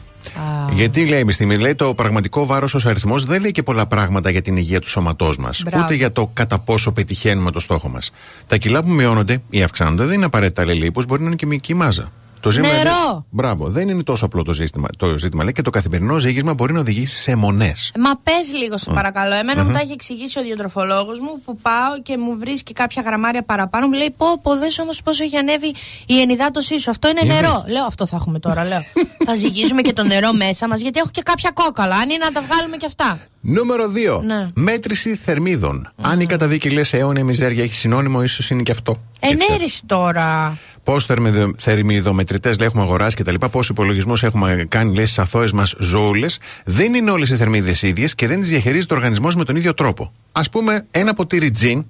Γιατί 0.72 1.06
λέει 1.06 1.18
η 1.18 1.20
επιστήμη, 1.20 1.56
λέει 1.56 1.74
το 1.74 1.94
πραγματικό 1.94 2.46
βάρος 2.46 2.74
ως 2.74 2.86
αριθμός 2.86 3.24
δεν 3.24 3.40
λέει 3.40 3.50
και 3.50 3.62
πολλά 3.62 3.86
πράγματα 3.86 4.30
για 4.30 4.42
την 4.42 4.56
υγεία 4.56 4.80
του 4.80 4.88
σώματός 4.88 5.36
μας. 5.36 5.62
Μπράβο. 5.64 5.84
Ούτε 5.84 5.94
για 5.94 6.12
το 6.12 6.30
κατά 6.32 6.58
πόσο 6.58 6.92
πετυχαίνουμε 6.92 7.50
το 7.50 7.60
στόχο 7.60 7.88
μας. 7.88 8.10
Τα 8.46 8.56
κιλά 8.56 8.82
που 8.82 8.90
μειώνονται 8.90 9.42
ή 9.50 9.62
αυξάνονται 9.62 10.04
δεν 10.04 10.14
είναι 10.14 10.24
απαραίτητα 10.24 10.64
λέει 10.64 10.76
λίπος, 10.76 11.06
μπορεί 11.06 11.20
να 11.20 11.26
είναι 11.26 11.36
και 11.36 11.46
μυϊκή 11.46 11.74
μάζα. 11.74 12.12
Το 12.40 12.50
ζήτημα 12.50 12.72
Νερό. 12.72 12.90
είναι- 13.12 13.24
Μπράβο, 13.30 13.68
δεν 13.68 13.88
είναι 13.88 14.02
τόσο 14.02 14.24
απλό 14.24 14.42
το 14.42 14.52
ζήτημα. 14.52 14.88
Το 14.98 15.18
ζήτημα 15.18 15.42
λέει 15.42 15.52
και 15.52 15.62
το 15.62 15.70
καθημερινό 15.70 16.18
ζύγισμα 16.18 16.54
μπορεί 16.54 16.72
να 16.72 16.80
οδηγήσει 16.80 17.18
σε 17.20 17.30
αιμονέ. 17.30 17.72
Μα 17.98 18.10
πες 18.22 18.52
λίγο, 18.60 18.78
σε 18.78 18.90
παρακαλώ. 18.90 19.34
Εμένα 19.34 19.62
μου 19.62 19.68
Μμμ. 19.68 19.74
τα 19.76 19.80
έχει 19.82 19.92
εξηγήσει 19.92 20.38
ο 20.38 20.42
διατροφολόγο 20.42 21.10
μου 21.22 21.40
που 21.44 21.56
πάω 21.56 22.00
και 22.02 22.16
μου 22.18 22.36
βρίσκει 22.38 22.72
κάποια 22.72 23.02
γραμμάρια 23.06 23.42
παραπάνω. 23.42 23.86
Μου 23.86 23.92
λέει: 23.92 24.14
Πω, 24.16 24.26
πω, 24.42 24.56
δες 24.56 24.78
όμως 24.78 25.02
πόσο 25.02 25.24
έχει 25.24 25.36
ανέβει 25.36 25.74
η 26.06 26.20
ενυδάτωσή 26.20 26.78
σου. 26.78 26.90
Αυτό 26.90 27.08
είναι 27.08 27.20
Είδες. 27.24 27.34
νερό. 27.40 27.64
Λέω: 27.68 27.84
Αυτό 27.84 28.06
θα 28.06 28.16
έχουμε 28.16 28.38
τώρα. 28.38 28.64
Λέω: 28.64 28.80
Θα 29.24 29.34
ζυγίζουμε 29.34 29.82
και 29.82 29.92
το 29.92 30.04
νερό 30.04 30.32
μέσα 30.32 30.68
μας 30.68 30.80
γιατί 30.80 30.98
έχω 30.98 31.08
και 31.10 31.22
κάποια 31.22 31.50
κόκαλα. 31.50 31.94
Αν 31.96 32.10
είναι 32.10 32.24
να 32.24 32.32
τα 32.32 32.40
βγάλουμε 32.42 32.76
και 32.76 32.86
αυτά. 32.86 33.18
Νούμερο 33.40 33.88
2. 33.88 34.20
Ναι. 34.24 34.46
Μέτρηση 34.54 35.16
θερμίδων. 35.16 35.92
Αν 36.02 36.20
η 36.20 36.26
καταδίκη 36.26 36.70
λες 36.70 36.92
αιώνια 36.92 37.24
μιζέρια 37.24 37.62
έχει 37.62 37.74
συνώνυμο, 37.74 38.22
ίσως 38.22 38.50
είναι 38.50 38.62
και 38.62 38.70
αυτό. 38.72 38.96
Ενέρεση 39.20 39.82
τώρα. 39.86 40.58
Πόσου 40.86 41.14
θερμιδομετρητές 41.56 42.56
έχουμε 42.56 42.82
αγοράσει 42.82 43.16
κτλ. 43.16 43.34
Πόσου 43.50 43.72
υπολογισμούς 43.72 44.22
έχουμε 44.22 44.66
κάνει 44.68 44.94
λέει, 44.94 45.04
στις 45.04 45.18
αθώες 45.18 45.52
μας 45.52 45.74
ζώουλες. 45.78 46.38
Δεν 46.64 46.94
είναι 46.94 47.10
όλες 47.10 47.30
οι 47.30 47.36
θερμίδες 47.36 47.82
ίδιες 47.82 48.14
και 48.14 48.26
δεν 48.26 48.40
τις 48.40 48.48
διαχειρίζεται 48.48 48.94
ο 48.94 48.96
οργανισμός 48.96 49.36
με 49.36 49.44
τον 49.44 49.56
ίδιο 49.56 49.74
τρόπο. 49.74 50.12
Α 50.32 50.42
πούμε, 50.42 50.86
ένα 50.90 51.14
ποτήρι 51.14 51.50
τζιν 51.50 51.86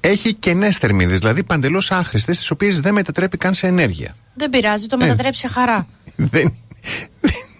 έχει 0.00 0.34
κενές 0.34 0.76
θερμίδες, 0.76 1.18
δηλαδή 1.18 1.42
παντελώς 1.42 1.90
άχρηστες, 1.90 2.38
τις 2.38 2.50
οποίες 2.50 2.80
δεν 2.80 2.94
μετατρέπει 2.94 3.36
καν 3.36 3.54
σε 3.54 3.66
ενέργεια. 3.66 4.16
Δεν 4.34 4.50
πειράζει, 4.50 4.86
το 4.86 4.96
μετατρέψει 4.96 5.40
σε 5.40 5.48
χαρά. 5.48 5.86
δεν, 6.16 6.54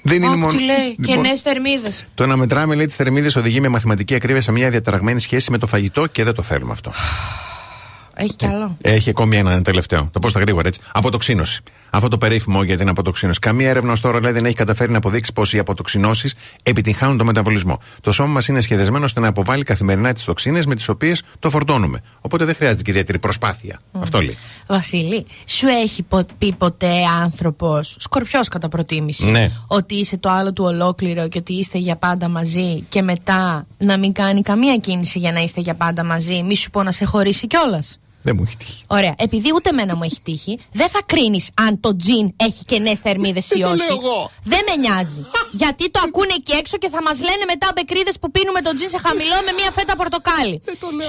δεν 0.03 0.17
είναι 0.17 0.27
Άκου 0.27 0.39
μόνο. 0.39 0.53
τι 0.53 0.65
λέει. 0.65 0.97
Λοιπόν, 0.99 1.05
Κενές 1.23 1.41
θερμίδες. 1.41 2.05
Το 2.15 2.27
να 2.27 2.37
μετράμε 2.37 2.75
λέει 2.75 2.87
τις 2.87 2.97
θερμίδες 2.97 3.37
οδηγεί 3.37 3.61
με 3.61 3.69
μαθηματική 3.69 4.15
ακρίβεια 4.15 4.43
σε 4.43 4.53
μια 4.53 4.71
διαταραγμένη 4.71 5.21
σχέση 5.21 5.51
με 5.51 5.59
το 5.59 5.67
φαγητό 5.67 6.07
και 6.07 6.25
δεν 6.25 6.35
το 6.35 6.43
θέλουμε 6.43 6.73
αυτό. 6.73 6.93
Έχει 8.19 8.35
κι 8.35 8.47
άλλο. 8.47 8.77
Έχει 8.81 9.11
ακόμη 9.11 9.37
ένα 9.37 9.63
τελευταίο. 9.63 10.09
Το 10.13 10.19
πω 10.19 10.29
στα 10.29 10.41
γρήγορα 10.41 10.69
έτσι. 10.69 10.81
Αποτοξίνωση. 10.93 11.63
Αυτό 11.91 12.09
το 12.09 12.19
περίφημο 12.19 12.63
για 12.63 12.77
την 12.77 12.89
αποτοξίνωση. 12.89 13.39
Καμία 13.39 13.69
έρευνα 13.69 13.93
ως 13.93 14.01
τώρα 14.01 14.21
λέει, 14.21 14.33
δεν 14.33 14.45
έχει 14.45 14.55
καταφέρει 14.55 14.91
να 14.91 14.97
αποδείξει 14.97 15.33
πως 15.33 15.53
οι 15.53 15.59
αποτοξινώσεις 15.59 16.35
επιτυγχάνουν 16.63 17.17
το 17.19 17.25
μεταβολισμό. 17.25 17.79
Το 18.01 18.13
σώμα 18.13 18.29
μας 18.33 18.49
είναι 18.49 18.61
σχεδιασμένο 18.61 19.05
ώστε 19.05 19.21
να 19.21 19.29
αποβάλει 19.29 19.63
καθημερινά 19.63 20.13
τις 20.13 20.25
τοξίνες 20.25 20.67
με 20.67 20.75
τις 20.75 20.89
οποίες 20.89 21.23
το 21.39 21.51
φορτώνουμε. 21.51 22.01
Οπότε 22.21 22.45
δεν 22.45 22.55
χρειάζεται 22.55 22.83
και 22.83 22.91
ιδιαίτερη 22.91 23.19
προσπάθεια. 23.19 23.81
Αυτό 24.01 24.21
λέει. 24.23 24.37
Βασίλη, 24.67 25.27
σου 25.47 25.67
έχει 25.67 26.03
πο- 26.03 26.25
πει 26.39 26.55
ποτέ 26.55 26.93
άνθρωπος, 27.23 27.97
σκορπιός 27.99 28.49
κατά 28.49 28.69
προτίμηση, 28.69 29.27
Ναι. 29.27 29.51
ότι 29.67 29.95
είσαι 29.95 30.17
το 30.19 30.31
άλλο 30.31 30.53
του 30.53 30.65
ολόκληρο 30.65 31.29
και 31.29 31.39
ότι 31.39 31.53
είστε 31.53 31.79
για 31.79 31.97
πάντα 31.97 32.29
μαζί 32.29 32.81
και 32.89 33.03
μετά 33.03 33.67
να 33.79 33.97
μην 33.99 34.13
κάνει 34.13 34.43
καμία 34.43 34.77
κίνηση 34.77 35.19
για 35.19 35.33
να 35.33 35.41
είστε 35.41 35.61
για 35.61 35.75
πάντα 35.75 36.05
μαζί, 36.05 36.43
μη 36.43 36.57
σου 36.57 36.71
πω 36.71 36.83
να 36.83 36.93
σε 36.93 37.05
χωρίσει 37.05 37.47
κιόλας. 37.47 37.99
Δεν 38.27 38.35
μου 38.39 38.45
έχει 38.47 38.57
τύχει. 38.63 38.83
Ωραία. 38.99 39.15
Επειδή 39.27 39.49
ούτε 39.57 39.69
εμένα 39.75 39.93
μου 39.97 40.05
έχει 40.09 40.21
τύχει, 40.29 40.55
δεν 40.81 40.89
θα 40.95 41.01
κρίνεις 41.13 41.45
αν 41.65 41.73
το 41.85 41.91
τζιν 42.01 42.27
έχει 42.47 42.63
κενές 42.71 42.99
θερμίδες 43.05 43.45
ή 43.51 43.57
Δεν 43.59 43.61
το 43.67 43.69
όχι. 43.73 43.79
λέω 43.83 43.95
εγώ; 44.01 44.19
Δεν 44.53 44.63
με 44.69 44.75
νοιάζει. 44.83 45.21
Γιατί 45.63 45.85
το 45.95 46.01
ακούνε 46.07 46.35
εκεί 46.41 46.53
έξω 46.63 46.77
και 46.83 46.91
θα 46.95 47.01
μας 47.07 47.17
λένε 47.29 47.45
μετά 47.53 47.69
μπεκρίδες 47.75 48.17
που 48.21 48.29
πίνουμε 48.35 48.61
το 48.67 48.71
τζιν 48.77 48.91
σε 48.95 48.99
χαμηλό 49.07 49.39
με 49.47 49.53
μία 49.59 49.71
φέτα 49.77 49.95
πορτοκάλι. 50.01 50.57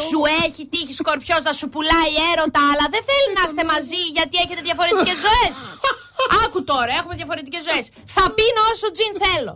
Σου 0.09 0.19
έχει 0.45 0.61
τύχει 0.73 0.93
σκορπιός 1.01 1.41
να 1.49 1.53
σου 1.59 1.67
πουλάει 1.73 2.13
έρωτα, 2.31 2.61
αλλά 2.71 2.85
δεν 2.93 3.03
θέλει 3.09 3.29
να 3.37 3.43
είστε 3.47 3.63
μαζί 3.73 4.01
γιατί 4.17 4.35
έχετε 4.43 4.61
διαφορετικές 4.67 5.17
ζωές. 5.27 5.55
Άκου 6.43 6.59
τώρα, 6.71 6.91
έχουμε 6.99 7.15
διαφορετικές 7.21 7.61
ζωές. 7.67 7.85
Θα 8.17 8.25
πίνω 8.37 8.61
όσο 8.73 8.87
τζιν 8.95 9.13
θέλω. 9.25 9.53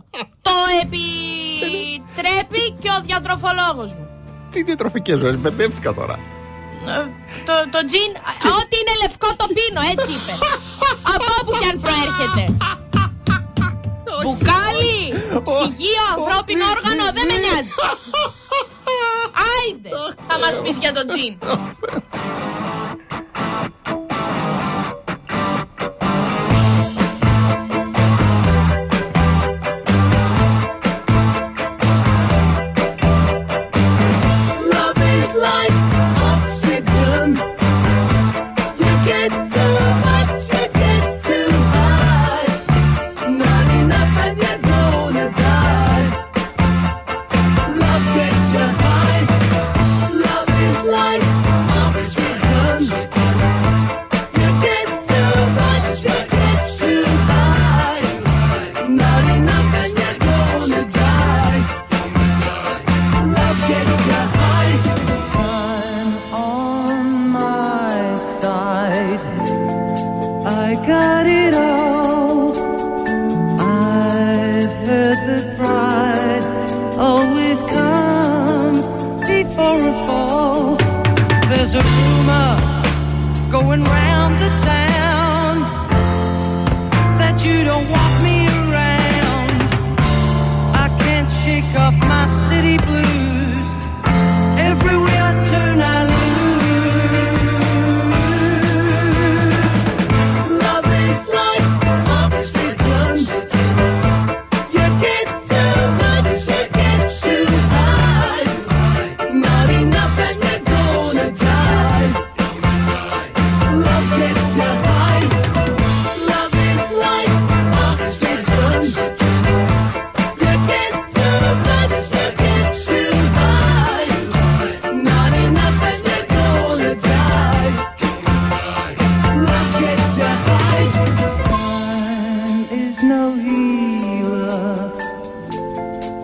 Το 0.48 0.56
επιτρέπει 0.82 2.62
και 2.82 2.90
ο 2.96 2.98
διατροφολόγος 3.08 3.90
μου. 3.96 4.04
Τι 4.52 4.58
διατροφικές 4.68 5.16
ζωές, 5.22 5.36
μπερδεύτηκα 5.40 5.90
τώρα. 6.00 6.16
Ε, 6.86 7.00
Το, 7.48 7.54
το 7.74 7.80
τζιν, 7.88 8.10
ό,τι 8.58 8.76
είναι 8.80 8.94
λευκό 9.02 9.28
το 9.40 9.46
πίνω, 9.56 9.80
έτσι 9.92 10.10
είπε. 10.16 10.34
Από 11.14 11.30
όπου 11.40 11.52
και 11.60 11.66
αν 11.72 11.78
προέρχεται. 11.84 12.44
Μπουκάλι, 14.22 14.96
ψυγείο, 15.46 16.04
ανθρώπινο 16.16 16.64
όργανο, 16.74 17.04
δεν 17.16 17.26
με 17.30 17.36
νοιάζει. 17.44 17.72
Άιντε, 19.52 19.88
θα 20.28 20.38
μας 20.38 20.54
πεις 20.62 20.76
για 20.78 20.92
το 20.92 21.02
τζιν. 21.06 21.38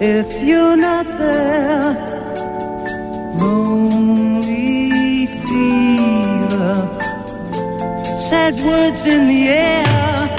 If 0.01 0.43
you're 0.43 0.77
not 0.77 1.07
there. 1.07 1.93
Lonely 3.41 5.27
fever, 5.27 6.75
sad 8.29 8.55
words 8.61 9.05
in 9.07 9.29
the 9.29 9.49
air. 9.49 10.37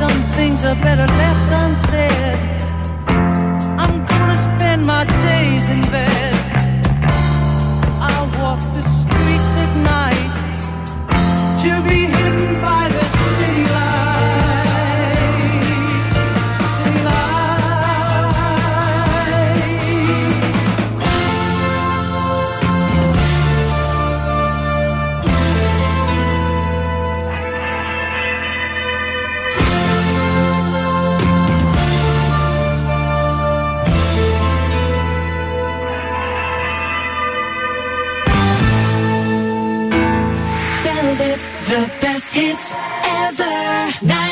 Some 0.00 0.18
things 0.36 0.64
are 0.64 0.76
better 0.76 1.06
left 1.06 1.52
unsaid. 1.62 2.38
I'm 3.82 4.06
gonna 4.06 4.38
spend 4.56 4.86
my 4.86 5.04
days 5.04 5.64
in 5.68 5.82
bed. 5.90 6.21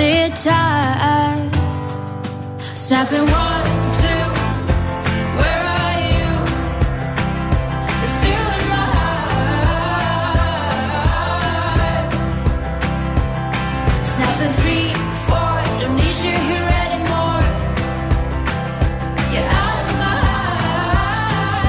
Need 0.00 0.32
time. 0.36 1.50
Snapping 2.74 3.26
one, 3.44 3.66
two. 4.00 4.24
Where 5.38 5.62
are 5.78 5.96
you? 6.12 6.28
You're 8.00 8.14
still 8.18 8.46
in 8.56 8.64
my 8.74 8.86
three, 14.60 14.88
four. 15.26 15.52
Don't 15.80 15.96
need 16.02 16.18
you 16.26 16.36
here 16.50 16.68
anymore. 16.84 17.44
Get 19.34 19.46
out 19.62 19.78
of 19.84 19.94
my 20.02 20.16
heart. 20.72 21.66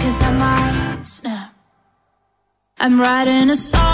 Cause 0.00 0.18
I 0.28 0.30
might 0.42 1.04
snap. 1.16 1.50
I'm 2.78 2.94
writing 3.00 3.50
a 3.50 3.56
song. 3.56 3.93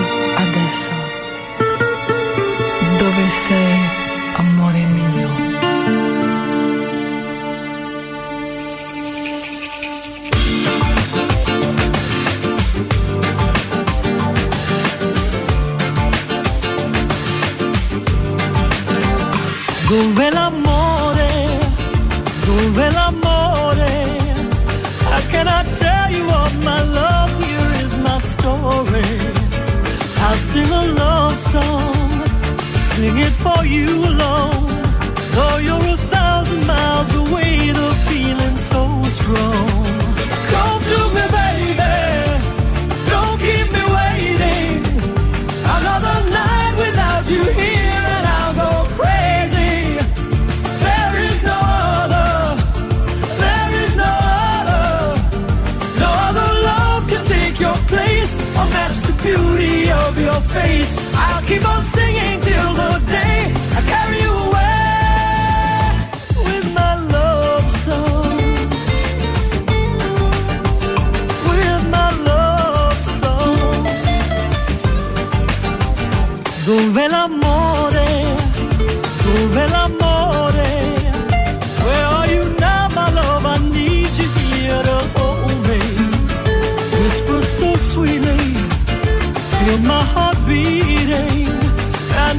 face. 60.53 60.97
I'll 61.13 61.43
keep 61.43 61.67
on 61.67 61.83
singing 61.85 62.10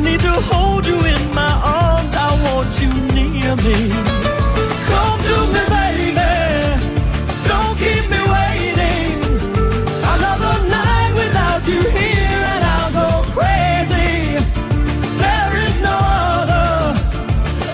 need 0.03 0.21
to 0.21 0.33
hold 0.51 0.85
you 0.87 0.99
in 0.99 1.23
my 1.35 1.53
arms. 1.63 2.15
I 2.15 2.31
want 2.45 2.71
you 2.83 2.91
near 3.15 3.55
me. 3.67 3.79
Come 4.91 5.19
to 5.29 5.37
me, 5.55 5.63
baby. 5.77 6.33
Don't 7.51 7.77
keep 7.83 8.05
me 8.11 8.21
waiting. 8.37 9.15
Another 10.15 10.55
night 10.79 11.13
without 11.15 11.63
you 11.73 11.83
here, 11.99 12.43
and 12.55 12.63
I'll 12.75 12.93
go 13.01 13.09
crazy. 13.37 14.15
There 15.23 15.53
is 15.67 15.77
no 15.89 15.97
other. 16.41 16.71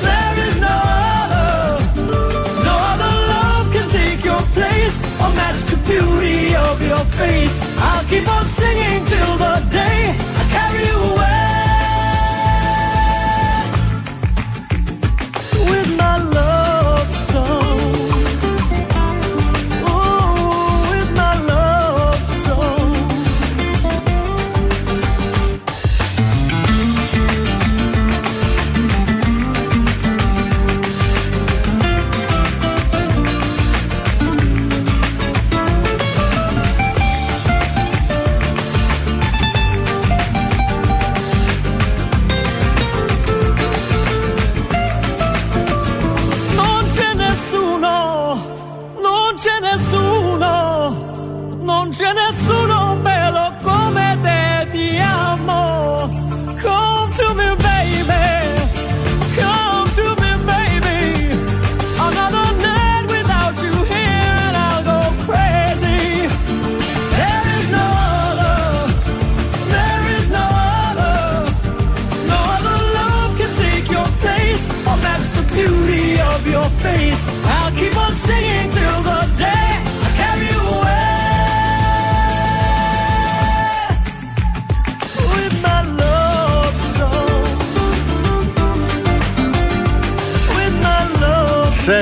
There 0.06 0.36
is 0.46 0.56
no 0.68 0.76
other. 1.24 1.50
No 2.68 2.74
other 2.92 3.12
love 3.32 3.66
can 3.72 3.88
take 3.88 4.22
your 4.24 4.42
place 4.58 4.96
or 5.22 5.30
match 5.40 5.60
the 5.72 5.78
beauty 5.88 6.54
of 6.54 6.76
your 6.82 7.04
face. 7.20 7.56
I'll 7.78 8.04
keep 8.04 8.28
on. 8.28 8.57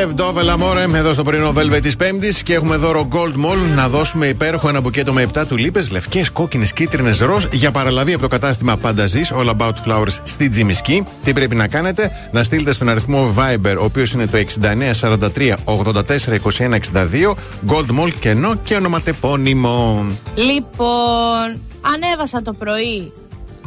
Love 0.07 0.11
Σεβ 0.11 0.15
Ντόβελ 0.15 0.49
Αμόρε, 0.49 0.83
εδώ 0.95 1.13
στο 1.13 1.23
πρωινό 1.23 1.53
Velvet 1.57 1.83
της 1.83 1.97
Πέμπτης 1.97 2.43
και 2.43 2.55
έχουμε 2.55 2.77
δώρο 2.77 3.09
Gold 3.13 3.45
Mall 3.45 3.75
να 3.75 3.89
δώσουμε 3.89 4.27
υπέροχο 4.27 4.69
ένα 4.69 4.81
μπουκέτο 4.81 5.13
με 5.13 5.29
7 5.35 5.47
τουλίπες, 5.49 5.91
λευκές, 5.91 6.31
κόκκινες, 6.31 6.73
κίτρινες, 6.73 7.19
ροζ 7.19 7.45
για 7.53 7.71
παραλαβή 7.71 8.13
από 8.13 8.23
το 8.23 8.29
κατάστημα 8.29 8.77
Πανταζή 8.77 9.21
All 9.25 9.51
About 9.57 9.73
Flowers 9.87 10.19
στη 10.23 10.49
Τζιμισκή. 10.49 11.05
Τι 11.25 11.33
πρέπει 11.33 11.55
να 11.55 11.69
κάνετε, 11.69 12.11
να 12.33 12.43
στείλετε 12.43 12.73
στον 12.73 12.89
αριθμό 12.89 13.35
Viber, 13.37 13.77
ο 13.81 13.85
οποίος 13.85 14.13
είναι 14.13 14.27
το 14.27 14.39
6943 14.39 15.55
84 15.65 16.39
21 16.59 16.79
62, 16.93 17.35
Gold 17.67 18.01
Mall 18.01 18.11
κενό 18.21 18.55
και 18.65 18.75
ονοματεπώνυμο. 18.75 20.07
Λοιπόν, 20.35 21.61
ανέβασα 21.95 22.43
το 22.43 22.53
πρωί 22.53 23.13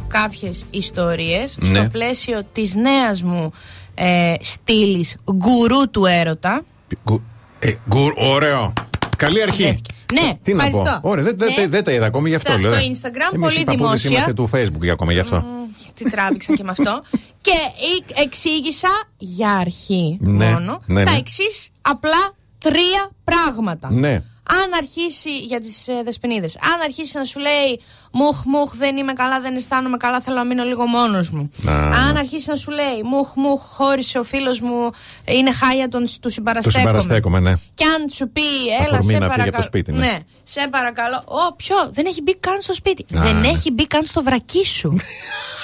κάποιες 0.08 0.66
ιστορίες 0.70 1.58
Ναι. 1.60 1.68
στο 1.68 1.90
πλαίσιο 1.92 2.42
της 2.54 2.76
νέας 2.76 3.22
μου 3.22 3.52
ε, 4.00 4.34
στήλης 4.42 5.16
γκουρού 5.34 5.90
του 5.92 6.06
έρωτα. 6.06 6.62
Γκου- 7.06 7.22
Ε, 7.60 7.74
γκουρ, 7.90 8.14
ωραίο. 8.18 8.74
Καλή 9.18 9.42
αρχή. 9.42 9.82
Ναι, 10.14 10.34
Τι 10.44 10.54
να 10.54 10.70
πω. 10.70 10.78
ευχαριστώ. 10.78 11.00
Ωραία, 11.10 11.24
δεν, 11.24 11.38
δεν- 11.38 11.54
Ναι. 11.58 11.68
δεν 11.68 11.84
τα 11.84 11.92
είδα 11.92 12.06
ακόμη 12.06 12.30
γι' 12.30 12.36
αυτό 12.36 12.52
Στα- 12.52 12.62
λέω. 12.62 12.72
στο 12.74 12.80
ε. 12.82 12.84
Instagram, 12.84 13.34
Εμείς 13.34 13.48
πολύ 13.48 13.60
οι 13.62 13.64
παππούδες 13.64 13.76
δημόσια. 14.02 14.10
είμαστε 14.10 14.34
του 14.34 14.50
Facebook 14.54 14.82
για 14.82 14.92
ακόμα 14.94 15.12
γι' 15.12 15.20
αυτό. 15.20 15.44
Τι 15.96 16.10
τράβηξα 16.10 16.56
και 16.56 16.64
με 16.64 16.72
αυτό. 16.72 17.02
Και 17.46 17.52
ε- 18.18 18.22
εξήγησα 18.22 18.90
για 19.18 19.50
αρχή 19.52 20.18
Ναι, 20.22 20.46
μόνο 20.52 20.82
ναι, 20.86 21.04
τα 21.04 21.12
ναι. 21.12 21.18
εξής 21.18 21.70
απλά 21.82 22.34
τρία 22.60 23.10
πράγματα. 23.24 23.92
Ναι. 23.92 24.24
Αν 24.52 24.74
αρχίσει 24.78 25.38
για 25.38 25.60
τις 25.60 25.88
ε, 25.88 26.02
δεσποινίδες, 26.04 26.58
αν 26.58 26.82
αρχίσει 26.84 27.18
να 27.18 27.24
σου 27.24 27.40
λέει 27.40 27.82
Μουχ, 28.12 28.44
μουχ, 28.46 28.76
δεν 28.76 28.98
είμαι 28.98 29.14
καλά, 29.14 29.40
δεν 29.40 29.56
αισθάνομαι 29.56 29.98
καλά, 29.98 30.22
θέλω 30.22 30.36
να 30.36 30.44
μείνω 30.46 30.64
λίγο 30.64 30.86
μόνος 30.86 31.30
μου. 31.30 31.50
Α, 31.68 31.74
αν 31.74 32.14
ναι. 32.14 32.20
αρχίσει 32.20 32.50
να 32.50 32.56
σου 32.56 32.72
λέει 32.72 33.02
Μουχ, 33.04 33.36
μουχ, 33.36 33.62
χώρισε 33.62 34.20
ο 34.20 34.24
φίλος 34.24 34.60
μου, 34.60 34.90
είναι 35.26 35.52
χάλια, 35.52 35.88
τον, 35.88 36.04
του 36.04 36.12
Το 36.20 36.30
συμπαραστέκομαι. 36.30 36.84
συμπαραστέκομαι, 36.84 37.40
ναι. 37.40 37.54
Και 37.74 37.84
αν 37.84 38.10
σου 38.10 38.30
πει, 38.30 38.42
έλα, 38.68 38.98
Αφορμή 38.98 39.12
σε 39.12 39.18
να 39.18 39.20
φύγει 39.20 39.20
παρακαλώ. 39.20 39.48
από 39.48 39.58
το 39.58 39.62
σπίτι, 39.64 39.92
ναι. 39.92 40.18
σε 40.44 40.68
παρακαλώ. 40.72 41.24
Ω, 41.26 41.56
ποιο, 41.56 41.76
δεν 41.92 42.06
έχει 42.06 42.22
μπει 42.22 42.36
καν 42.36 42.62
στο 42.62 42.74
σπίτι. 42.74 43.18
Α, 43.18 43.22
δεν 43.22 43.40
ναι. 43.40 43.48
έχει 43.48 43.72
μπει 43.72 43.88
καν 43.88 44.06
στο 44.06 44.24
βρακί 44.24 44.66
σου. 44.66 44.94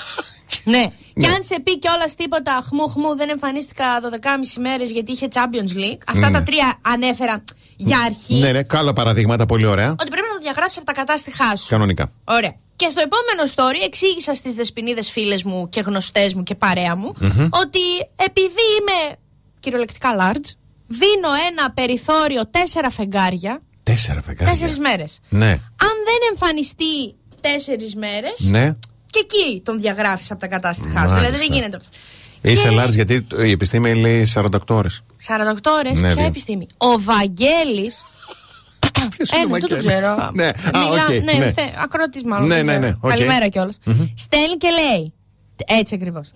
ναι. 0.66 0.86
Και 1.14 1.28
αν 1.28 1.44
σε 1.44 1.60
πει 1.64 1.80
κιόλας 1.80 2.16
τίποτα, 2.16 2.64
χμού, 2.68 2.88
χμού, 2.88 3.16
δεν 3.16 3.30
εμφανίστηκα 3.30 3.86
12,5 4.02 4.62
μέρες 4.62 4.92
γιατί 4.92 5.12
είχε 5.12 5.28
Champions 5.34 5.78
League. 5.78 6.02
Αυτά 6.08 6.28
Ναι. 6.30 6.32
τα 6.32 6.44
τρία 6.44 6.80
ανέφερα 6.82 7.44
για 7.76 8.00
αρχή. 8.00 8.36
Ναι, 8.36 8.52
ναι, 8.52 8.64
καλά 8.64 8.94
παραδείγματα, 8.94 9.46
πολύ 9.46 9.66
ωραία. 9.66 9.90
Ότι 9.92 10.10
πρέπει 10.10 10.28
να 10.28 10.34
το 10.34 10.42
διαγράψει 10.42 10.78
από 10.78 10.88
τα 10.88 10.94
κατάστοιχά 10.94 11.56
σου. 11.56 11.68
Κανονικά. 11.70 12.12
Ωραία. 12.24 12.56
Και 12.76 12.90
στο 12.90 13.02
επόμενο 13.02 13.52
story 13.56 13.86
εξήγησα 13.86 14.34
στις 14.34 14.54
δεσποινίδες 14.56 15.12
φίλες 15.12 15.44
μου 15.44 15.70
και 15.70 15.80
γνωστές 15.82 16.34
μου 16.34 16.44
και 16.44 16.56
παρέα 16.56 16.96
μου 16.96 17.14
Μμμ. 17.20 17.48
ότι 17.52 17.80
επειδή 18.16 18.64
είμαι 18.80 19.16
κυριολεκτικά 19.60 20.10
large, 20.20 20.50
δίνω 20.88 21.30
ένα 21.52 21.72
περιθώριο 21.72 22.48
τέσσερα 22.48 22.90
φεγγάρια 22.90 23.62
Τέσσερα 23.84 24.22
φεγγάρια. 24.22 24.52
τέσσερις 24.54 24.80
μέρες. 24.80 25.20
Ναι. 25.30 25.50
Αν 25.50 25.96
δεν 26.06 26.20
εμφανιστεί 26.32 27.16
τέσσερις 27.42 27.96
μέρες, 27.96 28.40
Ναι. 28.40 28.72
Και 29.16 29.26
εκεί 29.30 29.62
τον 29.62 29.80
διαγράφεις 29.80 30.32
από 30.32 30.40
τα 30.40 30.48
κατάστοιχά 30.48 30.88
σου. 30.90 30.94
Μάλιστα. 30.96 31.16
Δηλαδή 31.20 31.38
δεν 31.38 31.48
γίνεται 31.52 31.76
αυτό. 31.78 31.90
Είσαι 32.42 32.70
Και- 32.70 32.84
large 32.84 32.92
γιατί 32.92 33.22
το- 33.22 33.44
η 33.44 33.52
επιστήμη 33.52 33.94
λέει 33.96 34.26
48 34.26 34.76
ώρες. 34.76 35.04
48 35.28 35.72
ώρες, 35.78 35.94
Ναι, 36.02 36.08
ποια 36.08 36.16
δύο. 36.16 36.26
επιστήμη. 36.26 36.68
Ο 36.78 37.00
Βαγγέλη. 37.00 37.92
Ε, 38.96 39.02
είναι 39.38 39.44
ο 39.44 39.48
ναι, 39.48 39.60
δεν 39.60 39.60
το 39.60 39.68
Βαγγέλης; 39.68 39.86
ξέρω. 39.86 40.30
Ναι, 40.34 40.46
α, 40.46 40.52
οκ, 40.92 41.10
ναι, 41.24 41.32
ναι. 41.40 41.48
στε- 41.48 41.74
Σωκράτης 41.78 42.24
μάλλον. 42.24 42.48
Ναι, 42.48 42.56
δεν 42.56 42.66
ναι, 42.66 42.72
ξέρω. 42.72 42.86
ναι, 42.88 42.94
οκ. 43.02 43.10
Καλημέρα 43.10 43.48
κιόλας. 43.48 43.78
Μμμ. 43.84 44.06
Στέλνει 44.16 44.56
και 44.58 44.70
λέει. 44.70 45.14
Έτσι 45.66 45.96
ακριβώς. 45.96 46.32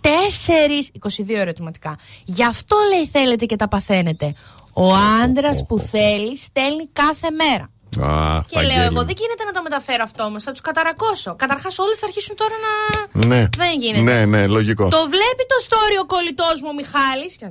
Τέσσερι. 0.00 0.88
22 0.92 1.34
ερωτηματικά. 1.40 1.96
Γι' 2.24 2.44
αυτό 2.44 2.76
λέει 2.94 3.06
θέλετε 3.06 3.44
και 3.44 3.56
τα 3.56 3.68
παθαίνετε. 3.68 4.34
Ο 4.72 4.94
άντρας 5.24 5.64
που 5.66 5.78
θέλει 5.78 6.38
στέλνει 6.38 6.88
κάθε 6.92 7.28
μέρα. 7.30 7.70
Α, 8.00 8.40
Και 8.48 8.60
λέω 8.60 8.82
εγώ, 8.82 9.00
δεν 9.04 9.14
γίνεται 9.20 9.44
να 9.44 9.52
το 9.52 9.62
μεταφέρω 9.62 10.02
αυτό 10.02 10.24
όμως, 10.24 10.42
θα 10.42 10.50
τους 10.52 10.60
καταρακώσω. 10.60 11.34
Καταρχάς, 11.36 11.78
όλες 11.78 11.98
θα 11.98 12.06
αρχίσουν 12.06 12.36
τώρα 12.36 12.54
να. 12.66 13.26
Ναι. 13.26 13.48
Δεν 13.56 13.80
γίνεται. 13.80 14.00
Ναι, 14.02 14.24
ναι, 14.24 14.46
λογικό. 14.46 14.88
Το 14.88 15.00
βλέπει 15.14 15.42
το 15.52 15.56
story 15.68 16.02
ο 16.02 16.06
κολλητός 16.06 16.60
μου 16.62 16.68
ο 16.70 16.74
Μιχάλης 16.74 17.36
και- 17.36 17.50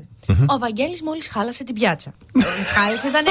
Ο 0.53 0.57
Βαγγέλης 0.57 1.01
μόλις 1.03 1.27
χάλασε 1.27 1.63
την 1.63 1.75
πιάτσα. 1.75 2.13
ο 2.35 2.51
Μιχάλης 2.59 3.03
ήταν 3.03 3.25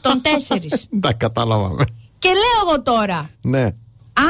τον 0.00 0.22
τέσσερις. 0.22 0.86
Τα 1.04 1.12
κατάλαβα. 1.12 1.84
Και 2.18 2.28
λέω 2.28 2.58
εγώ 2.68 2.82
τώρα, 2.82 3.30
Ναι. 3.42 3.68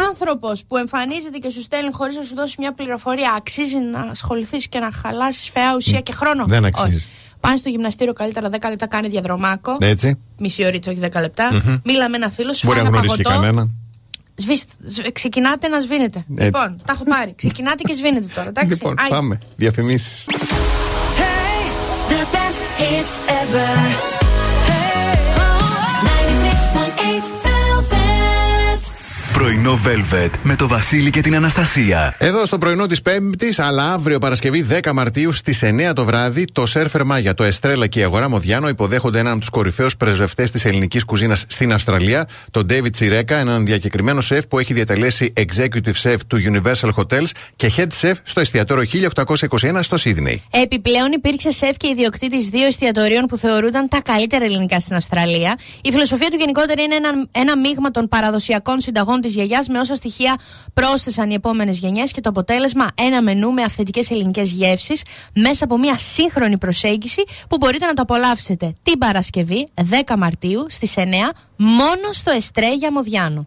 άνθρωπος 0.07 0.65
που 0.65 0.77
εμφανίζεται 0.77 1.39
και 1.39 1.51
σου 1.51 1.61
στέλνει 1.63 1.91
χωρίς 1.93 2.17
να 2.17 2.23
σου 2.23 2.35
δώσει 2.35 2.55
μια 2.59 2.73
πληροφορία, 2.75 3.33
αξίζει 3.37 3.77
να 3.79 4.01
ασχοληθείς 4.01 4.69
και 4.69 4.79
να 4.79 4.91
χαλάσεις 5.03 5.51
φαιά 5.51 5.75
ουσία 5.77 6.01
και 6.01 6.13
χρόνο; 6.13 6.45
Δεν 6.47 6.65
αξίζει. 6.65 6.97
Όχι. 6.97 7.09
Πάνε 7.41 7.57
στο 7.57 7.69
γυμναστήριο 7.69 8.13
καλύτερα 8.13 8.49
10 8.49 8.53
λεπτά, 8.69 8.87
κάνει 8.87 9.09
διαδρομάκο. 9.09 9.77
Έτσι. 9.81 10.19
Μισή 10.39 10.65
ωρίτσα, 10.65 10.91
όχι 10.91 11.01
10 11.13 11.21
λεπτά. 11.21 11.53
Μμμ. 11.53 11.77
Μίλα 11.85 12.09
με 12.09 12.17
ένα 12.17 12.31
φίλο 12.31 12.55
σου, 12.55 12.67
Μπορεί 12.67 12.79
φάει 12.79 12.89
να 12.91 12.97
ένα 12.97 12.99
γνωρίσει 13.07 13.17
και 13.17 13.23
παγωτό. 13.23 13.45
κανέναν. 13.47 13.75
Σβήστε, 14.35 14.73
σβ- 14.85 15.13
ξεκινάτε 15.13 15.69
να 15.69 15.81
σβήνετε. 15.81 16.25
Έτσι. 16.31 16.45
Λοιπόν, 16.45 16.77
τα 16.87 16.93
έχω 16.93 17.05
πάρει. 17.05 17.35
Ξεκινάτε 17.37 17.83
και 17.83 17.95
σβήνετε 17.95 18.27
τώρα, 18.35 18.49
εντάξει. 18.49 18.69
Λοιπόν, 18.75 18.95
Άι. 18.99 19.09
πάμε. 19.09 19.39
Διαφημίσεις. 19.57 20.25
The 22.11 22.23
best 22.35 22.63
hits 22.81 23.15
ever. 23.41 23.73
Hey, 24.69 25.15
96.8 26.05 27.25
Velvet. 27.35 27.40
Πρωινό 29.41 29.79
Velvet 29.85 30.31
με 30.43 30.57
το 30.57 30.69
Βασίλη 30.69 31.11
και 31.11 31.21
την 31.21 31.35
Αναστασία. 31.35 32.15
Εδώ 32.19 32.47
στο 32.47 32.59
πρωινό 32.59 32.87
της 32.87 33.03
Πέμπτης, 33.03 33.59
αλλά 33.59 33.93
αύριο 33.93 34.19
Παρασκευή 34.19 34.67
10 34.71 34.93
Μαρτίου 34.93 35.33
στις 35.33 35.63
9 35.63 35.93
το 35.95 36.05
βράδυ, 36.05 36.45
το 36.45 36.67
Σέρφερ 36.67 37.05
Μάγια, 37.05 37.35
το 37.35 37.45
Εστρέλα 37.45 37.87
και 37.87 38.01
η 38.01 38.03
Αγορά 38.03 38.29
Μοδιάνο 38.29 38.69
υποδέχονται 38.69 39.19
έναν 39.19 39.33
από 39.33 39.41
τους 39.41 39.49
κορυφαίους 39.49 39.97
πρεσβευτές 39.97 40.51
της 40.51 40.65
ελληνικής 40.65 41.05
κουζίνας 41.05 41.45
στην 41.49 41.73
Αυστραλία, 41.73 42.29
τον 42.51 42.67
David 42.71 42.93
Τσιρέκα, 42.93 43.37
έναν 43.37 43.65
διακεκριμένο 43.65 44.21
σεφ 44.21 44.47
που 44.47 44.59
έχει 44.59 44.73
διατελέσει 44.73 45.33
executive 45.37 46.03
chef 46.03 46.17
του 46.27 46.39
Universal 46.53 46.91
Hotels 46.95 47.31
και 47.57 47.73
head 47.77 47.89
chef 48.01 48.15
στο 48.23 48.41
εστιατόριο 48.41 49.11
1821 49.61 49.79
στο 49.81 49.97
Σίδνεϊ. 49.97 50.43
Επιπλέον 50.51 51.13
υπήρξε 51.13 51.51
σεφ 51.51 51.77
και 51.77 51.89
ιδιοκτήτη 51.89 52.43
δύο 52.43 52.67
εστιατορίων 52.67 53.25
που 53.27 53.37
θεωρούνταν 53.37 53.89
τα 53.89 54.01
καλύτερα 54.03 54.45
ελληνικά 54.45 54.81
στην 54.81 54.97
Αυστραλία. 54.97 55.59
Η 55.83 55.91
φιλοσοφία 55.91 56.29
του 56.29 56.37
γενικότερα 56.37 56.83
είναι 56.83 56.95
ένα, 56.95 57.11
ένα 57.33 57.59
μείγμα 57.59 57.91
των 57.91 58.09
παραδοσιακών 58.09 58.81
συνταγών 58.81 59.21
της 59.21 59.30
γιαγιάς 59.35 59.69
με 59.69 59.79
όσα 59.79 59.95
στοιχεία 59.95 60.39
πρόσθεσαν 60.75 61.31
οι 61.31 61.35
επόμενες 61.35 61.79
γενιές 61.79 62.11
και 62.11 62.21
το 62.21 62.29
αποτέλεσμα 62.29 62.87
ένα 62.95 63.23
μενού 63.23 63.53
με 63.53 63.63
αυθεντικές 63.63 64.11
ελληνικές 64.11 64.53
γεύσεις 64.53 65.03
μέσα 65.35 65.65
από 65.65 65.79
μια 65.79 65.99
σύγχρονη 65.99 66.59
προσέγγιση 66.59 67.25
που 67.49 67.57
μπορείτε 67.57 67.87
να 67.87 67.93
το 67.93 68.03
απολαύσετε 68.03 68.73
την 68.83 68.99
Παρασκευή 68.99 69.67
10 69.75 70.15
Μαρτίου 70.19 70.67
στις 70.69 70.95
9 70.97 71.01
μόνο 71.57 72.13
στο 72.13 72.31
Εστρέγια 72.31 72.93
Μοδιάνο. 72.93 73.47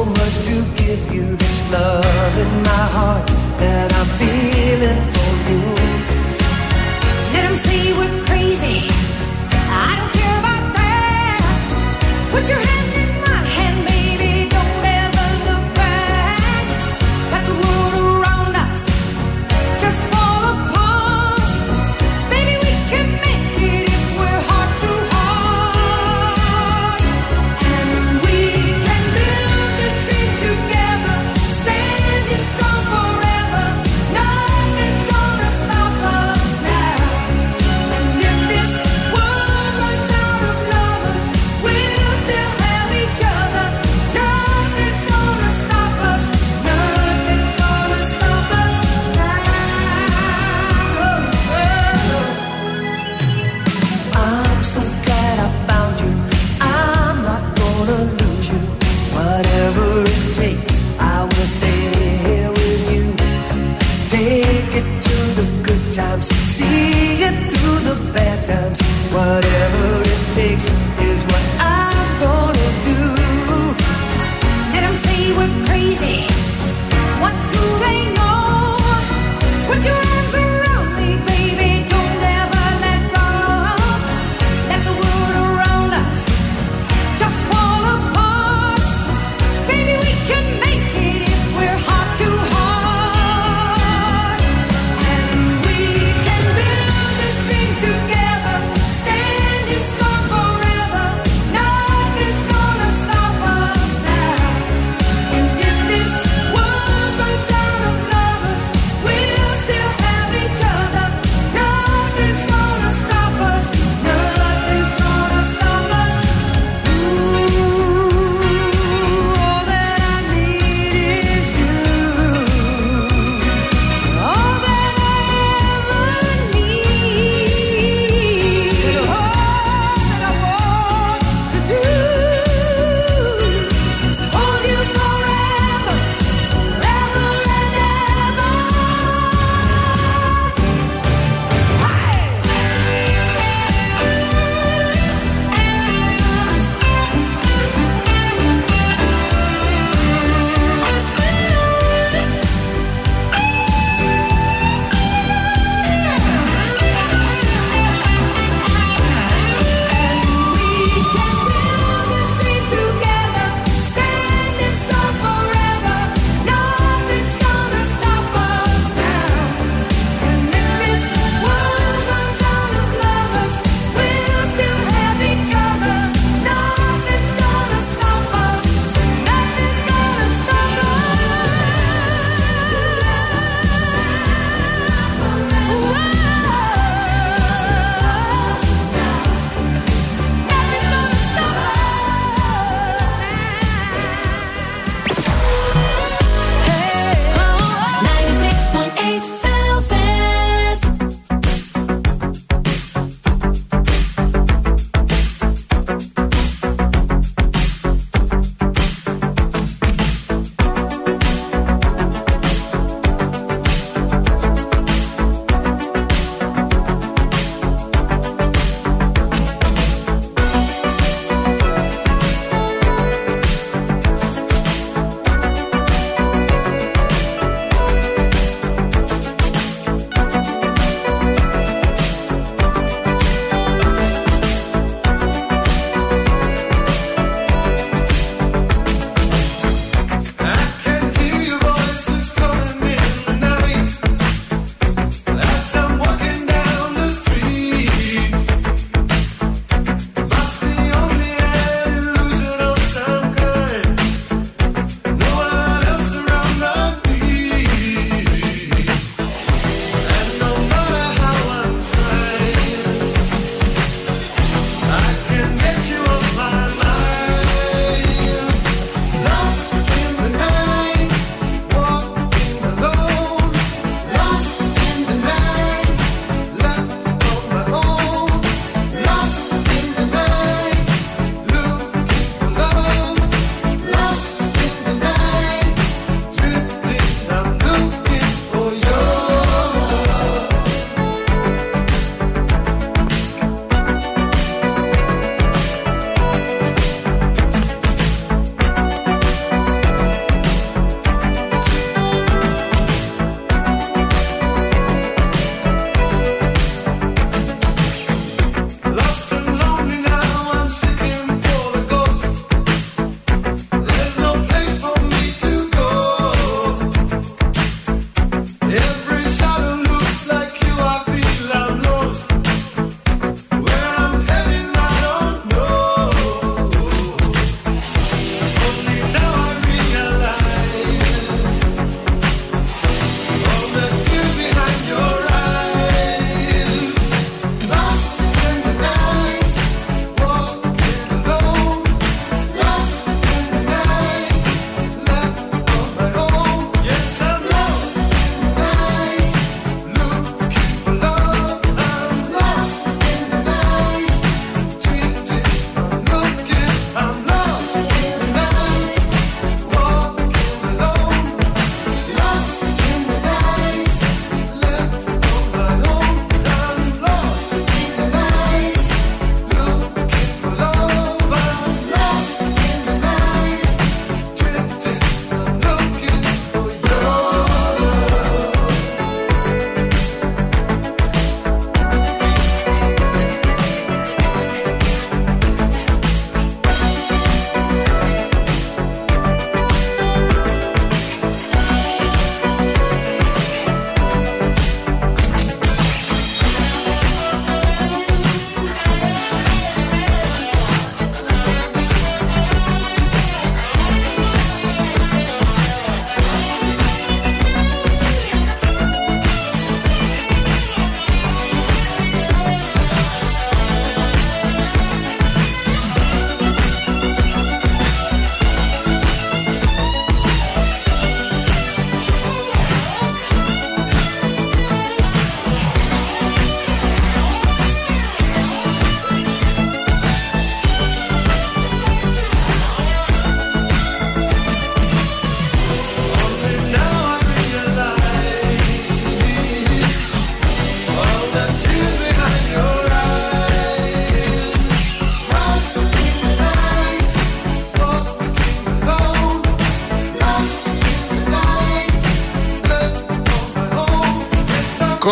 so 0.00 0.06
much 0.06 0.36
to 0.48 0.56
give 0.82 1.14
you 1.14 1.36
this 1.36 1.72
love 1.72 2.34
in 2.44 2.62
my 2.62 2.84
heart 2.96 3.26
that 3.60 3.88
I'm 3.98 4.08
feeling 4.20 5.00
for 5.14 5.32
you. 5.48 5.62
Let 7.32 7.42
them 7.46 7.56
say 7.66 7.80
we're 7.98 8.24
crazy. 8.24 8.78
I 9.86 9.90
don't 9.98 10.12
care 10.18 10.38
about 10.42 10.64
that. 10.78 11.40
Put 12.32 12.48
your 12.48 12.62
hands 12.68 12.89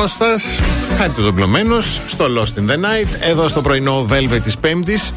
Κώστας, 0.01 0.45
κάτι 0.99 1.23
δομπλωμένος 1.23 2.01
στο 2.07 2.25
Lost 2.39 2.59
in 2.59 2.71
the 2.71 2.75
Night, 2.75 3.09
εδώ 3.21 3.49
στο 3.49 3.63
πρωινό 3.63 4.07
Velvet 4.11 4.41
της 4.45 4.59
Πέμπτης. 4.59 5.13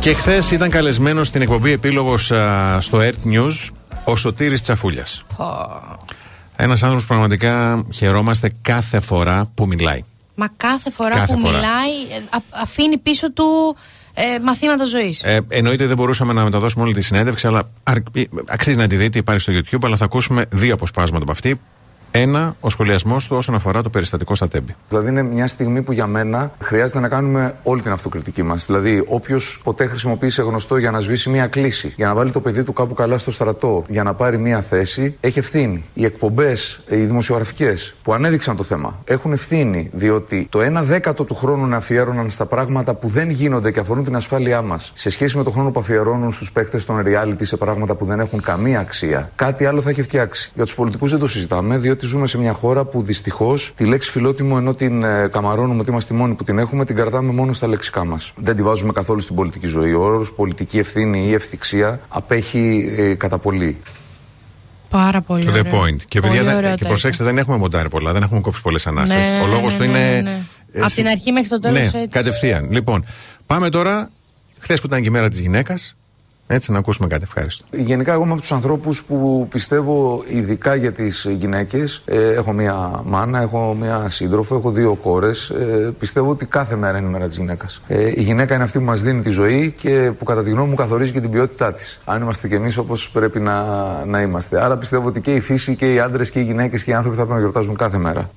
Και 0.00 0.14
χθες 0.14 0.50
ήταν 0.50 0.70
καλεσμένος 0.70 1.26
στην 1.26 1.42
εκπομπή 1.42 1.70
επίλογος 1.72 2.30
α, 2.32 2.80
στο 2.80 2.98
Earth 2.98 3.28
News 3.32 3.68
ο 4.04 4.16
Σωτήρης 4.16 4.60
Τσαφούλιας. 4.60 5.24
Ένας 6.56 6.82
άνθρωπος 6.82 7.02
που 7.06 7.08
πραγματικά 7.08 7.84
χαιρόμαστε 7.92 8.52
κάθε 8.62 9.00
φορά 9.00 9.50
που 9.54 9.66
μιλάει. 9.66 10.04
Μα 10.34 10.48
κάθε 10.56 10.90
φορά 10.90 11.14
Κάθε 11.14 11.32
που 11.34 11.38
φορά. 11.38 11.52
μιλάει, 11.52 11.90
ε, 12.18 12.36
α- 12.36 12.62
αφήνει 12.62 12.98
πίσω 12.98 13.32
του 13.32 13.76
ε, 14.14 14.22
μαθήματα 14.42 14.84
ζωής. 14.84 15.22
Ε, 15.22 15.40
εννοείται 15.48 15.86
δεν 15.86 15.96
μπορούσαμε 15.96 16.32
να 16.32 16.44
μεταδώσουμε 16.44 16.84
όλη 16.84 16.94
τη 16.94 17.00
συνέντευξη, 17.00 17.46
αλλά 17.46 17.62
αρ- 17.82 17.98
ε, 18.16 18.22
αξίζει 18.48 18.76
να 18.76 18.86
τη 18.86 18.96
δείτε, 18.96 19.18
υπάρχει 19.18 19.40
στο 19.40 19.52
YouTube, 19.52 19.84
αλλά 19.84 19.96
θα 19.96 20.04
ακούσουμε 20.04 20.44
δύο 20.50 20.74
αποσπάσματα 20.74 21.22
από 21.22 21.32
αυτή. 21.32 21.60
Ένα, 22.16 22.56
ο 22.60 22.70
σχολιασμός 22.70 23.26
του 23.26 23.36
όσον 23.36 23.54
αφορά 23.54 23.82
το 23.82 23.90
περιστατικό 23.90 24.34
στα 24.34 24.48
Τέμπη. 24.48 24.74
Δηλαδή, 24.88 25.08
είναι 25.08 25.22
μια 25.22 25.46
στιγμή 25.46 25.82
που 25.82 25.92
για 25.92 26.06
μένα 26.06 26.52
χρειάζεται 26.60 27.00
να 27.00 27.08
κάνουμε 27.08 27.54
όλη 27.62 27.82
την 27.82 27.92
αυτοκριτική 27.92 28.42
μας. 28.42 28.66
Δηλαδή, 28.66 29.04
όποιος 29.06 29.60
ποτέ 29.64 29.86
χρησιμοποίησε 29.86 30.42
γνωστό 30.42 30.76
για 30.76 30.90
να 30.90 30.98
σβήσει 30.98 31.30
μια 31.30 31.46
κλίση, 31.46 31.92
για 31.96 32.06
να 32.06 32.14
βάλει 32.14 32.30
το 32.30 32.40
παιδί 32.40 32.62
του 32.62 32.72
κάπου 32.72 32.94
καλά 32.94 33.18
στο 33.18 33.30
στρατό, 33.30 33.84
για 33.88 34.02
να 34.02 34.14
πάρει 34.14 34.38
μια 34.38 34.60
θέση, 34.60 35.16
έχει 35.20 35.38
ευθύνη. 35.38 35.84
Οι 35.94 36.04
εκπομπές, 36.04 36.80
οι 36.90 36.96
δημοσιογραφικές 36.96 37.94
που 38.02 38.14
ανέδειξαν 38.14 38.56
το 38.56 38.62
θέμα, 38.62 39.00
έχουν 39.04 39.32
ευθύνη, 39.32 39.90
διότι 39.92 40.46
το 40.50 40.60
1 40.60 40.82
δέκατο 40.82 41.24
του 41.24 41.34
χρόνου 41.34 41.66
να 41.66 41.76
αφιέρωναν 41.76 42.30
στα 42.30 42.46
πράγματα 42.46 42.94
που 42.94 43.08
δεν 43.08 43.30
γίνονται 43.30 43.70
και 43.70 43.80
αφορούν 43.80 44.04
την 44.04 44.16
ασφάλειά 44.16 44.62
μας, 44.62 44.92
σε 44.94 45.10
σχέση 45.10 45.36
με 45.36 45.42
το 45.42 45.50
χρόνο 45.50 45.70
που 45.70 45.80
αφιερώνουν 45.80 46.32
στους 46.32 46.52
παίκτες 46.52 46.84
των 46.84 47.02
reality 47.06 47.40
σε 47.40 47.56
πράγματα 47.56 47.94
που 47.94 48.04
δεν 48.04 48.20
έχουν 48.20 48.40
καμία 48.40 48.80
αξία, 48.80 49.30
κάτι 49.34 49.64
άλλο 49.64 49.82
θα 49.82 49.90
έχει 49.90 50.02
φτιάξει. 50.02 50.50
Για 50.54 50.64
τους 50.64 50.74
πολιτικούς 50.74 51.10
δεν 51.10 51.20
το 51.20 51.28
συζητάμε, 51.28 51.78
διότι 51.78 52.03
ζούμε 52.06 52.26
σε 52.26 52.38
μια 52.38 52.52
χώρα 52.52 52.84
που 52.84 53.02
δυστυχώς 53.02 53.72
τη 53.76 53.84
λέξη 53.84 54.10
φιλότιμο 54.10 54.54
ενώ 54.58 54.74
την 54.74 55.02
ε, 55.02 55.28
καμαρώνουμε 55.32 55.80
ότι 55.80 55.90
είμαστε 55.90 56.14
οι 56.14 56.16
μόνοι 56.16 56.34
που 56.34 56.44
την 56.44 56.58
έχουμε, 56.58 56.84
την 56.84 56.96
κρατάμε 56.96 57.32
μόνο 57.32 57.52
στα 57.52 57.66
λεξικά 57.66 58.04
μας. 58.04 58.32
Δεν 58.36 58.56
τη 58.56 58.62
βάζουμε 58.62 58.92
καθόλου 58.92 59.20
στην 59.20 59.34
πολιτική 59.36 59.66
ζωή. 59.66 59.92
Ο 59.92 60.02
όρος 60.02 60.32
πολιτική 60.32 60.78
ευθύνη 60.78 61.26
ή 61.28 61.32
ευθυξία 61.34 62.00
απέχει 62.08 62.94
ε, 62.98 63.14
κατά 63.14 63.38
πολύ. 63.38 63.76
Πάρα 64.90 65.20
πολύ. 65.20 65.44
To 65.46 65.48
the 65.48 65.50
ωραίο. 65.50 65.62
point. 65.82 65.96
Και, 66.08 66.20
Πολύ 66.20 66.32
παιδιά, 66.32 66.48
δεν- 66.48 66.56
ωραίο 66.56 66.74
και 66.74 66.82
το 66.82 66.88
προσέξτε, 66.88 67.24
δεν 67.24 67.38
έχουμε 67.38 67.56
μοντάρει 67.56 67.88
πολλά, 67.88 68.12
δεν 68.12 68.22
έχουμε 68.22 68.40
κόψει 68.40 68.62
πολλές 68.62 68.86
ανάσες. 68.86 69.16
Ναι, 69.16 69.40
Ο 69.42 69.46
ναι, 69.46 69.52
λόγος 69.52 69.72
ναι, 69.76 69.84
του 69.84 69.90
ναι, 69.92 69.98
είναι. 69.98 70.10
ναι, 70.14 70.20
ναι. 70.20 70.40
ε, 70.72 70.78
Από 70.80 70.88
συ- 70.88 70.96
την 71.02 71.06
αρχή 71.10 71.32
μέχρι 71.32 71.48
το 71.48 71.58
τέλος 71.58 71.78
Ναι, 71.78 71.84
έτσι. 71.86 72.08
κατευθείαν. 72.08 72.68
Λοιπόν, 72.70 73.04
πάμε 73.46 73.68
τώρα. 73.68 74.10
Χθες 74.58 74.80
που 74.80 74.86
ήταν 74.86 75.00
και 75.02 75.08
η 75.08 75.10
μέρα 75.10 75.28
της 75.28 75.38
γυναίκας. 75.38 75.96
Έτσι, 76.46 76.72
να 76.72 76.78
ακούσουμε 76.78 77.08
κάτι. 77.08 77.22
Ευχαριστώ. 77.24 77.64
Γενικά, 77.70 78.12
εγώ 78.12 78.22
είμαι 78.22 78.32
από 78.32 78.40
τους 78.40 78.52
ανθρώπους 78.52 79.04
που 79.04 79.46
πιστεύω 79.50 80.24
ειδικά 80.26 80.74
για 80.74 80.92
τις 80.92 81.26
γυναίκες. 81.38 82.02
έχω 82.06 82.52
μία 82.52 83.00
μάνα, 83.04 83.40
έχω 83.40 83.76
μία 83.80 84.08
σύντροφο, 84.08 84.56
έχω 84.56 84.70
δύο 84.70 84.94
κόρες. 84.94 85.52
πιστεύω 85.98 86.30
ότι 86.30 86.46
κάθε 86.46 86.76
μέρα 86.76 86.98
είναι 86.98 87.06
η 87.08 87.10
μέρα 87.10 87.26
της 87.26 87.36
γυναίκας. 87.36 87.82
Ε, 87.88 88.08
η 88.14 88.22
γυναίκα 88.22 88.54
είναι 88.54 88.64
αυτή 88.64 88.78
που 88.78 88.84
μας 88.84 89.02
δίνει 89.02 89.20
τη 89.22 89.28
ζωή 89.30 89.72
και 89.76 90.12
που 90.18 90.24
κατά 90.24 90.42
τη 90.42 90.50
γνώμη 90.50 90.68
μου 90.68 90.74
καθορίζει 90.74 91.12
και 91.12 91.20
την 91.20 91.30
ποιότητά 91.30 91.72
της. 91.72 92.00
Αν 92.04 92.22
είμαστε 92.22 92.48
κι 92.48 92.54
εμείς 92.54 92.76
όπως 92.76 93.10
πρέπει 93.10 93.40
να, 93.40 93.64
να 94.04 94.20
είμαστε. 94.20 94.62
Άρα 94.64 94.76
πιστεύω 94.76 95.08
ότι 95.08 95.20
και 95.20 95.34
η 95.34 95.40
φύση 95.40 95.76
και 95.76 95.92
οι 95.92 95.98
άντρες 96.00 96.30
και 96.30 96.38
οι 96.38 96.42
γυναίκες 96.42 96.84
και 96.84 96.90
οι 96.90 96.94
άνθρωποι 96.94 97.16
θα 97.16 97.22
πρέπει 97.22 97.34
να 97.38 97.44
γιορτάζουν 97.44 97.76
κάθε 97.76 97.98
μέρα. 97.98 98.30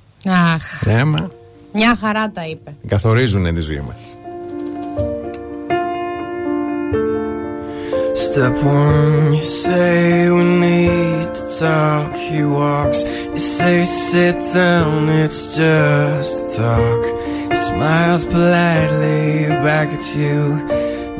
Αχ, 0.54 0.86
Ναι, 0.86 1.04
μα 1.04 1.28
μια 1.72 1.96
χαρά 2.00 2.30
τα 2.30 2.46
είπε. 2.46 2.74
καθορίζουν 2.88 3.54
τη 3.54 3.60
ζωή 3.60 3.82
μας. 3.88 4.00
Step 8.30 8.62
one, 8.62 9.32
you 9.32 9.44
say 9.44 10.30
we 10.30 10.44
need 10.44 11.34
to 11.34 11.58
talk. 11.58 12.14
He 12.14 12.44
walks, 12.44 13.02
you 13.02 13.38
say 13.38 13.86
sit 13.86 14.36
down, 14.52 15.08
it's 15.08 15.56
just 15.56 16.54
talk. 16.54 17.02
He 17.50 17.56
smiles 17.56 18.24
politely 18.24 19.48
back 19.64 19.88
at 19.88 20.14
you. 20.14 20.38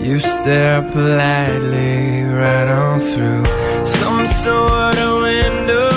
You 0.07 0.19
stare 0.19 0.83
politely 0.93 2.23
right 2.25 2.69
on 2.69 3.01
through 3.01 3.45
some 3.87 4.27
sort 4.45 4.99
of 4.99 5.23
window 5.23 5.88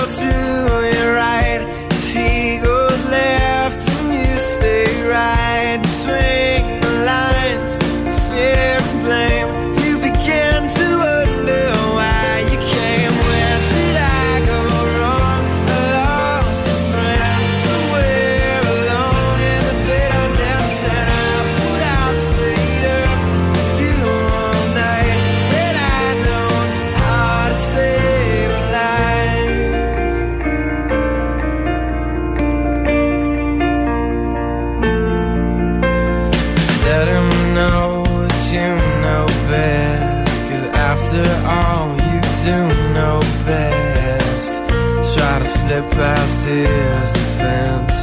past 45.91 46.45
his 46.45 47.13
defense 47.13 47.95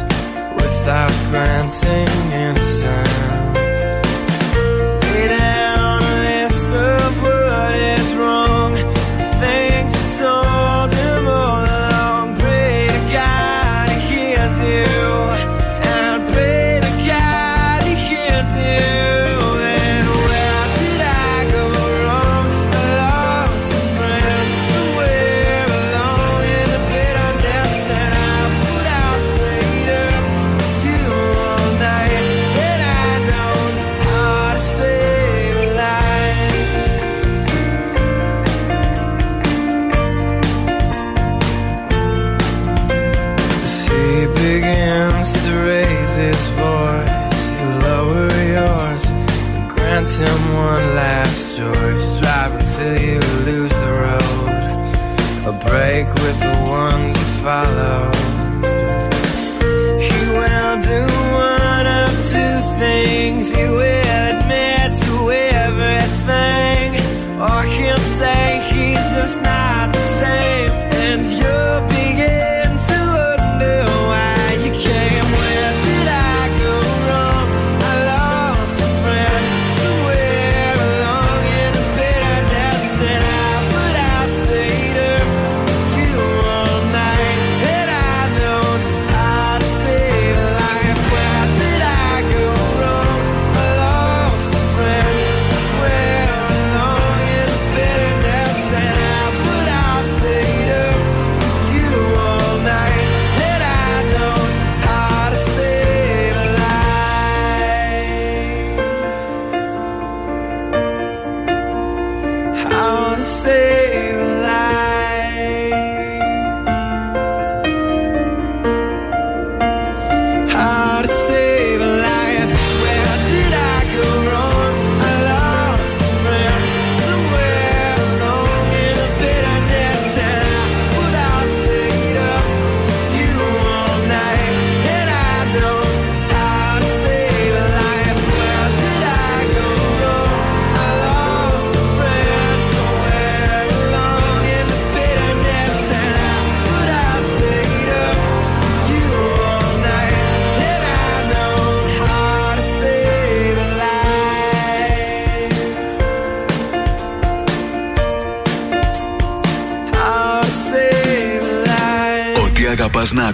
without 0.56 1.12
granting. 1.30 2.67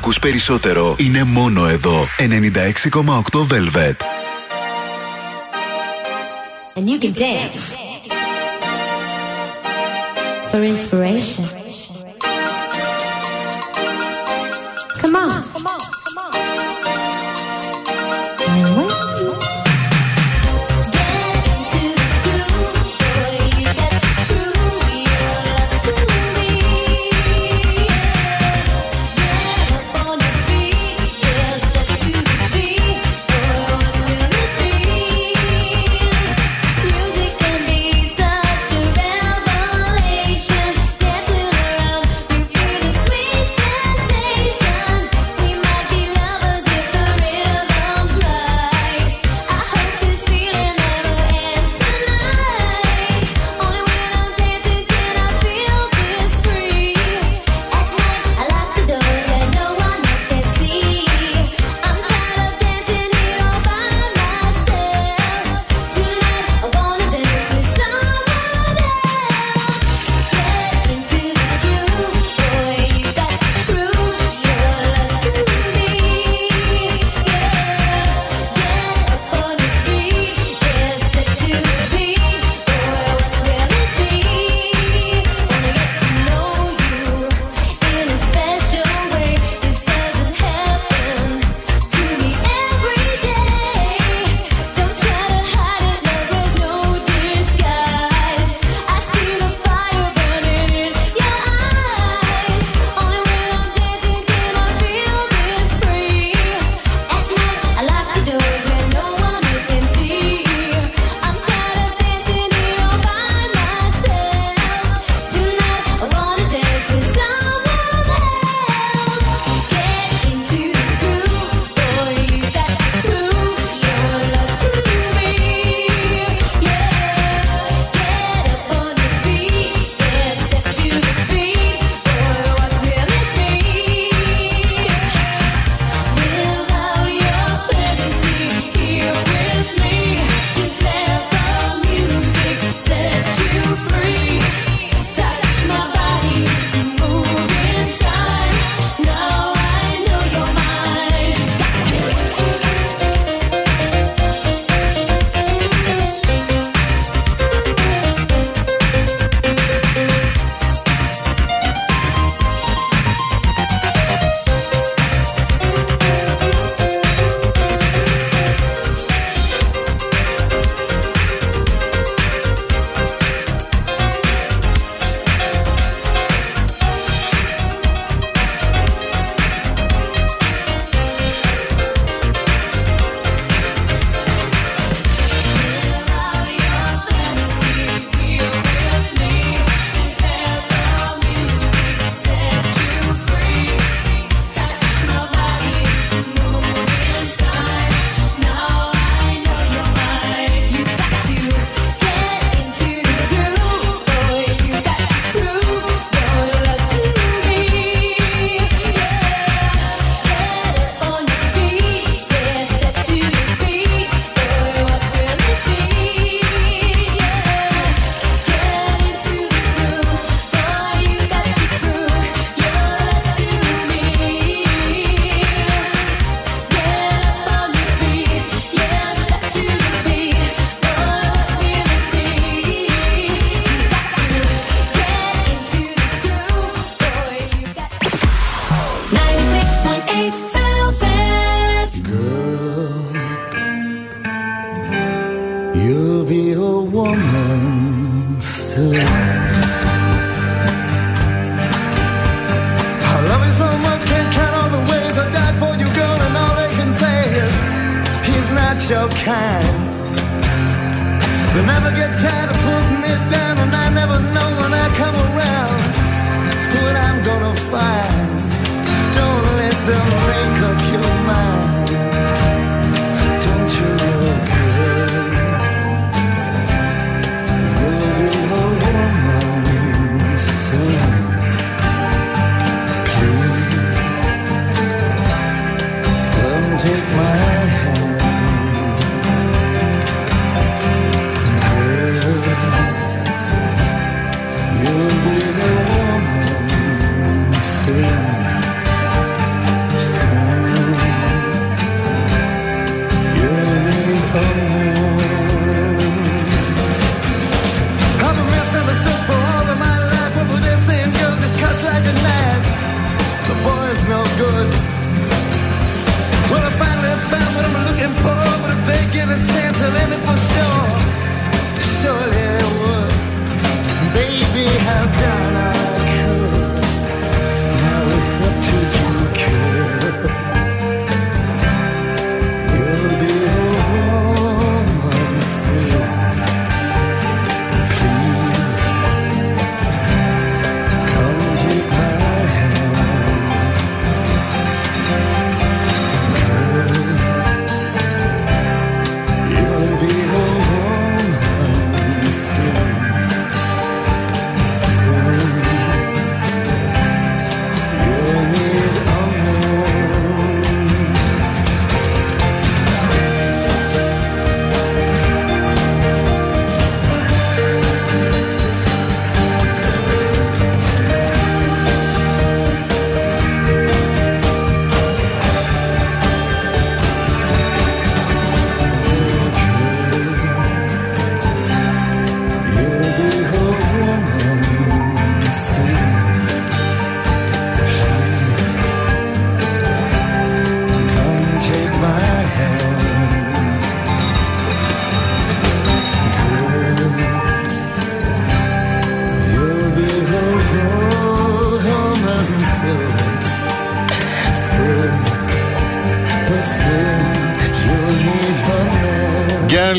Ακούς 0.04 0.18
περισσότερο. 0.18 0.96
Είναι 0.98 1.24
μόνο 1.24 1.66
εδώ. 1.66 2.06
96,8 2.18 3.46
Velvet. 3.48 3.96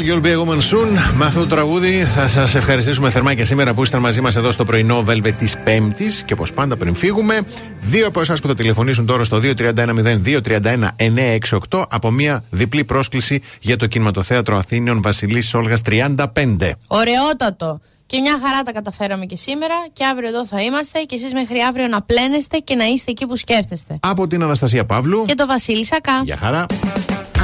You'll 0.06 0.22
be 0.22 0.32
a 0.32 0.38
woman 0.38 0.62
soon. 0.72 1.16
Με 1.16 1.26
αυτό 1.26 1.40
το 1.40 1.48
τραγούδι 1.48 2.04
θα 2.04 2.28
σας 2.28 2.56
ευχαριστήσουμε 2.56 3.10
θερμά 3.10 3.34
και 3.34 3.46
σήμερα 3.46 3.74
που 3.74 3.82
ήσασταν 3.82 4.02
μαζί 4.02 4.22
μας 4.22 4.36
εδώ 4.36 4.52
στο 4.52 4.66
πρωινό 4.66 5.04
Velvet 5.08 5.34
της 5.38 5.56
Πέμπτης. 5.64 6.24
Και 6.24 6.34
όπως 6.34 6.54
πάντα 6.54 6.78
πριν 6.78 6.96
φύγουμε, 6.96 7.42
δύο 7.82 8.08
από 8.08 8.20
εσάς 8.20 8.42
που 8.42 8.48
θα 8.48 8.56
τηλεφωνήσουν 8.56 9.06
τώρα 9.06 9.24
στο 9.24 9.40
231-0231-968 11.70 11.86
από 11.90 12.12
μια 12.12 12.44
διπλή 12.50 12.84
πρόσκληση 12.84 13.42
για 13.60 13.78
το 13.78 13.88
κινηματοθέατρο 13.88 14.58
Αθήνιων 14.58 15.02
Βασιλής 15.02 15.54
Όλγας 15.54 15.82
35. 15.82 16.72
Ωραιότατο. 16.88 17.80
Και 18.06 18.20
μια 18.20 18.40
χαρά 18.44 18.64
τα 18.64 18.72
καταφέραμε 18.72 19.26
και 19.26 19.36
σήμερα 19.36 19.76
και 19.94 20.06
αύριο 20.06 20.28
εδώ 20.28 20.46
θα 20.46 20.62
είμαστε 20.62 21.00
και 21.00 21.16
εσείς 21.16 21.34
μέχρι 21.34 21.60
αύριο 21.60 21.88
να 21.88 22.02
πλένεστε 22.02 22.58
και 22.58 22.76
να 22.76 22.86
είστε 22.86 23.12
εκεί 23.12 23.26
που 23.26 23.36
σκέφτεστε. 23.36 23.98
Από 24.00 24.28
την 24.28 24.44
Αναστασία 24.44 24.86
Παύλου. 24.86 25.24
Και 25.28 25.36
το 25.36 25.46
Βασίλη 25.46 25.86
Σακά. 25.86 26.22
Γεια 26.24 26.38
χαρά. 26.38 26.66